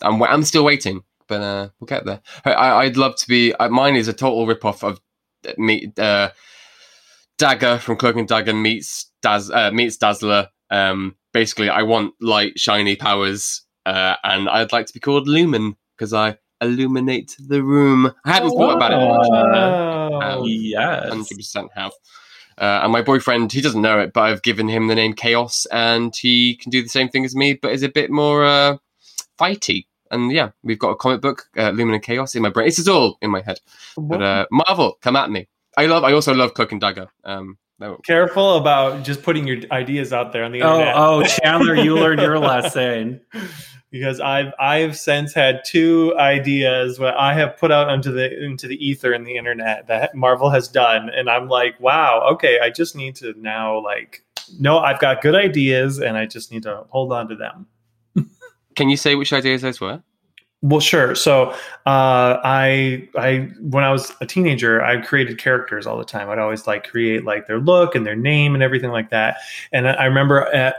I'm 0.00 0.22
I'm 0.22 0.44
still 0.44 0.64
waiting, 0.64 1.02
but 1.28 1.40
uh, 1.40 1.68
we'll 1.80 1.86
get 1.86 2.04
there. 2.04 2.20
I, 2.44 2.52
I- 2.52 2.82
I'd 2.84 2.96
love 2.96 3.16
to 3.16 3.28
be. 3.28 3.52
Uh, 3.54 3.68
mine 3.68 3.96
is 3.96 4.08
a 4.08 4.12
total 4.12 4.46
ripoff 4.46 4.82
of 4.82 5.00
uh, 5.48 5.52
meet 5.58 5.98
uh, 5.98 6.30
Dagger 7.38 7.78
from 7.78 7.96
Cloak 7.96 8.16
and 8.16 8.28
Dagger 8.28 8.54
meets 8.54 9.10
Daz 9.22 9.50
uh, 9.50 9.70
meets 9.72 9.96
Dazzler. 9.96 10.48
Um, 10.70 11.16
basically, 11.32 11.68
I 11.68 11.82
want 11.82 12.14
light, 12.20 12.58
shiny 12.58 12.96
powers, 12.96 13.62
uh, 13.86 14.16
and 14.24 14.48
I'd 14.48 14.72
like 14.72 14.86
to 14.86 14.92
be 14.92 15.00
called 15.00 15.26
Lumen 15.28 15.76
because 15.96 16.12
I 16.14 16.38
illuminate 16.62 17.36
the 17.38 17.62
room. 17.62 18.12
I 18.24 18.32
hadn't 18.32 18.50
thought 18.50 18.76
about 18.76 18.92
it. 18.92 18.96
Oh. 18.96 20.20
Um, 20.22 20.42
yes. 20.46 21.08
hundred 21.08 21.36
percent 21.36 21.70
have. 21.74 21.92
Uh, 22.58 22.80
and 22.82 22.92
my 22.92 23.02
boyfriend, 23.02 23.50
he 23.52 23.60
doesn't 23.60 23.80
know 23.82 23.98
it, 23.98 24.12
but 24.12 24.20
I've 24.22 24.42
given 24.42 24.68
him 24.68 24.86
the 24.86 24.94
name 24.94 25.14
Chaos, 25.14 25.66
and 25.72 26.14
he 26.14 26.56
can 26.56 26.70
do 26.70 26.82
the 26.82 26.88
same 26.88 27.08
thing 27.08 27.24
as 27.24 27.34
me, 27.34 27.54
but 27.54 27.72
is 27.72 27.82
a 27.82 27.88
bit 27.88 28.10
more 28.10 28.44
uh, 28.44 28.76
fighty. 29.38 29.86
And 30.10 30.30
yeah, 30.30 30.50
we've 30.62 30.78
got 30.78 30.90
a 30.90 30.96
comic 30.96 31.22
book, 31.22 31.46
uh, 31.56 31.70
Lumen 31.70 31.94
and 31.94 32.02
Chaos, 32.02 32.34
in 32.34 32.42
my 32.42 32.50
brain. 32.50 32.66
This 32.68 32.78
is 32.78 32.88
all 32.88 33.16
in 33.22 33.30
my 33.30 33.40
head. 33.40 33.58
But 33.96 34.22
uh, 34.22 34.46
Marvel, 34.50 34.98
come 35.00 35.16
at 35.16 35.30
me. 35.30 35.48
I 35.78 35.86
love. 35.86 36.04
I 36.04 36.12
also 36.12 36.34
love 36.34 36.52
Cloak 36.52 36.72
and 36.72 36.80
Dagger. 36.80 37.08
Um, 37.24 37.56
no, 37.78 37.96
Careful 38.04 38.58
about 38.58 39.02
just 39.02 39.22
putting 39.22 39.46
your 39.46 39.56
ideas 39.72 40.12
out 40.12 40.32
there 40.32 40.44
on 40.44 40.52
the 40.52 40.62
Oh, 40.62 40.74
internet. 40.74 40.94
oh, 40.96 41.22
Chandler, 41.24 41.74
you 41.74 41.94
learned 41.96 42.20
your 42.20 42.38
lesson. 42.50 43.22
Because 43.92 44.18
I've 44.18 44.52
I've 44.58 44.96
since 44.96 45.32
had 45.32 45.64
two 45.64 46.16
ideas 46.18 46.98
what 46.98 47.14
I 47.14 47.34
have 47.34 47.56
put 47.56 47.70
out 47.70 47.88
onto 47.88 48.10
the 48.10 48.42
into 48.42 48.66
the 48.66 48.84
ether 48.84 49.12
and 49.12 49.24
the 49.24 49.36
internet 49.36 49.86
that 49.86 50.16
Marvel 50.16 50.50
has 50.50 50.66
done, 50.66 51.10
and 51.10 51.30
I'm 51.30 51.48
like, 51.48 51.78
wow, 51.78 52.26
okay, 52.32 52.58
I 52.58 52.70
just 52.70 52.96
need 52.96 53.14
to 53.16 53.34
now 53.40 53.78
like 53.78 54.24
no, 54.58 54.78
I've 54.78 54.98
got 54.98 55.22
good 55.22 55.34
ideas, 55.34 56.00
and 56.00 56.16
I 56.16 56.26
just 56.26 56.50
need 56.50 56.64
to 56.64 56.84
hold 56.88 57.12
on 57.12 57.28
to 57.28 57.36
them. 57.36 57.66
can 58.74 58.88
you 58.88 58.96
say 58.96 59.14
which 59.14 59.32
ideas 59.32 59.62
those 59.62 59.80
were? 59.80 60.02
Well, 60.62 60.80
sure. 60.80 61.14
So, 61.16 61.50
uh, 61.86 62.38
I, 62.44 63.08
I, 63.16 63.50
when 63.60 63.82
I 63.82 63.90
was 63.90 64.12
a 64.20 64.26
teenager, 64.26 64.80
I 64.82 65.00
created 65.00 65.38
characters 65.38 65.88
all 65.88 65.98
the 65.98 66.04
time. 66.04 66.30
I'd 66.30 66.38
always 66.38 66.68
like 66.68 66.88
create 66.88 67.24
like 67.24 67.48
their 67.48 67.58
look 67.58 67.96
and 67.96 68.06
their 68.06 68.14
name 68.14 68.54
and 68.54 68.62
everything 68.62 68.90
like 68.90 69.10
that. 69.10 69.38
And 69.72 69.88
I 69.88 70.04
remember 70.04 70.42
at 70.54 70.76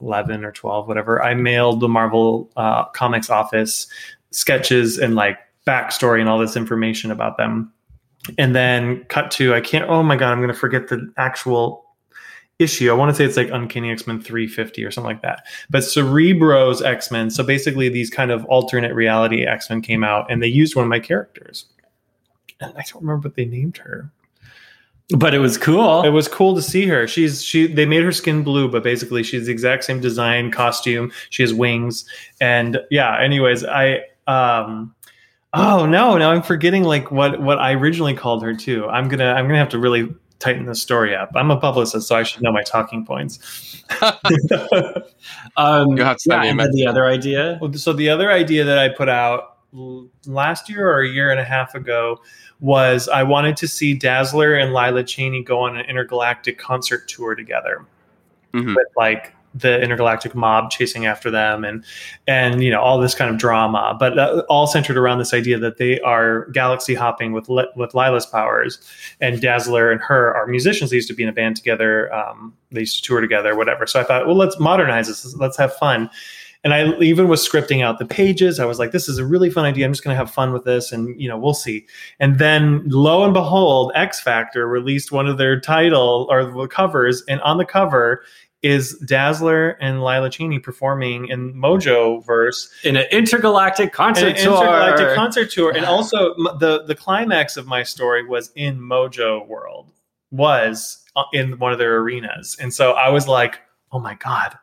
11 0.00 0.44
or 0.44 0.52
12, 0.52 0.88
whatever, 0.88 1.22
I 1.22 1.34
mailed 1.34 1.80
the 1.80 1.88
Marvel 1.88 2.50
uh, 2.56 2.84
Comics 2.86 3.30
office 3.30 3.86
sketches 4.30 4.98
and 4.98 5.14
like 5.14 5.38
backstory 5.66 6.20
and 6.20 6.28
all 6.28 6.38
this 6.38 6.56
information 6.56 7.10
about 7.10 7.36
them. 7.36 7.72
And 8.38 8.54
then 8.54 9.04
cut 9.04 9.30
to, 9.32 9.54
I 9.54 9.60
can't, 9.60 9.88
oh 9.88 10.02
my 10.02 10.16
God, 10.16 10.32
I'm 10.32 10.38
going 10.38 10.48
to 10.48 10.54
forget 10.54 10.88
the 10.88 11.12
actual 11.16 11.84
issue. 12.58 12.90
I 12.90 12.94
want 12.94 13.10
to 13.10 13.14
say 13.14 13.24
it's 13.24 13.36
like 13.36 13.50
Uncanny 13.52 13.90
X 13.90 14.06
Men 14.06 14.20
350 14.20 14.84
or 14.84 14.90
something 14.90 15.08
like 15.08 15.22
that. 15.22 15.46
But 15.70 15.84
Cerebro's 15.84 16.82
X 16.82 17.10
Men, 17.10 17.30
so 17.30 17.44
basically 17.44 17.88
these 17.88 18.10
kind 18.10 18.30
of 18.30 18.44
alternate 18.46 18.94
reality 18.94 19.46
X 19.46 19.70
Men 19.70 19.82
came 19.82 20.02
out 20.02 20.30
and 20.30 20.42
they 20.42 20.48
used 20.48 20.74
one 20.74 20.84
of 20.84 20.88
my 20.88 21.00
characters. 21.00 21.66
And 22.60 22.72
I 22.76 22.82
don't 22.82 23.02
remember 23.02 23.28
what 23.28 23.36
they 23.36 23.44
named 23.44 23.76
her. 23.78 24.10
But 25.10 25.34
it 25.34 25.38
was 25.38 25.56
cool. 25.56 26.02
It 26.02 26.08
was 26.08 26.26
cool 26.26 26.56
to 26.56 26.62
see 26.62 26.86
her. 26.86 27.06
She's 27.06 27.44
she 27.44 27.68
they 27.68 27.86
made 27.86 28.02
her 28.02 28.10
skin 28.10 28.42
blue, 28.42 28.68
but 28.68 28.82
basically 28.82 29.22
she's 29.22 29.46
the 29.46 29.52
exact 29.52 29.84
same 29.84 30.00
design, 30.00 30.50
costume. 30.50 31.12
She 31.30 31.42
has 31.44 31.54
wings. 31.54 32.04
And 32.40 32.80
yeah, 32.90 33.20
anyways, 33.20 33.64
I 33.64 34.00
um 34.26 34.94
oh 35.52 35.86
no, 35.86 36.18
now 36.18 36.32
I'm 36.32 36.42
forgetting 36.42 36.82
like 36.82 37.12
what 37.12 37.40
what 37.40 37.58
I 37.58 37.74
originally 37.74 38.14
called 38.14 38.42
her 38.42 38.52
too. 38.52 38.88
I'm 38.88 39.08
gonna 39.08 39.32
I'm 39.32 39.46
gonna 39.46 39.58
have 39.58 39.68
to 39.70 39.78
really 39.78 40.12
tighten 40.40 40.66
the 40.66 40.74
story 40.74 41.14
up. 41.14 41.30
I'm 41.36 41.52
a 41.52 41.58
publicist, 41.58 42.08
so 42.08 42.16
I 42.16 42.24
should 42.24 42.42
know 42.42 42.52
my 42.52 42.62
talking 42.62 43.04
points. 43.04 43.84
Um, 45.56 45.96
You'll 45.96 46.04
have 46.04 46.18
to 46.18 46.30
yeah, 46.30 46.42
send 46.42 46.56
me 46.56 46.62
a 46.62 46.66
and 46.66 46.74
the 46.74 46.86
other 46.86 47.06
idea. 47.06 47.58
so 47.74 47.92
the 47.92 48.08
other 48.10 48.30
idea 48.30 48.64
that 48.64 48.78
I 48.78 48.88
put 48.90 49.08
out 49.08 49.56
last 50.26 50.68
year 50.68 50.88
or 50.88 51.00
a 51.02 51.08
year 51.08 51.30
and 51.30 51.40
a 51.40 51.44
half 51.44 51.74
ago 51.74 52.20
was 52.60 53.08
I 53.08 53.22
wanted 53.22 53.56
to 53.58 53.68
see 53.68 53.94
Dazzler 53.94 54.54
and 54.54 54.72
Lila 54.72 55.04
Cheney 55.04 55.42
go 55.42 55.60
on 55.60 55.76
an 55.76 55.84
intergalactic 55.86 56.58
concert 56.58 57.08
tour 57.08 57.34
together 57.34 57.84
Mhm. 58.54 58.74
with 58.74 58.86
like 58.96 59.32
the 59.54 59.80
intergalactic 59.80 60.34
mob 60.34 60.70
chasing 60.70 61.06
after 61.06 61.30
them 61.30 61.64
and 61.64 61.82
and 62.26 62.62
you 62.62 62.70
know 62.70 62.80
all 62.80 62.98
this 62.98 63.14
kind 63.14 63.30
of 63.30 63.38
drama. 63.38 63.96
But 63.98 64.18
uh, 64.18 64.42
all 64.50 64.66
centered 64.66 64.98
around 64.98 65.18
this 65.18 65.32
idea 65.32 65.58
that 65.58 65.78
they 65.78 65.98
are 66.00 66.46
galaxy 66.52 66.94
hopping 66.94 67.32
with 67.32 67.48
with 67.74 67.94
Lila's 67.94 68.26
powers 68.26 68.78
and 69.20 69.40
Dazzler 69.40 69.90
and 69.90 70.00
her 70.02 70.34
are 70.34 70.46
musicians. 70.46 70.90
They 70.90 70.96
used 70.96 71.08
to 71.08 71.14
be 71.14 71.22
in 71.22 71.28
a 71.28 71.32
band 71.32 71.56
together 71.56 72.12
um, 72.12 72.54
they 72.70 72.80
used 72.80 73.02
to 73.02 73.02
tour 73.02 73.20
together 73.20 73.54
whatever. 73.56 73.86
So 73.86 73.98
I 74.00 74.02
thought 74.04 74.26
well 74.26 74.36
let's 74.36 74.58
modernize 74.60 75.08
this. 75.08 75.34
Let's 75.36 75.56
have 75.56 75.74
fun 75.76 76.10
and 76.66 76.74
I 76.74 76.98
even 76.98 77.28
was 77.28 77.48
scripting 77.48 77.84
out 77.84 78.00
the 78.00 78.04
pages. 78.04 78.58
I 78.58 78.64
was 78.64 78.80
like, 78.80 78.90
this 78.90 79.08
is 79.08 79.18
a 79.18 79.24
really 79.24 79.50
fun 79.50 79.64
idea. 79.64 79.86
I'm 79.86 79.92
just 79.92 80.02
going 80.02 80.12
to 80.12 80.18
have 80.18 80.32
fun 80.32 80.52
with 80.52 80.64
this 80.64 80.90
and, 80.90 81.18
you 81.20 81.28
know, 81.28 81.38
we'll 81.38 81.54
see. 81.54 81.86
And 82.18 82.40
then 82.40 82.82
lo 82.86 83.22
and 83.22 83.32
behold, 83.32 83.92
X 83.94 84.20
Factor 84.20 84.66
released 84.66 85.12
one 85.12 85.28
of 85.28 85.38
their 85.38 85.60
title 85.60 86.26
or 86.28 86.44
the 86.44 86.66
covers. 86.66 87.22
And 87.28 87.40
on 87.42 87.58
the 87.58 87.64
cover 87.64 88.24
is 88.62 88.98
Dazzler 89.06 89.78
and 89.80 90.02
Lila 90.02 90.28
Cheney 90.28 90.58
performing 90.58 91.28
in 91.28 91.54
Mojoverse 91.54 92.68
In 92.82 92.96
an 92.96 93.06
intergalactic 93.12 93.92
concert 93.92 94.30
an 94.30 94.34
tour. 94.34 94.56
intergalactic 94.56 95.14
concert 95.14 95.52
tour. 95.52 95.70
And 95.70 95.84
also 95.86 96.34
the, 96.58 96.82
the 96.84 96.96
climax 96.96 97.56
of 97.56 97.68
my 97.68 97.84
story 97.84 98.26
was 98.26 98.50
in 98.56 98.80
Mojo 98.80 99.46
World, 99.46 99.92
was 100.32 101.04
uh, 101.14 101.22
in 101.32 101.60
one 101.60 101.70
of 101.70 101.78
their 101.78 101.98
arenas. 101.98 102.56
And 102.58 102.74
so 102.74 102.94
I 102.94 103.08
was 103.10 103.28
like, 103.28 103.60
oh 103.92 104.00
my 104.00 104.14
God. 104.14 104.58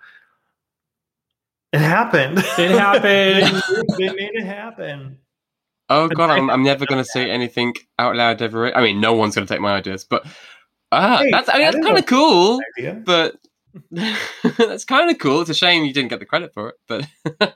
It 1.73 1.79
happened. 1.81 2.37
It 2.57 2.71
happened. 2.71 3.61
they 3.97 4.07
made 4.09 4.31
it 4.35 4.45
happen. 4.45 5.17
Oh 5.89 6.07
god, 6.07 6.29
I'm, 6.29 6.49
I'm 6.49 6.63
never 6.63 6.85
going 6.85 7.03
to 7.03 7.09
say 7.09 7.29
anything 7.29 7.73
out 7.99 8.15
loud 8.15 8.41
ever. 8.41 8.75
I 8.75 8.81
mean, 8.81 9.01
no 9.01 9.13
one's 9.13 9.35
going 9.35 9.45
to 9.47 9.53
take 9.53 9.61
my 9.61 9.73
ideas, 9.73 10.05
but 10.05 10.25
ah, 10.91 11.17
Hey, 11.17 11.29
that's 11.31 11.49
I 11.49 11.53
mean 11.57 11.63
that's 11.71 11.85
kind 11.85 11.97
of 11.97 12.05
cool. 12.05 12.59
But 13.05 13.35
that's 14.57 14.85
kind 14.85 15.09
of 15.11 15.17
cool. 15.19 15.41
It's 15.41 15.49
a 15.49 15.53
shame 15.55 15.83
you 15.83 15.93
didn't 15.93 16.09
get 16.09 16.19
the 16.19 16.25
credit 16.25 16.53
for 16.53 16.69
it, 16.69 16.75
but. 16.87 17.53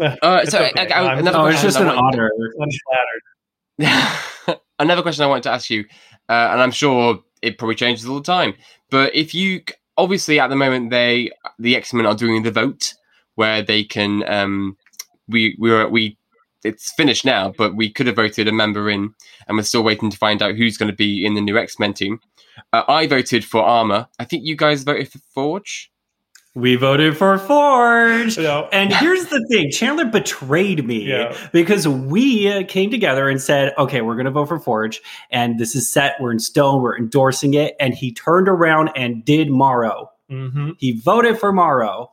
Uh, 0.00 0.40
It's 0.42 0.50
so 0.50 0.62
okay. 0.64 0.72
I- 0.76 0.84
I- 1.00 1.06
I'm- 1.08 1.18
another 1.20 1.38
oh, 1.38 1.46
it's 1.46 1.62
just 1.62 1.78
an 1.78 1.86
wanted- 1.86 2.00
honor. 2.18 2.30
I'm 2.60 2.68
flattered. 3.78 4.60
Another 4.78 5.00
question 5.02 5.24
I 5.24 5.26
wanted 5.28 5.44
to 5.44 5.50
ask 5.52 5.70
you, 5.70 5.86
uh, 6.28 6.48
and 6.52 6.60
I'm 6.60 6.70
sure 6.72 7.20
it 7.40 7.56
probably 7.56 7.76
changes 7.76 8.06
all 8.06 8.16
the 8.16 8.22
time. 8.22 8.54
But 8.90 9.14
if 9.14 9.34
you 9.34 9.62
obviously 9.96 10.38
at 10.40 10.48
the 10.48 10.56
moment 10.56 10.90
they 10.90 11.30
the 11.58 11.76
X 11.76 11.92
Men 11.92 12.06
are 12.06 12.14
doing 12.14 12.42
the 12.42 12.50
vote 12.50 12.94
where 13.34 13.62
they 13.62 13.84
can 13.84 14.28
um, 14.28 14.76
we 15.28 15.56
we 15.58 15.70
were 15.70 15.88
we 15.88 16.16
it's 16.64 16.92
finished 16.92 17.24
now, 17.24 17.52
but 17.56 17.76
we 17.76 17.90
could 17.90 18.06
have 18.06 18.16
voted 18.16 18.48
a 18.48 18.52
member 18.52 18.90
in, 18.90 19.14
and 19.46 19.56
we're 19.56 19.62
still 19.62 19.84
waiting 19.84 20.10
to 20.10 20.18
find 20.18 20.42
out 20.42 20.56
who's 20.56 20.76
going 20.76 20.90
to 20.90 20.96
be 20.96 21.24
in 21.24 21.34
the 21.34 21.40
new 21.40 21.56
X 21.56 21.78
Men 21.78 21.94
team. 21.94 22.20
Uh, 22.72 22.82
I 22.88 23.06
voted 23.06 23.44
for 23.44 23.62
Armor. 23.62 24.08
I 24.18 24.24
think 24.24 24.44
you 24.44 24.56
guys 24.56 24.82
voted 24.82 25.10
for 25.10 25.18
Forge. 25.32 25.90
We 26.56 26.74
voted 26.74 27.18
for 27.18 27.36
Forge. 27.36 28.38
No. 28.38 28.66
And 28.72 28.90
here's 28.94 29.26
the 29.26 29.46
thing 29.50 29.70
Chandler 29.70 30.06
betrayed 30.06 30.86
me 30.86 31.04
Yeah. 31.04 31.36
because 31.52 31.86
we 31.86 32.48
uh, 32.50 32.64
came 32.66 32.90
together 32.90 33.28
and 33.28 33.38
said, 33.40 33.74
okay, 33.76 34.00
we're 34.00 34.14
going 34.14 34.24
to 34.24 34.30
vote 34.30 34.48
for 34.48 34.58
Forge. 34.58 35.02
And 35.30 35.58
this 35.58 35.76
is 35.76 35.92
set. 35.92 36.16
We're 36.18 36.32
in 36.32 36.38
stone. 36.38 36.80
We're 36.80 36.96
endorsing 36.96 37.52
it. 37.52 37.76
And 37.78 37.92
he 37.92 38.10
turned 38.12 38.48
around 38.48 38.88
and 38.96 39.22
did 39.22 39.50
Marrow. 39.50 40.10
Mm-hmm. 40.30 40.70
He 40.78 40.92
voted 40.98 41.38
for 41.38 41.52
Marrow. 41.52 42.10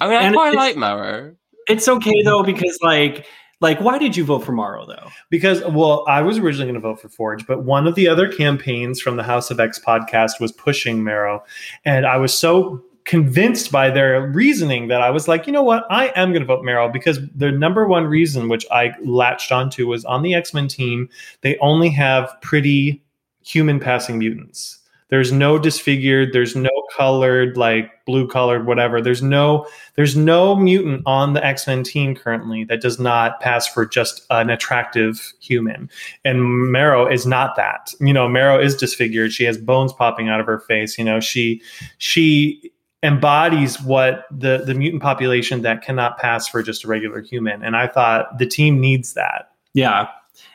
I 0.00 0.08
mean, 0.08 0.16
I 0.18 0.22
And 0.24 0.34
quite 0.34 0.54
like 0.54 0.76
Marrow. 0.76 1.36
It's 1.68 1.86
okay 1.86 2.22
though, 2.24 2.42
because 2.42 2.76
like, 2.82 3.24
Like, 3.60 3.80
why 3.80 3.98
did 3.98 4.16
you 4.16 4.24
vote 4.24 4.40
for 4.40 4.50
Marrow 4.52 4.84
though? 4.84 5.10
Because, 5.30 5.62
well, 5.64 6.04
I 6.08 6.22
was 6.22 6.38
originally 6.38 6.64
going 6.64 6.74
to 6.74 6.80
vote 6.80 7.00
for 7.00 7.08
Forge, 7.08 7.46
but 7.46 7.62
one 7.62 7.86
of 7.86 7.94
the 7.94 8.08
other 8.08 8.26
campaigns 8.26 9.00
from 9.00 9.16
the 9.16 9.22
House 9.22 9.50
of 9.52 9.60
X 9.60 9.78
podcast 9.78 10.40
was 10.40 10.50
pushing 10.50 11.04
Marrow. 11.04 11.44
And 11.84 12.04
I 12.04 12.16
was 12.16 12.34
so 12.36 12.82
convinced 13.10 13.72
by 13.72 13.90
their 13.90 14.28
reasoning 14.28 14.86
that 14.86 15.02
I 15.02 15.10
was 15.10 15.26
like, 15.26 15.44
you 15.44 15.52
know 15.52 15.64
what? 15.64 15.84
I 15.90 16.12
am 16.14 16.30
going 16.30 16.42
to 16.42 16.46
vote 16.46 16.64
Marrow 16.64 16.88
because 16.88 17.18
the 17.34 17.50
number 17.50 17.88
one 17.88 18.06
reason 18.06 18.48
which 18.48 18.64
I 18.70 18.92
latched 19.02 19.50
onto 19.50 19.88
was 19.88 20.04
on 20.04 20.22
the 20.22 20.32
X 20.32 20.54
Men 20.54 20.68
team, 20.68 21.08
they 21.40 21.58
only 21.58 21.88
have 21.88 22.32
pretty 22.40 23.02
human 23.42 23.80
passing 23.80 24.16
mutants. 24.16 24.78
There's 25.08 25.32
no 25.32 25.58
disfigured, 25.58 26.32
there's 26.32 26.54
no 26.54 26.70
colored, 26.96 27.56
like 27.56 27.90
blue 28.04 28.28
colored, 28.28 28.64
whatever. 28.64 29.02
There's 29.02 29.24
no 29.24 29.66
there's 29.96 30.16
no 30.16 30.54
mutant 30.54 31.02
on 31.04 31.32
the 31.32 31.44
X-Men 31.44 31.82
team 31.82 32.14
currently 32.14 32.62
that 32.66 32.80
does 32.80 33.00
not 33.00 33.40
pass 33.40 33.66
for 33.66 33.84
just 33.84 34.24
an 34.30 34.50
attractive 34.50 35.32
human. 35.40 35.90
And 36.24 36.70
Marrow 36.70 37.10
is 37.10 37.26
not 37.26 37.56
that. 37.56 37.92
You 37.98 38.12
know, 38.12 38.28
Marrow 38.28 38.60
is 38.60 38.76
disfigured. 38.76 39.32
She 39.32 39.42
has 39.42 39.58
bones 39.58 39.92
popping 39.92 40.28
out 40.28 40.38
of 40.38 40.46
her 40.46 40.60
face. 40.60 40.96
You 40.96 41.04
know, 41.04 41.18
she 41.18 41.60
she 41.98 42.70
embodies 43.02 43.80
what 43.80 44.26
the 44.30 44.62
the 44.64 44.74
mutant 44.74 45.02
population 45.02 45.62
that 45.62 45.82
cannot 45.82 46.18
pass 46.18 46.46
for 46.46 46.62
just 46.62 46.84
a 46.84 46.88
regular 46.88 47.22
human. 47.22 47.62
And 47.62 47.76
I 47.76 47.86
thought 47.86 48.38
the 48.38 48.46
team 48.46 48.80
needs 48.80 49.14
that. 49.14 49.52
Yeah. 49.72 50.08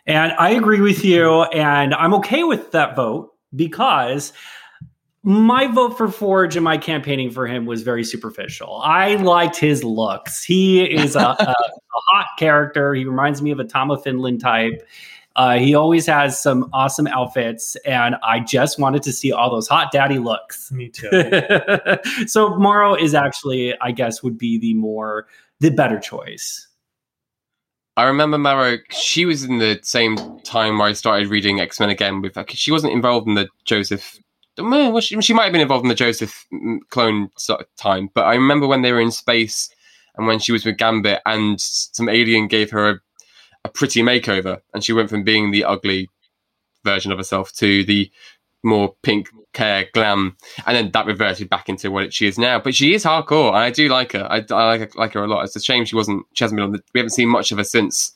And 0.06 0.34
I 0.34 0.52
agree 0.52 0.82
with 0.82 1.04
you. 1.04 1.44
And 1.44 1.94
I'm 1.94 2.14
okay 2.16 2.44
with 2.44 2.72
that 2.72 2.96
vote 2.96 3.34
because 3.56 4.34
my 5.24 5.66
vote 5.68 5.98
for 5.98 6.08
Forge 6.08 6.56
and 6.56 6.64
my 6.64 6.78
campaigning 6.78 7.32
for 7.32 7.48
him 7.48 7.66
was 7.66 7.82
very 7.82 8.04
superficial. 8.04 8.80
I 8.84 9.16
liked 9.16 9.58
his 9.58 9.84
looks. 9.84 10.44
He 10.44 10.84
is 10.84 11.16
a, 11.16 11.20
a, 11.40 11.56
a 11.56 11.56
hot 12.12 12.28
character. 12.38 12.94
He 12.94 13.06
reminds 13.06 13.42
me 13.42 13.50
of 13.50 13.60
a 13.60 13.64
Tom 13.64 13.90
of 13.90 14.04
Finland 14.04 14.40
type. 14.40 14.88
Uh, 15.36 15.58
he 15.58 15.76
always 15.76 16.06
has 16.06 16.42
some 16.42 16.70
awesome 16.72 17.08
outfits, 17.08 17.76
and 17.86 18.16
I 18.24 18.40
just 18.40 18.80
wanted 18.80 19.04
to 19.04 19.12
see 19.12 19.32
all 19.32 19.52
those 19.52 19.68
hot 19.68 19.92
daddy 19.92 20.18
looks. 20.18 20.72
Me 20.72 20.90
too. 20.94 21.10
so 22.28 22.58
Marrow 22.58 22.96
is 22.96 23.14
actually, 23.14 23.78
I 23.82 23.92
guess, 23.92 24.24
would 24.24 24.38
be 24.38 24.58
the 24.58 24.74
more 24.76 25.28
the 25.60 25.72
better 25.72 26.00
choice. 26.00 26.68
I 27.98 28.04
remember 28.04 28.38
Marrow. 28.38 28.78
She 28.90 29.26
was 29.26 29.44
in 29.44 29.60
the 29.60 29.80
same 29.84 30.18
time 30.42 30.78
where 30.78 30.90
I 30.90 30.94
started 30.94 31.30
reading 31.30 31.60
X 31.60 31.80
Men 31.80 31.90
again. 31.90 32.22
With 32.22 32.38
she 32.50 32.72
wasn't 32.72 32.94
involved 32.94 33.28
in 33.28 33.36
the 33.36 33.48
Joseph. 33.66 34.20
Well, 34.58 35.02
she, 35.02 35.20
she 35.22 35.34
might 35.34 35.46
have 35.46 35.52
been 35.52 35.62
involved 35.62 35.84
in 35.84 35.90
the 35.90 35.96
Joseph 35.96 36.46
mm, 36.54 36.80
clone 36.90 37.30
time, 37.78 38.10
but 38.14 38.24
I 38.24 38.36
remember 38.36 38.68
when 38.68 38.84
they 38.84 38.94
were 38.94 39.02
in 39.02 39.12
space 39.12 39.70
and 40.16 40.28
when 40.28 40.40
she 40.40 40.54
was 40.54 40.66
with 40.66 40.78
Gambit, 40.78 41.22
and 41.26 41.60
some 41.60 42.08
alien 42.08 42.48
gave 42.48 42.72
her 42.72 42.90
a, 42.90 43.00
a 43.66 43.70
pretty 43.70 44.02
makeover, 44.02 44.62
and 44.74 44.84
she 44.84 44.94
went 44.94 45.10
from 45.10 45.24
being 45.24 45.50
the 45.50 45.66
ugly 45.66 46.08
version 46.84 47.12
of 47.12 47.18
herself 47.18 47.52
to 47.54 47.84
the 47.84 48.12
more 48.64 48.96
pink 49.02 49.28
hair 49.56 49.88
glam, 49.92 50.38
and 50.68 50.78
then 50.78 50.92
that 50.92 51.08
reverted 51.08 51.50
back 51.50 51.68
into 51.68 51.90
what 51.90 52.14
she 52.14 52.28
is 52.28 52.38
now. 52.38 52.60
But 52.60 52.76
she 52.76 52.94
is 52.94 53.04
hardcore, 53.04 53.50
and 53.50 53.58
I 53.58 53.72
do 53.72 53.90
like 53.90 54.12
her. 54.12 54.28
I, 54.30 54.46
I 54.52 54.78
like, 54.78 54.96
like 54.96 55.14
her 55.14 55.24
a 55.24 55.28
lot. 55.28 55.46
It's 55.46 55.56
a 55.56 55.62
shame 55.62 55.84
she 55.84 55.96
wasn't. 55.96 56.26
She 56.34 56.44
hasn't 56.44 56.58
been 56.58 56.66
on. 56.66 56.72
The, 56.74 56.84
we 56.94 57.00
haven't 57.00 57.10
seen 57.10 57.28
much 57.28 57.52
of 57.52 57.58
her 57.58 57.64
since. 57.64 58.14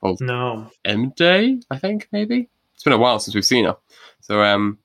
Well, 0.00 0.16
no, 0.20 0.68
M 0.84 1.10
Day, 1.16 1.60
I 1.70 1.78
think 1.78 2.08
maybe. 2.10 2.48
It's 2.74 2.82
been 2.82 2.92
a 2.92 2.98
while 2.98 3.20
since 3.20 3.34
we've 3.36 3.44
seen 3.44 3.66
her. 3.66 3.76
So, 4.20 4.42
um, 4.42 4.78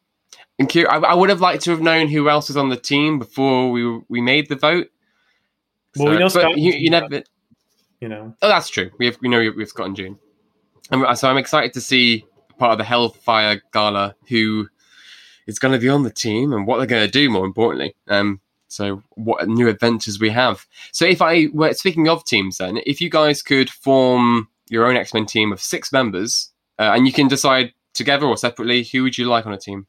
and 0.59 0.71
I, 0.75 0.97
I 0.97 1.13
would 1.15 1.29
have 1.29 1.41
liked 1.41 1.63
to 1.63 1.71
have 1.71 1.81
known 1.81 2.07
who 2.07 2.29
else 2.29 2.49
was 2.49 2.57
on 2.57 2.69
the 2.69 2.77
team 2.77 3.17
before 3.17 3.71
we 3.71 3.99
we 4.09 4.21
made 4.21 4.47
the 4.47 4.55
vote. 4.55 4.89
Well, 5.95 6.07
so, 6.07 6.11
we 6.11 6.19
know 6.19 6.27
Scott. 6.27 6.57
You, 6.57 6.73
you 6.73 6.91
never. 6.91 7.23
You 8.03 8.09
know. 8.09 8.35
Oh, 8.41 8.49
that's 8.49 8.67
true. 8.67 8.91
We 8.99 9.05
have 9.05 9.17
we 9.21 9.29
know 9.29 9.39
we 9.39 9.61
have 9.61 9.69
Scott 9.69 9.87
in 9.87 9.95
June, 9.95 10.19
and 10.91 11.17
so 11.17 11.29
I'm 11.29 11.37
excited 11.37 11.71
to 11.71 11.79
see 11.79 12.25
part 12.59 12.73
of 12.73 12.77
the 12.77 12.83
Hellfire 12.83 13.61
Gala 13.71 14.13
who 14.27 14.67
is 15.47 15.57
going 15.57 15.71
to 15.71 15.79
be 15.79 15.87
on 15.87 16.03
the 16.03 16.11
team 16.11 16.51
and 16.51 16.67
what 16.67 16.79
they're 16.79 16.85
going 16.85 17.05
to 17.05 17.09
do. 17.09 17.29
More 17.29 17.45
importantly, 17.45 17.95
um, 18.09 18.41
so 18.67 19.01
what 19.11 19.47
new 19.47 19.69
adventures 19.69 20.19
we 20.19 20.29
have. 20.31 20.65
So 20.91 21.05
if 21.05 21.21
I 21.21 21.47
were 21.53 21.71
speaking 21.75 22.09
of 22.09 22.25
teams, 22.25 22.57
then 22.57 22.81
if 22.85 22.99
you 22.99 23.09
guys 23.09 23.41
could 23.41 23.69
form 23.69 24.49
your 24.67 24.85
own 24.85 24.97
X 24.97 25.13
Men 25.13 25.25
team 25.25 25.53
of 25.53 25.61
six 25.61 25.93
members, 25.93 26.51
uh, 26.79 26.91
and 26.93 27.07
you 27.07 27.13
can 27.13 27.29
decide 27.29 27.71
together 27.93 28.25
or 28.25 28.35
separately, 28.35 28.83
who 28.83 29.03
would 29.03 29.17
you 29.17 29.27
like 29.27 29.45
on 29.45 29.53
a 29.53 29.57
team? 29.57 29.87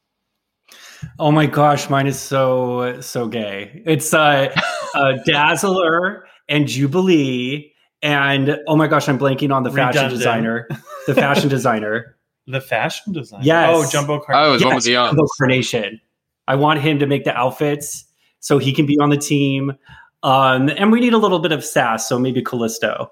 Oh 1.19 1.33
my 1.33 1.47
gosh, 1.47 1.89
mine 1.89 2.07
is 2.07 2.17
so 2.17 3.01
so 3.01 3.27
gay. 3.27 3.83
It's 3.85 4.13
uh, 4.13 4.55
uh 4.95 5.17
Dazzler 5.25 6.25
and 6.47 6.67
Jubilee, 6.67 7.74
and 8.05 8.59
oh 8.67 8.75
my 8.75 8.85
gosh, 8.87 9.09
I'm 9.09 9.17
blanking 9.17 9.51
on 9.53 9.63
the 9.63 9.71
fashion 9.71 10.03
Redundant. 10.03 10.19
designer. 10.19 10.67
The 11.07 11.15
fashion 11.15 11.49
designer. 11.49 12.11
The 12.47 12.61
fashion 12.61 13.11
designer. 13.11 13.43
Yes. 13.43 13.71
Oh, 13.73 13.89
Jumbo 13.89 14.19
Carnation. 14.19 14.45
Oh, 14.45 14.49
it 14.49 14.51
was 14.51 14.61
yes, 14.61 14.67
one 14.67 14.75
with 14.75 14.83
the 14.83 14.95
arms. 14.97 15.09
Jumbo 15.09 15.27
Carnation. 15.39 16.01
I 16.47 16.53
want 16.53 16.79
him 16.79 16.99
to 16.99 17.07
make 17.07 17.23
the 17.23 17.35
outfits 17.35 18.05
so 18.39 18.59
he 18.59 18.71
can 18.71 18.85
be 18.85 18.99
on 18.99 19.09
the 19.09 19.17
team. 19.17 19.73
Um, 20.21 20.69
and 20.69 20.91
we 20.91 20.99
need 20.99 21.13
a 21.13 21.17
little 21.17 21.39
bit 21.39 21.51
of 21.51 21.65
sass, 21.65 22.07
so 22.07 22.19
maybe 22.19 22.43
Callisto. 22.43 23.11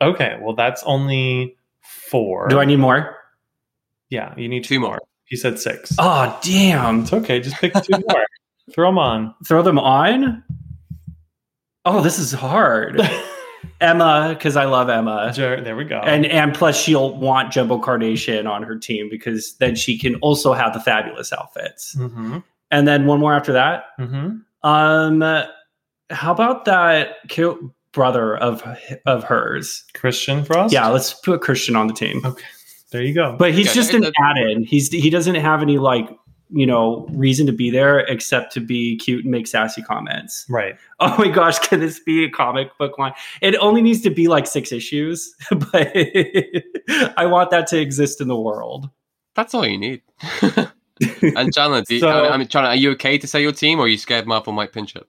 Okay, 0.00 0.38
well 0.40 0.54
that's 0.54 0.84
only 0.84 1.56
four. 1.80 2.46
Do 2.46 2.60
I 2.60 2.64
need 2.66 2.76
more? 2.78 3.16
Yeah, 4.10 4.32
you 4.36 4.48
need 4.48 4.62
two 4.62 4.78
more. 4.78 5.00
He 5.24 5.34
said 5.34 5.58
six. 5.58 5.92
Oh, 5.98 6.38
damn. 6.44 7.00
It's 7.00 7.12
okay. 7.12 7.40
Just 7.40 7.56
pick 7.56 7.72
two 7.74 7.98
more. 8.08 8.24
Throw 8.72 8.88
them 8.90 8.98
on. 8.98 9.34
Throw 9.44 9.62
them 9.62 9.80
on? 9.80 10.44
Oh, 11.84 12.00
this 12.00 12.20
is 12.20 12.30
hard. 12.30 13.00
Emma, 13.80 14.34
because 14.36 14.56
I 14.56 14.64
love 14.64 14.88
Emma. 14.88 15.32
There 15.34 15.76
we 15.76 15.84
go. 15.84 16.00
And 16.00 16.26
and 16.26 16.54
plus 16.54 16.80
she'll 16.80 17.16
want 17.16 17.52
Jumbo 17.52 17.78
Carnation 17.78 18.46
on 18.46 18.62
her 18.62 18.76
team 18.76 19.08
because 19.08 19.56
then 19.58 19.76
she 19.76 19.96
can 19.98 20.16
also 20.16 20.52
have 20.52 20.72
the 20.72 20.80
fabulous 20.80 21.32
outfits. 21.32 21.94
Mm-hmm. 21.94 22.38
And 22.70 22.88
then 22.88 23.06
one 23.06 23.20
more 23.20 23.34
after 23.34 23.52
that. 23.52 23.84
Mm-hmm. 23.98 24.68
Um, 24.68 25.20
how 26.10 26.32
about 26.32 26.64
that 26.64 27.16
cute 27.28 27.58
brother 27.92 28.36
of 28.36 28.62
of 29.06 29.24
hers, 29.24 29.84
Christian 29.94 30.44
Frost? 30.44 30.72
Yeah, 30.72 30.88
let's 30.88 31.14
put 31.14 31.40
Christian 31.40 31.76
on 31.76 31.86
the 31.86 31.94
team. 31.94 32.20
Okay, 32.24 32.44
there 32.90 33.02
you 33.02 33.14
go. 33.14 33.36
But 33.38 33.54
he's 33.54 33.72
just 33.72 33.94
an 33.94 34.04
add-in. 34.04 34.64
He's 34.64 34.90
he 34.90 35.08
doesn't 35.08 35.36
have 35.36 35.62
any 35.62 35.78
like 35.78 36.10
you 36.50 36.66
know 36.66 37.06
reason 37.10 37.46
to 37.46 37.52
be 37.52 37.70
there 37.70 38.00
except 38.00 38.52
to 38.54 38.60
be 38.60 38.96
cute 38.96 39.24
and 39.24 39.30
make 39.30 39.46
sassy 39.46 39.82
comments. 39.82 40.46
Right. 40.48 40.76
Oh 41.00 41.14
my 41.16 41.28
gosh 41.28 41.60
can 41.60 41.78
this 41.78 42.00
be 42.00 42.24
a 42.24 42.28
comic 42.28 42.76
book 42.76 42.98
line? 42.98 43.12
It 43.40 43.54
only 43.60 43.82
needs 43.82 44.00
to 44.00 44.10
be 44.10 44.26
like 44.26 44.48
six 44.48 44.72
issues 44.72 45.32
but 45.50 45.96
i 47.16 47.24
want 47.24 47.50
that 47.50 47.68
to 47.68 47.78
exist 47.78 48.20
in 48.20 48.26
the 48.26 48.36
world. 48.36 48.90
That's 49.36 49.54
all 49.54 49.64
you 49.64 49.78
need. 49.78 50.02
And 51.22 51.54
Chandler, 51.54 51.82
do 51.82 51.94
you, 51.94 52.00
so, 52.00 52.08
I 52.08 52.36
mean, 52.36 52.48
Chandler, 52.48 52.70
are 52.70 52.76
you 52.76 52.90
okay 52.92 53.18
to 53.18 53.26
say 53.26 53.40
your 53.40 53.52
team 53.52 53.78
or 53.78 53.82
are 53.82 53.88
you 53.88 53.98
scared 53.98 54.26
marvel 54.26 54.52
might 54.52 54.72
pinch 54.72 54.96
it? 54.96 55.06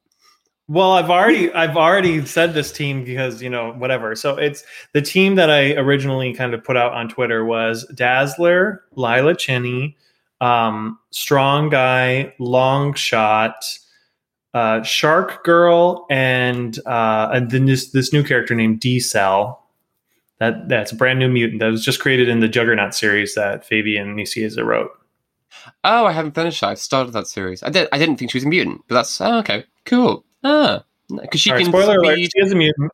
Well, 0.67 0.91
I've 0.91 1.09
already 1.09 1.51
I've 1.53 1.75
already 1.75 2.23
said 2.27 2.53
this 2.53 2.71
team 2.71 3.03
because 3.03 3.41
you 3.41 3.49
know 3.49 3.71
whatever. 3.73 4.15
So 4.15 4.37
it's 4.37 4.63
the 4.93 5.01
team 5.01 5.33
that 5.33 5.49
I 5.49 5.73
originally 5.73 6.31
kind 6.35 6.53
of 6.53 6.63
put 6.63 6.77
out 6.77 6.93
on 6.93 7.09
Twitter 7.09 7.43
was 7.43 7.87
Dazzler, 7.95 8.83
Lila 8.95 9.35
Cheney, 9.35 9.97
um, 10.41 10.99
strong 11.11 11.69
guy, 11.69 12.33
Longshot, 12.39 13.79
uh, 14.53 14.81
shark 14.83 15.43
girl, 15.43 16.05
and 16.09 16.77
uh, 16.85 17.29
and 17.33 17.51
then 17.51 17.65
this 17.65 17.91
this 17.91 18.13
new 18.13 18.23
character 18.23 18.55
named 18.55 18.79
D-Cel. 18.79 19.63
That 20.39 20.69
that's 20.69 20.91
a 20.91 20.95
brand 20.95 21.19
new 21.19 21.27
mutant 21.27 21.59
that 21.59 21.67
was 21.67 21.83
just 21.83 21.99
created 21.99 22.29
in 22.29 22.39
the 22.39 22.47
Juggernaut 22.47 22.95
series 22.95 23.35
that 23.35 23.65
Fabian 23.65 24.15
Nicieza 24.15 24.65
wrote. 24.65 24.91
Oh, 25.83 26.05
I 26.05 26.13
haven't 26.13 26.35
finished 26.35 26.61
that. 26.61 26.69
I've 26.69 26.79
started 26.79 27.11
that 27.11 27.27
series. 27.27 27.61
I 27.61 27.69
did. 27.69 27.89
I 27.91 27.97
didn't 27.97 28.17
think 28.17 28.31
she 28.31 28.37
was 28.37 28.45
a 28.45 28.49
mutant, 28.49 28.81
but 28.87 28.95
that's 28.95 29.19
oh, 29.19 29.39
okay. 29.39 29.65
Cool. 29.85 30.23
Ah, 30.43 30.83
because 31.09 31.41
she 31.41 31.49
can. 31.49 31.65
Spoiler 31.65 31.95
speed... 31.95 32.05
alert: 32.05 32.17
she 32.17 32.41
is 32.41 32.51
a 32.51 32.55
mutant. 32.55 32.91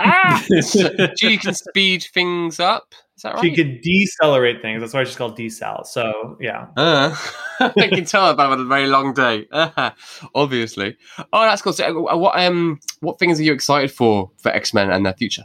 ah, 0.00 0.44
she 1.16 1.38
can 1.38 1.54
speed 1.54 2.06
things 2.12 2.60
up. 2.60 2.94
Is 3.16 3.22
that 3.22 3.34
right? 3.34 3.42
She 3.42 3.54
could 3.54 3.80
decelerate 3.80 4.60
things. 4.60 4.80
That's 4.80 4.92
why 4.92 5.04
she's 5.04 5.16
called 5.16 5.36
D-Cel. 5.36 5.84
So 5.84 6.36
yeah. 6.40 6.66
Uh, 6.76 7.14
I 7.60 7.88
can 7.88 8.04
tell 8.04 8.28
about 8.28 8.58
a 8.58 8.64
very 8.64 8.88
long 8.88 9.14
day. 9.14 9.46
obviously. 10.34 10.96
Oh, 11.32 11.42
that's 11.42 11.62
cool. 11.62 11.72
So, 11.72 12.08
uh, 12.08 12.16
what 12.16 12.38
um, 12.38 12.80
what 13.00 13.18
things 13.18 13.38
are 13.38 13.44
you 13.44 13.52
excited 13.52 13.92
for 13.92 14.30
for 14.38 14.50
X 14.50 14.74
Men 14.74 14.90
and 14.90 15.06
their 15.06 15.14
future 15.14 15.44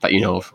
that 0.00 0.12
you 0.12 0.20
know 0.20 0.36
of? 0.36 0.54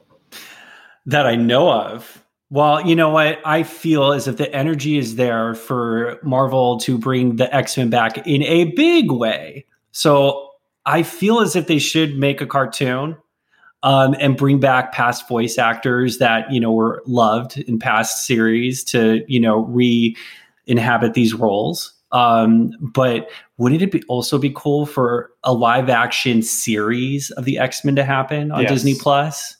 That 1.05 1.27
I 1.27 1.35
know 1.35 1.71
of. 1.71 2.23
Well, 2.49 2.85
you 2.85 2.95
know 2.95 3.09
what? 3.09 3.39
I 3.45 3.63
feel 3.63 4.13
as 4.13 4.27
if 4.27 4.37
the 4.37 4.53
energy 4.53 4.97
is 4.97 5.15
there 5.15 5.55
for 5.55 6.19
Marvel 6.23 6.79
to 6.81 6.97
bring 6.97 7.35
the 7.35 7.53
X 7.53 7.77
Men 7.77 7.89
back 7.89 8.25
in 8.27 8.43
a 8.43 8.65
big 8.75 9.11
way. 9.11 9.65
So 9.91 10.49
I 10.85 11.03
feel 11.03 11.39
as 11.39 11.55
if 11.55 11.67
they 11.67 11.79
should 11.79 12.17
make 12.17 12.41
a 12.41 12.47
cartoon 12.47 13.17
um, 13.83 14.15
and 14.19 14.37
bring 14.37 14.59
back 14.59 14.93
past 14.93 15.27
voice 15.27 15.57
actors 15.57 16.17
that 16.17 16.51
you 16.51 16.59
know 16.59 16.71
were 16.71 17.03
loved 17.05 17.57
in 17.59 17.77
past 17.77 18.25
series 18.25 18.83
to 18.85 19.23
you 19.27 19.39
know 19.39 19.59
re-inhabit 19.65 21.13
these 21.13 21.33
roles. 21.33 21.93
Um, 22.11 22.71
but 22.79 23.29
wouldn't 23.57 23.81
it 23.81 23.91
be 23.91 24.03
also 24.07 24.37
be 24.37 24.51
cool 24.55 24.85
for 24.85 25.31
a 25.43 25.53
live 25.53 25.89
action 25.89 26.41
series 26.41 27.31
of 27.31 27.45
the 27.45 27.57
X 27.57 27.83
Men 27.83 27.95
to 27.95 28.03
happen 28.03 28.51
on 28.51 28.61
yes. 28.61 28.71
Disney 28.71 28.95
Plus? 28.95 29.57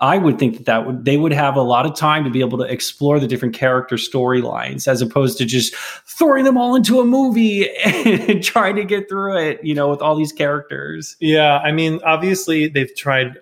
I 0.00 0.16
would 0.16 0.38
think 0.38 0.56
that 0.56 0.66
that 0.66 0.86
would 0.86 1.04
they 1.04 1.18
would 1.18 1.32
have 1.32 1.56
a 1.56 1.62
lot 1.62 1.84
of 1.84 1.94
time 1.94 2.24
to 2.24 2.30
be 2.30 2.40
able 2.40 2.56
to 2.58 2.64
explore 2.64 3.20
the 3.20 3.26
different 3.26 3.54
character 3.54 3.96
storylines 3.96 4.88
as 4.88 5.02
opposed 5.02 5.36
to 5.38 5.44
just 5.44 5.74
throwing 6.06 6.44
them 6.44 6.56
all 6.56 6.74
into 6.74 7.00
a 7.00 7.04
movie 7.04 7.68
and 7.84 8.42
trying 8.42 8.76
to 8.76 8.84
get 8.84 9.08
through 9.08 9.38
it, 9.38 9.62
you 9.62 9.74
know, 9.74 9.88
with 9.88 10.00
all 10.00 10.16
these 10.16 10.32
characters. 10.32 11.16
Yeah, 11.20 11.58
I 11.58 11.72
mean, 11.72 12.00
obviously 12.04 12.68
they've 12.68 12.94
tried 12.96 13.36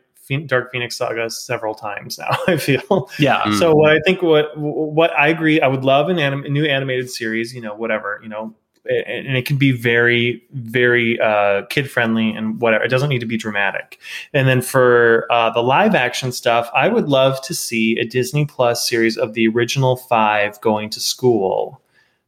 Dark 0.46 0.72
Phoenix 0.72 0.96
Saga 0.96 1.30
several 1.30 1.74
times 1.74 2.18
now. 2.18 2.36
I 2.48 2.56
feel. 2.56 3.10
Yeah. 3.18 3.42
Mm. 3.42 3.58
So 3.58 3.74
what 3.74 3.92
I 3.92 4.00
think 4.04 4.22
what 4.22 4.50
what 4.56 5.16
I 5.18 5.28
agree, 5.28 5.60
I 5.60 5.68
would 5.68 5.84
love 5.84 6.08
an 6.08 6.18
anim- 6.18 6.52
new 6.52 6.64
animated 6.64 7.08
series. 7.10 7.54
You 7.54 7.60
know, 7.60 7.74
whatever. 7.74 8.20
You 8.22 8.28
know, 8.28 8.54
and 8.86 9.36
it 9.36 9.46
can 9.46 9.56
be 9.56 9.72
very 9.72 10.42
very 10.52 11.18
uh, 11.20 11.62
kid 11.66 11.90
friendly 11.90 12.30
and 12.30 12.60
whatever. 12.60 12.84
It 12.84 12.88
doesn't 12.88 13.08
need 13.08 13.20
to 13.20 13.26
be 13.26 13.36
dramatic. 13.36 13.98
And 14.32 14.48
then 14.48 14.62
for 14.62 15.26
uh, 15.30 15.50
the 15.50 15.62
live 15.62 15.94
action 15.94 16.32
stuff 16.32 16.70
i 16.74 16.88
would 16.88 17.08
love 17.08 17.40
to 17.42 17.54
see 17.54 17.98
a 17.98 18.04
disney 18.04 18.44
plus 18.44 18.88
series 18.88 19.16
of 19.16 19.34
the 19.34 19.48
original 19.48 19.96
five 19.96 20.60
going 20.60 20.90
to 20.90 21.00
school 21.00 21.80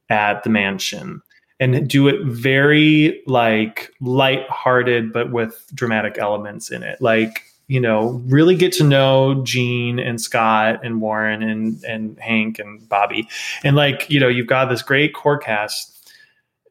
at 0.08 0.42
the 0.42 0.50
mansion 0.50 1.22
and 1.60 1.88
do 1.88 2.08
it 2.08 2.24
very 2.24 3.22
like 3.26 3.92
light-hearted 4.00 5.12
but 5.12 5.30
with 5.30 5.70
dramatic 5.74 6.18
elements 6.18 6.70
in 6.70 6.82
it. 6.82 7.00
Like 7.00 7.44
you 7.68 7.78
know 7.78 8.20
really 8.26 8.56
get 8.56 8.72
to 8.72 8.84
know 8.84 9.44
Jean 9.44 10.00
and 10.00 10.20
Scott 10.20 10.80
and 10.82 11.00
Warren 11.00 11.42
and 11.42 11.84
and 11.84 12.18
Hank 12.18 12.58
and 12.58 12.88
Bobby. 12.88 13.28
And 13.62 13.76
like 13.76 14.10
you 14.10 14.18
know 14.18 14.28
you've 14.28 14.48
got 14.48 14.70
this 14.70 14.82
great 14.82 15.14
core 15.14 15.38
cast 15.38 15.99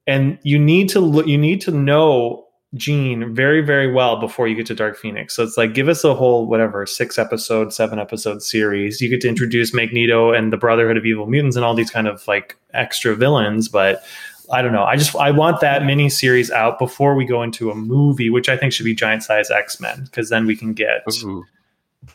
and 0.08 0.38
you 0.44 0.60
need 0.60 0.90
to 0.90 1.00
look 1.00 1.28
you 1.28 1.38
need 1.38 1.62
to 1.62 1.72
know 1.72 2.46
Jean 2.76 3.34
very 3.34 3.62
very 3.62 3.92
well 3.92 4.20
before 4.20 4.48
you 4.48 4.56
get 4.56 4.66
to 4.68 4.76
Dark 4.76 4.98
Phoenix. 4.98 5.36
So 5.36 5.44
it's 5.44 5.58
like 5.58 5.74
give 5.74 5.90
us 5.90 6.04
a 6.04 6.14
whole 6.14 6.48
whatever 6.48 6.86
six 6.86 7.18
episode, 7.18 7.74
seven 7.74 8.00
episode 8.00 8.44
series. 8.44 9.02
You 9.02 9.10
get 9.10 9.22
to 9.22 9.30
introduce 9.30 9.74
Magneto 9.74 10.32
and 10.32 10.54
the 10.54 10.58
Brotherhood 10.58 10.98
of 10.98 11.06
Evil 11.06 11.28
Mutants 11.28 11.56
and 11.56 11.66
all 11.66 11.74
these 11.74 11.92
kind 11.92 12.08
of 12.08 12.28
like 12.28 12.58
extra 12.74 13.16
villains, 13.16 13.68
but 13.68 14.04
I 14.52 14.62
don't 14.62 14.72
know. 14.72 14.84
I 14.84 14.96
just 14.96 15.16
I 15.16 15.32
want 15.32 15.62
that 15.62 15.84
mini 15.86 16.10
series 16.10 16.50
out 16.50 16.80
before 16.80 17.16
we 17.16 17.26
go 17.26 17.44
into 17.44 17.70
a 17.70 17.76
movie, 17.76 18.30
which 18.30 18.50
I 18.50 18.58
think 18.58 18.74
should 18.74 18.86
be 18.86 18.96
giant 18.96 19.24
size 19.24 19.52
X 19.52 19.80
Men, 19.80 20.04
because 20.06 20.30
then 20.30 20.46
we 20.46 20.56
can 20.56 20.74
get 20.74 21.04
Ooh. 21.24 21.46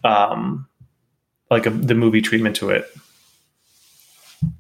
um 0.02 0.66
like 1.50 1.66
a, 1.66 1.70
the 1.70 1.94
movie 1.94 2.20
treatment 2.20 2.56
to 2.56 2.70
it. 2.70 2.92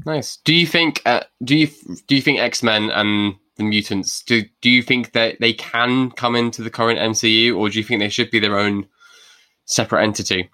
Nice. 0.06 0.38
Do 0.38 0.54
you 0.54 0.66
think? 0.66 1.02
Uh, 1.06 1.20
do 1.42 1.56
you 1.56 1.68
do 2.06 2.14
you 2.14 2.22
think 2.22 2.38
X 2.38 2.62
Men 2.62 2.90
and 2.90 3.34
the 3.56 3.64
mutants? 3.64 4.22
Do 4.22 4.42
do 4.60 4.70
you 4.70 4.82
think 4.82 5.12
that 5.12 5.36
they 5.40 5.52
can 5.52 6.10
come 6.10 6.36
into 6.36 6.62
the 6.62 6.70
current 6.70 6.98
MCU, 6.98 7.56
or 7.56 7.70
do 7.70 7.78
you 7.78 7.84
think 7.84 8.00
they 8.00 8.08
should 8.08 8.30
be 8.30 8.40
their 8.40 8.58
own 8.58 8.86
separate 9.64 10.02
entity? 10.02 10.50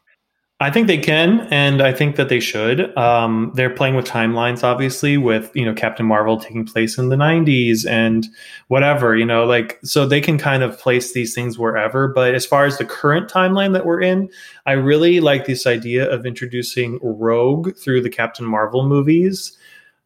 I 0.63 0.71
think 0.71 0.89
they 0.89 0.99
can, 0.99 1.49
and 1.51 1.81
I 1.81 1.91
think 1.91 2.17
that 2.17 2.29
they 2.29 2.39
should. 2.39 2.95
Um, 2.95 3.51
they're 3.55 3.75
playing 3.75 3.97
with 3.97 4.05
timelines, 4.05 4.63
obviously, 4.63 5.17
with 5.17 5.51
you 5.55 5.65
know 5.65 5.73
Captain 5.73 6.05
Marvel 6.05 6.39
taking 6.39 6.67
place 6.67 6.99
in 6.99 7.09
the 7.09 7.17
'90s 7.17 7.89
and 7.89 8.27
whatever, 8.69 9.17
you 9.17 9.25
know, 9.25 9.47
like 9.47 9.79
so 9.83 10.07
they 10.07 10.21
can 10.21 10.37
kind 10.37 10.63
of 10.63 10.79
place 10.79 11.15
these 11.15 11.35
things 11.35 11.59
wherever. 11.59 12.09
But 12.09 12.35
as 12.35 12.45
far 12.45 12.67
as 12.67 12.77
the 12.77 12.85
current 12.85 13.31
timeline 13.31 13.73
that 13.73 13.87
we're 13.87 14.03
in, 14.03 14.29
I 14.67 14.73
really 14.73 15.21
like 15.21 15.47
this 15.47 15.67
idea 15.67 16.07
of 16.11 16.27
introducing 16.27 16.99
Rogue 17.03 17.75
through 17.77 18.03
the 18.03 18.11
Captain 18.11 18.45
Marvel 18.45 18.87
movies. 18.87 19.57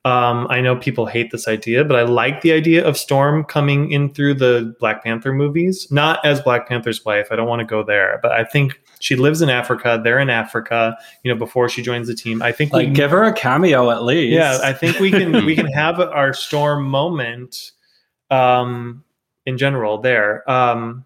Um, 0.04 0.46
I 0.50 0.60
know 0.60 0.76
people 0.76 1.06
hate 1.06 1.32
this 1.32 1.48
idea, 1.48 1.82
but 1.82 1.96
I 1.96 2.02
like 2.02 2.42
the 2.42 2.52
idea 2.52 2.86
of 2.86 2.96
Storm 2.96 3.42
coming 3.42 3.90
in 3.90 4.12
through 4.12 4.34
the 4.34 4.76
Black 4.78 5.02
Panther 5.02 5.32
movies, 5.32 5.90
not 5.90 6.24
as 6.24 6.40
Black 6.42 6.68
Panther's 6.68 7.04
wife. 7.04 7.28
I 7.30 7.36
don't 7.36 7.48
want 7.48 7.60
to 7.60 7.66
go 7.66 7.82
there, 7.82 8.20
but 8.22 8.30
I 8.30 8.44
think 8.44 8.78
she 9.04 9.16
lives 9.16 9.42
in 9.42 9.50
Africa. 9.50 10.00
They're 10.02 10.18
in 10.18 10.30
Africa, 10.30 10.96
you 11.22 11.30
know, 11.30 11.38
before 11.38 11.68
she 11.68 11.82
joins 11.82 12.06
the 12.06 12.14
team. 12.14 12.40
I 12.40 12.52
think 12.52 12.72
Like 12.72 12.88
we, 12.88 12.94
give 12.94 13.10
her 13.10 13.24
a 13.24 13.34
cameo 13.34 13.90
at 13.90 14.02
least. 14.02 14.32
yeah, 14.32 14.58
I 14.62 14.72
think 14.72 14.98
we 14.98 15.10
can 15.10 15.44
we 15.44 15.54
can 15.54 15.66
have 15.72 16.00
our 16.00 16.32
Storm 16.32 16.86
moment 16.86 17.72
um, 18.30 19.04
in 19.44 19.58
general 19.58 19.98
there. 19.98 20.50
Um, 20.50 21.04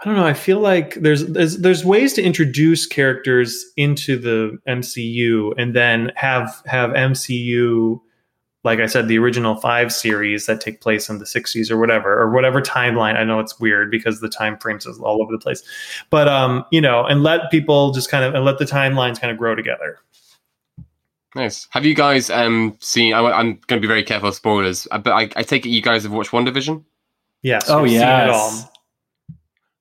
I 0.00 0.04
don't 0.04 0.16
know. 0.16 0.26
I 0.26 0.34
feel 0.34 0.58
like 0.58 0.94
there's, 0.94 1.26
there's 1.26 1.58
there's 1.58 1.84
ways 1.84 2.12
to 2.14 2.22
introduce 2.22 2.86
characters 2.86 3.64
into 3.76 4.18
the 4.18 4.58
MCU 4.66 5.54
and 5.56 5.76
then 5.76 6.10
have 6.16 6.60
have 6.66 6.90
MCU 6.90 8.00
like 8.64 8.80
I 8.80 8.86
said, 8.86 9.08
the 9.08 9.18
original 9.18 9.54
five 9.54 9.92
series 9.92 10.46
that 10.46 10.60
take 10.60 10.80
place 10.80 11.08
in 11.08 11.18
the 11.18 11.24
60s 11.24 11.70
or 11.70 11.78
whatever, 11.78 12.20
or 12.20 12.30
whatever 12.30 12.60
timeline. 12.60 13.16
I 13.16 13.24
know 13.24 13.38
it's 13.38 13.60
weird 13.60 13.90
because 13.90 14.20
the 14.20 14.28
time 14.28 14.58
frames 14.58 14.84
is 14.84 14.98
all 14.98 15.22
over 15.22 15.30
the 15.30 15.38
place, 15.38 15.62
but 16.10 16.28
um, 16.28 16.64
you 16.70 16.80
know, 16.80 17.04
and 17.04 17.22
let 17.22 17.50
people 17.50 17.92
just 17.92 18.10
kind 18.10 18.24
of 18.24 18.34
and 18.34 18.44
let 18.44 18.58
the 18.58 18.64
timelines 18.64 19.20
kind 19.20 19.30
of 19.30 19.38
grow 19.38 19.54
together. 19.54 19.98
Nice. 21.34 21.68
Have 21.70 21.84
you 21.84 21.94
guys 21.94 22.30
um 22.30 22.76
seen? 22.80 23.14
I, 23.14 23.20
I'm 23.20 23.60
going 23.66 23.80
to 23.80 23.80
be 23.80 23.86
very 23.86 24.02
careful 24.02 24.30
of 24.30 24.34
spoilers, 24.34 24.88
uh, 24.90 24.98
but 24.98 25.12
I, 25.12 25.30
I 25.36 25.42
take 25.42 25.64
it 25.64 25.68
you 25.68 25.82
guys 25.82 26.02
have 26.02 26.12
watched 26.12 26.30
WandaVision. 26.30 26.82
Yes. 27.42 27.70
Oh 27.70 27.82
we've 27.82 27.92
seen 27.92 28.00
it 28.00 28.02
yes. 28.02 28.34
all. 28.34 28.72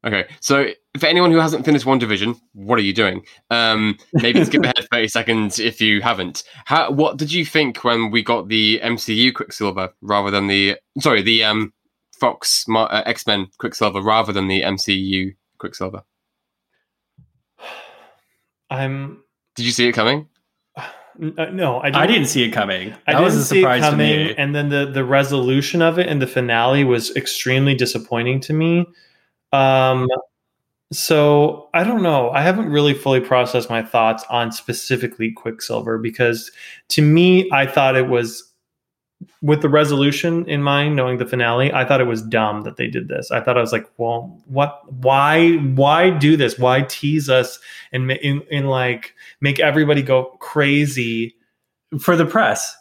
Okay, 0.06 0.28
so 0.42 0.68
for 1.00 1.08
anyone 1.08 1.32
who 1.32 1.38
hasn't 1.40 1.66
finished 1.66 1.86
WandaVision, 1.86 2.40
what 2.54 2.78
are 2.78 2.84
you 2.84 2.94
doing? 2.94 3.24
Um, 3.50 3.98
maybe 4.14 4.44
skip 4.46 4.64
ahead 4.64 4.76
thirty 4.92 5.08
seconds 5.08 5.60
if 5.60 5.82
you 5.82 6.02
haven't. 6.02 6.44
How? 6.66 6.92
What 6.92 7.18
did 7.18 7.32
you 7.34 7.44
think 7.46 7.84
when 7.84 8.12
we 8.12 8.22
got 8.24 8.48
the 8.48 8.80
MCU 8.84 9.34
Quicksilver 9.34 9.90
rather 10.02 10.30
than 10.32 10.48
the 10.48 10.78
sorry 11.00 11.24
the 11.24 11.44
um 11.44 11.74
Fox 12.20 12.66
uh, 12.70 13.04
X 13.06 13.26
Men 13.26 13.48
Quicksilver 13.60 14.02
rather 14.02 14.32
than 14.32 14.48
the 14.48 14.62
MCU 14.62 15.36
Quicksilver? 15.58 16.04
I'm 18.70 19.24
Did 19.56 19.66
you 19.66 19.72
see 19.72 19.88
it 19.88 19.94
coming? 19.94 20.28
uh, 20.78 20.84
no, 21.52 21.80
I 21.80 21.86
didn't, 21.86 21.96
I 21.96 22.08
didn't 22.08 22.28
see 22.28 22.44
it 22.44 22.52
coming. 22.52 22.94
I 23.08 23.14
That 23.14 23.22
was 23.22 23.34
didn't 23.34 23.42
a 23.42 23.46
see 23.46 23.58
it 23.60 23.62
surprise 23.62 23.84
to 23.84 23.90
coming, 23.90 24.28
me. 24.28 24.36
and 24.38 24.54
then 24.54 24.70
the 24.70 24.86
the 24.86 25.04
resolution 25.04 25.82
of 25.82 25.98
it 25.98 26.08
and 26.08 26.22
the 26.22 26.28
finale 26.28 26.84
was 26.84 27.16
extremely 27.16 27.74
disappointing 27.76 28.40
to 28.42 28.54
me. 28.54 28.86
Um, 29.52 30.08
so 30.92 31.70
I 31.74 31.84
don't 31.84 32.02
know. 32.02 32.30
I 32.32 32.42
haven't 32.42 32.70
really 32.70 32.94
fully 32.94 33.20
processed 33.20 33.70
my 33.70 33.84
thoughts 33.84 34.24
on 34.30 34.52
specifically 34.52 35.32
Quicksilver 35.32 35.98
because 35.98 36.52
to 36.90 37.02
me, 37.02 37.50
I 37.52 37.66
thought 37.66 37.96
it 37.96 38.08
was 38.08 38.44
with 39.42 39.62
the 39.62 39.70
resolution 39.70 40.48
in 40.48 40.62
mind, 40.62 40.96
knowing 40.96 41.18
the 41.18 41.26
finale. 41.26 41.74
I 41.74 41.84
thought 41.86 42.02
it 42.02 42.06
was 42.06 42.22
dumb 42.22 42.62
that 42.62 42.78
they 42.78 42.88
did 42.88 43.08
this. 43.08 43.32
I 43.32 43.42
thought 43.42 43.58
I 43.58 43.62
was 43.62 43.72
like, 43.72 43.90
well, 43.98 44.40
what? 44.46 44.82
Why? 44.94 45.56
Why 45.56 46.12
do 46.12 46.38
this? 46.38 46.58
Why 46.58 46.84
tease 46.84 47.30
us 47.30 47.60
and 47.92 48.12
in, 48.12 48.42
in 48.50 48.68
like 48.68 49.14
make 49.42 49.60
everybody 49.60 50.02
go 50.02 50.26
crazy? 50.40 51.36
for 52.00 52.16
the 52.16 52.26
press, 52.26 52.76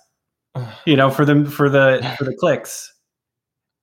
you 0.84 0.96
know, 0.96 1.10
for 1.10 1.24
the 1.24 1.44
for 1.46 1.68
the 1.68 2.14
for 2.18 2.24
the 2.24 2.34
clicks, 2.34 2.92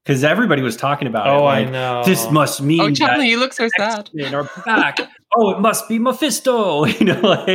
because 0.04 0.24
everybody 0.24 0.62
was 0.62 0.76
talking 0.76 1.08
about 1.08 1.28
Oh, 1.28 1.40
it. 1.40 1.50
I 1.52 1.60
like, 1.62 1.70
know. 1.72 2.04
This 2.04 2.30
must 2.32 2.62
mean 2.62 2.82
Oh, 2.82 2.88
that 2.88 2.96
Charlie, 2.96 3.30
you 3.30 3.40
look 3.40 3.54
so 3.54 3.70
sad. 3.78 4.00
X-Men 4.00 4.36
are 4.36 4.50
back. 4.66 4.98
oh, 5.36 5.52
it 5.52 5.60
must 5.60 5.88
be 5.88 5.98
Mephisto. 6.00 6.86
You 7.00 7.06
know, 7.06 7.22
like 7.22 7.50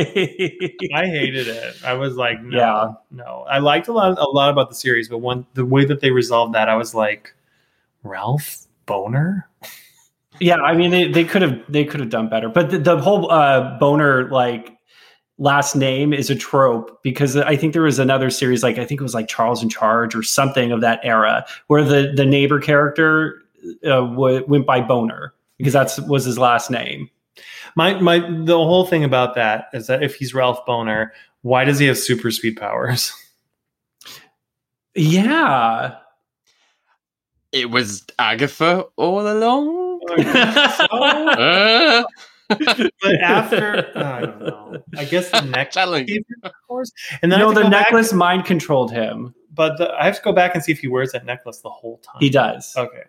I 0.93 1.05
hated 1.05 1.47
it. 1.47 1.75
I 1.85 1.93
was 1.93 2.15
like, 2.15 2.41
no, 2.41 2.57
Yeah. 2.57 2.91
no. 3.11 3.45
I 3.49 3.59
liked 3.59 3.87
a 3.87 3.93
lot, 3.93 4.17
a 4.17 4.23
lot 4.29 4.49
about 4.49 4.69
the 4.69 4.75
series, 4.75 5.07
but 5.07 5.19
one 5.19 5.45
the 5.53 5.65
way 5.65 5.85
that 5.85 5.99
they 6.01 6.09
resolved 6.11 6.55
that, 6.55 6.69
I 6.69 6.75
was 6.75 6.93
like, 6.95 7.33
Ralph 8.03 8.65
Bohner. 8.87 9.43
yeah. 10.39 10.55
I 10.55 10.73
mean, 10.75 10.89
they, 10.91 11.07
they 11.11 11.23
could 11.25 11.41
have 11.43 11.59
they 11.69 11.85
could 11.85 11.99
have 11.99 12.09
done 12.09 12.29
better, 12.29 12.49
but 12.49 12.71
the, 12.71 12.79
the 12.79 12.97
whole 12.97 13.29
uh, 13.31 13.77
boner 13.77 14.29
like 14.31 14.75
last 15.39 15.75
name 15.75 16.13
is 16.13 16.29
a 16.29 16.35
trope 16.35 17.01
because 17.01 17.35
I 17.35 17.55
think 17.55 17.73
there 17.73 17.81
was 17.81 17.97
another 17.97 18.29
series 18.29 18.61
like 18.61 18.77
I 18.77 18.85
think 18.85 18.99
it 18.99 19.03
was 19.03 19.13
like 19.15 19.27
Charles 19.27 19.63
in 19.63 19.69
Charge 19.69 20.13
or 20.13 20.21
something 20.21 20.71
of 20.71 20.81
that 20.81 20.99
era 21.03 21.45
where 21.67 21.83
the 21.83 22.13
the 22.15 22.25
neighbor 22.25 22.59
character 22.59 23.41
uh, 23.85 24.01
w- 24.01 24.45
went 24.47 24.65
by 24.67 24.81
Boner 24.81 25.33
because 25.57 25.73
that's 25.73 25.99
was 26.01 26.25
his 26.25 26.37
last 26.37 26.69
name. 26.69 27.09
My 27.75 27.99
my 27.99 28.19
the 28.19 28.57
whole 28.57 28.85
thing 28.85 29.03
about 29.03 29.33
that 29.35 29.65
is 29.73 29.87
that 29.87 30.03
if 30.03 30.15
he's 30.15 30.33
Ralph 30.33 30.63
Bohner, 30.67 31.09
why 31.41 31.63
does 31.63 31.79
he 31.79 31.87
have 31.87 31.97
super 31.97 32.29
speed 32.31 32.57
powers? 32.57 33.13
Yeah. 34.95 35.95
It 37.51 37.69
was 37.71 38.05
Agatha 38.17 38.85
all 38.97 39.21
along. 39.21 40.01
Oh, 40.09 40.83
Uh, 40.91 42.03
but 43.01 43.15
after 43.23 43.91
I 43.95 44.21
don't 44.21 44.39
know. 44.41 44.83
I 44.97 45.05
guess 45.05 45.29
the 45.29 45.41
necklace, 45.45 45.73
Charlie. 45.75 46.03
gave 46.03 46.17
him 46.43 46.51
and 47.21 47.31
then 47.31 47.39
no, 47.39 47.49
the 47.53 47.63
go 47.63 47.69
back- 47.69 47.87
necklace 47.91 48.13
mind 48.13 48.45
controlled 48.45 48.91
him. 48.91 49.33
but 49.53 49.77
the, 49.77 49.91
I 49.93 50.05
have 50.05 50.15
to 50.17 50.21
go 50.21 50.31
back 50.33 50.55
and 50.55 50.63
see 50.63 50.71
if 50.71 50.79
he 50.79 50.87
wears 50.87 51.11
that 51.11 51.25
necklace 51.25 51.59
the 51.61 51.69
whole 51.69 51.97
time. 51.99 52.15
He 52.19 52.29
does. 52.29 52.73
Okay. 52.75 53.03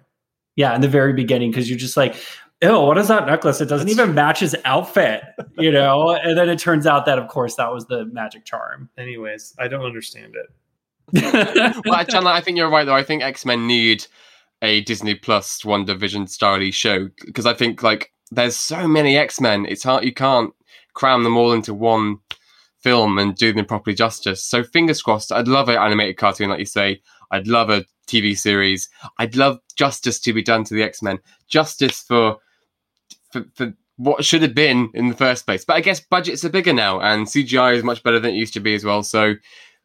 Yeah, 0.56 0.74
in 0.74 0.80
the 0.80 0.88
very 0.88 1.12
beginning, 1.12 1.50
because 1.50 1.70
you're 1.70 1.78
just 1.78 1.96
like, 1.96 2.16
oh, 2.62 2.84
what 2.86 2.98
is 2.98 3.08
that 3.08 3.26
necklace? 3.26 3.60
It 3.60 3.66
doesn't 3.66 3.88
even 3.88 4.14
match 4.14 4.40
his 4.40 4.54
outfit, 4.64 5.22
you 5.58 5.70
know? 5.78 6.10
and 6.10 6.36
then 6.36 6.48
it 6.48 6.58
turns 6.58 6.86
out 6.86 7.06
that, 7.06 7.18
of 7.18 7.28
course, 7.28 7.54
that 7.56 7.72
was 7.72 7.86
the 7.86 8.04
magic 8.06 8.44
charm. 8.44 8.90
Anyways, 8.98 9.54
I 9.58 9.68
don't 9.68 9.84
understand 9.84 10.34
it. 10.36 11.82
well, 11.86 12.04
Chandler, 12.04 12.30
I 12.32 12.40
think 12.40 12.56
you're 12.56 12.70
right 12.70 12.84
though. 12.84 12.94
I 12.94 13.02
think 13.02 13.22
X 13.22 13.44
Men 13.46 13.66
need 13.66 14.06
a 14.62 14.82
Disney 14.82 15.14
Plus 15.14 15.62
WandaVision 15.62 16.28
style 16.28 16.70
show 16.70 17.08
because 17.24 17.46
I 17.46 17.54
think 17.54 17.82
like 17.82 18.12
there's 18.30 18.56
so 18.56 18.86
many 18.86 19.16
X 19.16 19.40
Men. 19.40 19.66
It's 19.66 19.82
hard. 19.82 20.04
You 20.04 20.14
can't. 20.14 20.52
cram 20.94 21.24
them 21.24 21.36
all 21.36 21.52
into 21.52 21.72
one 21.72 22.18
film 22.80 23.18
and 23.18 23.34
do 23.34 23.52
them 23.52 23.66
properly 23.66 23.94
justice. 23.94 24.42
So 24.42 24.62
fingers 24.64 25.02
crossed. 25.02 25.32
I'd 25.32 25.48
love 25.48 25.68
an 25.68 25.76
animated 25.76 26.16
cartoon, 26.16 26.50
like 26.50 26.58
you 26.58 26.66
say. 26.66 27.00
I'd 27.30 27.46
love 27.46 27.70
a 27.70 27.84
TV 28.06 28.36
series. 28.36 28.88
I'd 29.18 29.36
love 29.36 29.60
justice 29.76 30.18
to 30.20 30.32
be 30.32 30.42
done 30.42 30.64
to 30.64 30.74
the 30.74 30.82
X 30.82 31.02
Men. 31.02 31.18
Justice 31.48 32.00
for, 32.00 32.38
for 33.32 33.44
for 33.54 33.72
what 33.96 34.24
should 34.24 34.42
have 34.42 34.54
been 34.54 34.90
in 34.94 35.08
the 35.08 35.16
first 35.16 35.44
place. 35.44 35.64
But 35.64 35.76
I 35.76 35.80
guess 35.82 36.00
budgets 36.00 36.44
are 36.44 36.48
bigger 36.48 36.72
now, 36.72 37.00
and 37.00 37.26
CGI 37.26 37.74
is 37.74 37.84
much 37.84 38.02
better 38.02 38.18
than 38.18 38.32
it 38.32 38.38
used 38.38 38.54
to 38.54 38.60
be 38.60 38.74
as 38.74 38.84
well. 38.84 39.02
So 39.02 39.34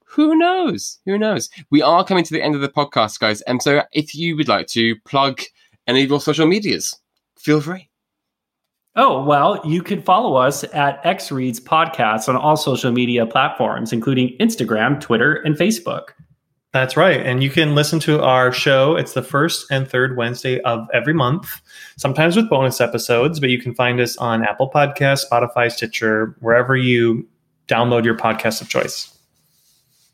who 0.06 0.36
knows? 0.38 1.00
Who 1.06 1.18
knows? 1.18 1.50
We 1.70 1.82
are 1.82 2.06
coming 2.06 2.24
to 2.24 2.34
the 2.34 2.42
end 2.42 2.56
of 2.56 2.62
the 2.62 2.70
podcast, 2.70 3.20
guys. 3.20 3.42
And 3.42 3.62
so 3.62 3.84
if 3.92 4.16
you 4.16 4.38
would 4.38 4.48
like 4.48 4.68
to 4.68 4.96
plug 5.06 5.42
any 5.86 6.04
of 6.04 6.10
your 6.10 6.22
social 6.22 6.48
medias, 6.48 6.98
feel 7.38 7.60
free. 7.60 7.90
Oh, 8.98 9.24
well, 9.24 9.62
you 9.66 9.84
can 9.84 10.02
follow 10.02 10.36
us 10.36 10.64
at 10.74 11.06
X 11.06 11.32
Reads 11.32 11.60
Podcasts 11.60 12.30
on 12.30 12.38
all 12.38 12.56
social 12.56 12.92
media 12.92 13.26
platforms, 13.26 13.92
including 13.92 14.36
Instagram, 14.40 15.02
Twitter, 15.02 15.36
and 15.36 15.56
Facebook. 15.56 16.10
That's 16.72 16.98
right. 16.98 17.26
And 17.26 17.42
you 17.44 17.50
can 17.50 17.74
listen 17.74 18.00
to 18.02 18.22
our 18.22 18.52
show. 18.52 18.96
It's 18.96 19.14
the 19.14 19.22
first 19.22 19.70
and 19.72 19.88
third 19.88 20.18
Wednesday 20.18 20.60
of 20.62 20.88
every 20.94 21.14
month, 21.14 21.62
sometimes 21.98 22.36
with 22.36 22.50
bonus 22.50 22.82
episodes, 22.82 23.40
but 23.40 23.50
you 23.50 23.62
can 23.62 23.74
find 23.74 24.00
us 24.00 24.18
on 24.18 24.44
Apple 24.44 24.70
Podcasts, 24.70 25.24
Spotify, 25.30 25.72
Stitcher, 25.72 26.36
wherever 26.40 26.76
you 26.76 27.28
download 27.68 28.06
your 28.06 28.18
podcast 28.18 28.62
of 28.62 28.70
choice. 28.70 29.18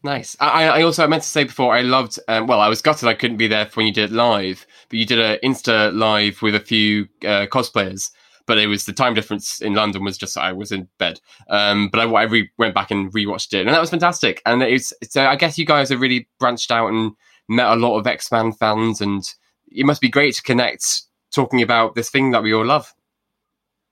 Nice. 0.03 0.35
I, 0.39 0.65
I 0.65 0.81
also 0.81 1.03
I 1.03 1.07
meant 1.07 1.23
to 1.23 1.29
say 1.29 1.43
before 1.43 1.75
I 1.75 1.81
loved. 1.81 2.19
Um, 2.27 2.47
well, 2.47 2.59
I 2.59 2.67
was 2.67 2.81
gutted 2.81 3.07
I 3.07 3.13
couldn't 3.13 3.37
be 3.37 3.47
there 3.47 3.67
for 3.67 3.77
when 3.77 3.87
you 3.87 3.93
did 3.93 4.11
it 4.11 4.15
live, 4.15 4.65
but 4.89 4.97
you 4.97 5.05
did 5.05 5.19
an 5.19 5.37
Insta 5.43 5.93
live 5.95 6.41
with 6.41 6.55
a 6.55 6.59
few 6.59 7.07
uh, 7.23 7.45
cosplayers. 7.47 8.09
But 8.51 8.57
it 8.57 8.67
was 8.67 8.83
the 8.83 8.91
time 8.91 9.13
difference 9.13 9.61
in 9.61 9.75
London 9.75 10.03
was 10.03 10.17
just 10.17 10.37
I 10.37 10.51
was 10.51 10.73
in 10.73 10.85
bed. 10.97 11.21
Um, 11.49 11.87
but 11.87 12.01
I, 12.01 12.11
I 12.11 12.23
re- 12.23 12.51
went 12.57 12.75
back 12.75 12.91
and 12.91 13.09
rewatched 13.13 13.53
it, 13.53 13.65
and 13.65 13.69
that 13.69 13.79
was 13.79 13.89
fantastic. 13.89 14.41
And 14.45 14.61
it's 14.61 14.91
so 15.09 15.25
I 15.25 15.37
guess 15.37 15.57
you 15.57 15.65
guys 15.65 15.87
have 15.87 16.01
really 16.01 16.27
branched 16.37 16.69
out 16.69 16.89
and 16.89 17.13
met 17.47 17.71
a 17.71 17.77
lot 17.77 17.97
of 17.97 18.05
X 18.05 18.29
Men 18.29 18.51
fans, 18.51 18.99
and 18.99 19.23
it 19.71 19.85
must 19.85 20.01
be 20.01 20.09
great 20.09 20.35
to 20.35 20.41
connect 20.41 21.03
talking 21.31 21.61
about 21.61 21.95
this 21.95 22.09
thing 22.09 22.31
that 22.31 22.43
we 22.43 22.53
all 22.53 22.65
love. 22.65 22.93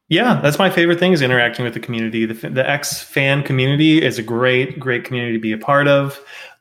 Yeah, 0.10 0.42
that's 0.42 0.60
my 0.60 0.70
favorite 0.70 1.00
thing 1.00 1.14
is 1.14 1.22
interacting 1.22 1.64
with 1.64 1.74
the 1.74 1.80
community. 1.80 2.26
The, 2.26 2.50
the 2.50 2.70
X 2.70 3.02
fan 3.02 3.44
community 3.44 4.04
is 4.04 4.20
a 4.20 4.24
great, 4.24 4.78
great 4.78 5.06
community 5.06 5.38
to 5.38 5.42
be 5.42 5.54
a 5.54 5.58
part 5.58 5.88
of. 5.88 6.20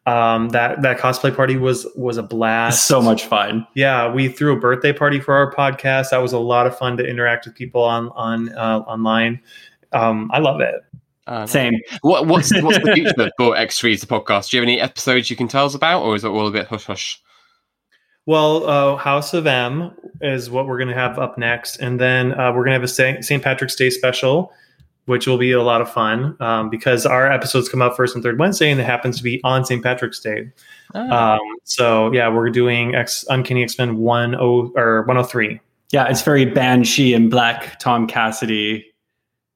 Um, 0.08 0.48
that 0.50 0.80
that 0.80 0.98
cosplay 0.98 1.36
party 1.36 1.58
was 1.58 1.86
was 1.94 2.16
a 2.16 2.22
blast. 2.22 2.86
So 2.86 3.02
much 3.02 3.26
fun. 3.26 3.66
Yeah, 3.74 4.10
we 4.10 4.28
threw 4.28 4.56
a 4.56 4.58
birthday 4.58 4.92
party 4.92 5.20
for 5.20 5.34
our 5.34 5.52
podcast. 5.52 6.10
That 6.10 6.18
was 6.18 6.32
a 6.32 6.38
lot 6.38 6.66
of 6.66 6.78
fun 6.78 6.96
to 6.96 7.04
interact 7.04 7.44
with 7.44 7.54
people 7.54 7.82
on 7.82 8.08
on 8.10 8.48
uh, 8.54 8.78
online. 8.86 9.38
Um, 9.92 10.30
I 10.32 10.38
love 10.38 10.62
it. 10.62 10.76
Uh, 11.26 11.46
Same. 11.46 11.74
What, 12.00 12.26
what's 12.26 12.50
what's 12.62 12.82
the 12.82 12.92
future 12.94 13.30
for 13.38 13.54
X 13.54 13.82
Reads 13.82 14.00
the 14.00 14.06
podcast? 14.06 14.48
Do 14.48 14.56
you 14.56 14.62
have 14.62 14.66
any 14.66 14.80
episodes 14.80 15.28
you 15.28 15.36
can 15.36 15.46
tell 15.46 15.66
us 15.66 15.74
about, 15.74 16.02
or 16.02 16.16
is 16.16 16.24
it 16.24 16.28
all 16.28 16.46
a 16.46 16.50
bit 16.50 16.68
hush 16.68 16.86
hush? 16.86 17.22
Well, 18.24 18.66
uh, 18.66 18.96
House 18.96 19.34
of 19.34 19.46
M 19.46 19.94
is 20.22 20.48
what 20.48 20.66
we're 20.66 20.78
going 20.78 20.88
to 20.88 20.94
have 20.94 21.18
up 21.18 21.36
next, 21.36 21.76
and 21.78 22.00
then 22.00 22.32
uh, 22.32 22.52
we're 22.52 22.64
going 22.64 22.80
to 22.80 22.80
have 22.80 22.82
a 22.82 23.22
St. 23.22 23.42
Patrick's 23.42 23.74
Day 23.74 23.90
special, 23.90 24.52
which 25.08 25.26
will 25.26 25.38
be 25.38 25.52
a 25.52 25.62
lot 25.62 25.80
of 25.80 25.90
fun 25.90 26.36
um, 26.40 26.68
because 26.68 27.06
our 27.06 27.30
episodes 27.30 27.68
come 27.68 27.80
out 27.80 27.96
first 27.96 28.14
and 28.14 28.22
third 28.22 28.38
Wednesday, 28.38 28.70
and 28.70 28.80
it 28.80 28.84
happens 28.84 29.16
to 29.16 29.22
be 29.22 29.40
on 29.42 29.64
St. 29.64 29.82
Patrick's 29.82 30.20
Day. 30.20 30.50
Oh. 30.94 31.10
Um, 31.10 31.40
so 31.64 32.12
yeah, 32.12 32.28
we're 32.28 32.50
doing 32.50 32.94
X 32.94 33.24
Uncanny 33.28 33.62
X 33.62 33.78
Men 33.78 33.96
one 33.96 34.34
oh 34.34 34.70
or 34.76 35.02
one 35.02 35.16
oh 35.16 35.22
three. 35.22 35.60
Yeah, 35.90 36.06
it's 36.08 36.22
very 36.22 36.44
Banshee 36.44 37.14
and 37.14 37.30
Black 37.30 37.78
Tom 37.78 38.06
Cassidy 38.06 38.84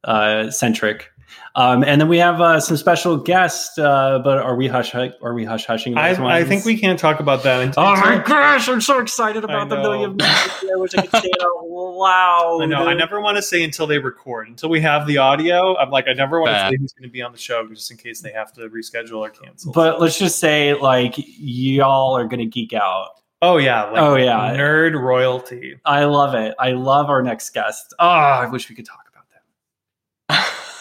uh, 0.05 0.51
centric. 0.51 1.12
Um, 1.55 1.85
and 1.85 2.01
then 2.01 2.09
we 2.09 2.19
have 2.19 2.41
uh, 2.41 2.61
some 2.61 2.79
special 2.79 3.19
guests, 3.19 3.79
uh, 3.79 4.21
but 4.25 4.39
are 4.39 4.57
we 4.57 4.69
hush? 4.69 4.95
Are 4.95 5.35
we 5.35 5.45
hush 5.45 5.67
hushing? 5.67 5.99
I, 5.99 6.11
I, 6.11 6.45
think 6.45 6.65
we 6.65 6.79
can't 6.79 6.99
talk 6.99 7.21
about 7.21 7.43
that. 7.43 7.61
Until, 7.61 7.83
oh 7.83 7.97
my 7.97 8.23
gosh, 8.25 8.69
I'm 8.69 8.81
so 8.81 9.01
excited 9.01 9.45
about 9.45 9.69
them. 9.69 9.83
Though 9.83 9.93
you 9.93 10.17
I 10.19 10.77
wish 10.77 10.95
I 10.99 11.03
could 11.03 11.23
say 11.23 11.29
it 11.29 11.43
out 11.43 11.67
loud. 11.67 12.63
I 12.63 12.67
know. 12.67 12.87
I 12.87 12.95
never 12.95 13.21
want 13.21 13.37
to 13.37 13.43
say 13.43 13.63
until 13.63 13.87
they 13.87 13.99
record. 13.99 14.49
Until 14.49 14.71
we 14.71 14.81
have 14.81 15.07
the 15.07 15.19
audio, 15.19 15.77
I'm 15.77 15.91
like, 15.91 16.09
I 16.09 16.15
never 16.15 16.41
want 16.41 16.53
Bad. 16.53 16.71
to 16.71 16.77
say 16.77 16.79
who's 16.81 16.93
going 16.95 17.09
to 17.09 17.13
be 17.13 17.21
on 17.21 17.33
the 17.33 17.39
show, 17.39 17.67
just 17.69 17.91
in 17.91 17.99
case 17.99 18.23
they 18.23 18.33
have 18.33 18.53
to 18.55 18.69
reschedule 18.71 19.19
or 19.19 19.31
cancel. 19.31 19.73
But 19.73 20.01
let's 20.01 20.19
just 20.19 20.39
say, 20.39 20.73
like, 20.75 21.15
y'all 21.17 22.17
are 22.17 22.25
going 22.25 22.41
to 22.41 22.47
geek 22.47 22.73
out. 22.73 23.11
Oh 23.43 23.57
yeah. 23.57 23.83
Like 23.91 24.01
oh 24.01 24.15
yeah. 24.15 24.55
Nerd 24.57 24.95
royalty. 24.95 25.75
I 25.85 26.05
love 26.05 26.37
it. 26.37 26.55
I 26.61 26.71
love 26.71 27.11
our 27.11 27.23
next 27.23 27.51
guest. 27.51 27.93
Oh, 27.99 28.07
I 28.07 28.47
wish 28.47 28.71
we 28.71 28.77
could 28.77 28.87
talk 28.87 28.95
about 28.95 29.02
them. 29.02 29.02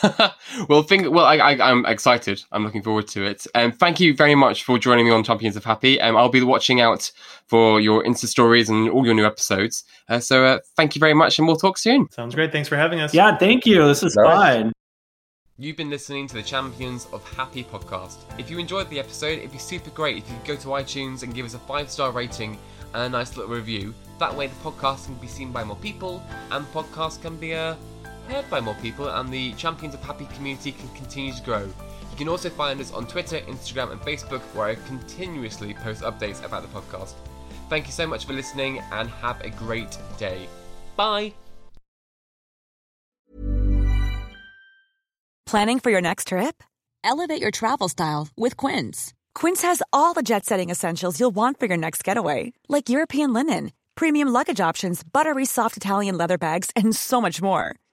well, 0.70 0.84
think. 0.84 1.10
Well, 1.12 1.26
I, 1.26 1.38
I, 1.38 1.72
am 1.72 1.86
excited. 1.86 2.43
I'm 2.52 2.64
looking 2.64 2.82
forward 2.82 3.08
to 3.10 3.24
it. 3.24 3.45
And 3.56 3.72
um, 3.72 3.78
thank 3.78 3.99
you 3.99 4.16
very 4.16 4.36
much 4.36 4.64
for 4.64 4.78
joining 4.78 5.06
me 5.06 5.12
on 5.12 5.24
Champions 5.24 5.56
of 5.56 5.64
Happy. 5.64 5.99
Um, 6.02 6.18
I'll 6.18 6.30
be 6.30 6.41
watching 6.41 6.82
out 6.82 7.12
for 7.47 7.80
your 7.80 8.04
Insta 8.04 8.26
stories 8.26 8.70
and 8.70 8.89
all 8.89 9.06
your 9.06 9.16
new 9.16 9.26
episodes. 9.26 9.84
Uh, 10.10 10.20
so 10.20 10.43
uh, 10.43 10.60
thank 10.76 10.95
you 10.95 10.99
very 10.99 11.14
much, 11.14 11.38
and 11.38 11.47
we'll 11.47 11.58
talk 11.58 11.78
soon. 11.78 12.08
Sounds 12.12 12.36
great. 12.36 12.52
Thanks 12.52 12.70
for 12.70 12.78
having 12.78 12.99
us. 12.99 13.14
Yeah, 13.14 13.38
thank 13.38 13.66
you. 13.66 13.86
This 13.88 14.04
is 14.04 14.16
fun. 14.16 14.72
You've 15.58 15.78
been 15.78 15.91
listening 15.91 16.28
to 16.28 16.34
the 16.34 16.41
Champions 16.41 17.08
of 17.14 17.24
Happy 17.36 17.64
podcast. 17.64 18.18
If 18.39 18.49
you 18.49 18.58
enjoyed 18.58 18.89
the 18.89 18.99
episode, 18.99 19.38
it'd 19.38 19.52
be 19.52 19.60
super 19.60 19.91
great 19.91 20.18
if 20.18 20.28
you 20.28 20.36
could 20.38 20.47
go 20.47 20.56
to 20.56 20.68
iTunes 20.70 21.22
and 21.22 21.36
give 21.36 21.45
us 21.45 21.54
a 21.54 21.60
five 21.60 21.91
star 21.91 22.12
rating 22.12 22.58
and 22.95 23.04
a 23.04 23.10
nice 23.10 23.38
little 23.38 23.54
review. 23.54 23.93
That 24.18 24.36
way, 24.36 24.47
the 24.47 24.56
podcast 24.56 25.06
can 25.06 25.16
be 25.16 25.28
seen 25.28 25.52
by 25.52 25.64
more 25.64 25.76
people, 25.78 26.24
and 26.49 26.66
the 26.66 26.70
podcast 26.72 27.22
can 27.22 27.38
be 27.38 27.52
a 27.52 27.72
uh, 27.72 27.76
heard 28.28 28.49
by 28.49 28.59
more 28.59 28.76
people 28.76 29.07
and 29.07 29.30
the 29.30 29.53
Champions 29.53 29.93
of 29.93 30.01
Happy 30.01 30.28
community 30.34 30.72
can 30.72 30.89
continue 30.89 31.34
to 31.34 31.41
grow. 31.43 31.63
You 31.63 32.17
can 32.17 32.28
also 32.28 32.49
find 32.49 32.80
us 32.80 32.91
on 32.91 33.07
Twitter, 33.07 33.39
Instagram, 33.41 33.91
and 33.91 34.01
Facebook, 34.01 34.41
where 34.53 34.67
I 34.67 34.76
continuously 34.76 35.74
post 35.74 36.01
updates 36.01 36.43
about 36.43 36.63
the 36.63 36.67
podcast. 36.69 37.13
Thank 37.69 37.88
you 37.88 37.93
so 37.93 38.05
much 38.05 38.26
for 38.26 38.34
listening 38.34 38.82
and 38.91 39.09
have 39.09 39.39
a 39.41 39.49
great 39.49 39.97
day. 40.17 40.47
Bye! 40.95 41.34
Planning 45.45 45.80
for 45.80 45.89
your 45.89 46.01
next 46.01 46.28
trip? 46.28 46.63
Elevate 47.03 47.41
your 47.41 47.51
travel 47.51 47.89
style 47.89 48.30
with 48.38 48.55
Quince. 48.55 49.13
Quince 49.36 49.61
has 49.63 49.82
all 49.91 50.13
the 50.13 50.22
jet 50.22 50.45
setting 50.45 50.69
essentials 50.69 51.19
you'll 51.19 51.32
want 51.32 51.59
for 51.59 51.65
your 51.65 51.78
next 51.78 52.03
getaway, 52.03 52.53
like 52.69 52.89
European 52.89 53.34
linen, 53.34 53.72
premium 53.95 54.30
luggage 54.30 54.61
options, 54.61 55.03
buttery 55.03 55.45
soft 55.45 55.76
Italian 55.78 56.17
leather 56.17 56.38
bags, 56.38 56.69
and 56.76 56.95
so 56.95 57.19
much 57.19 57.41
more 57.41 57.76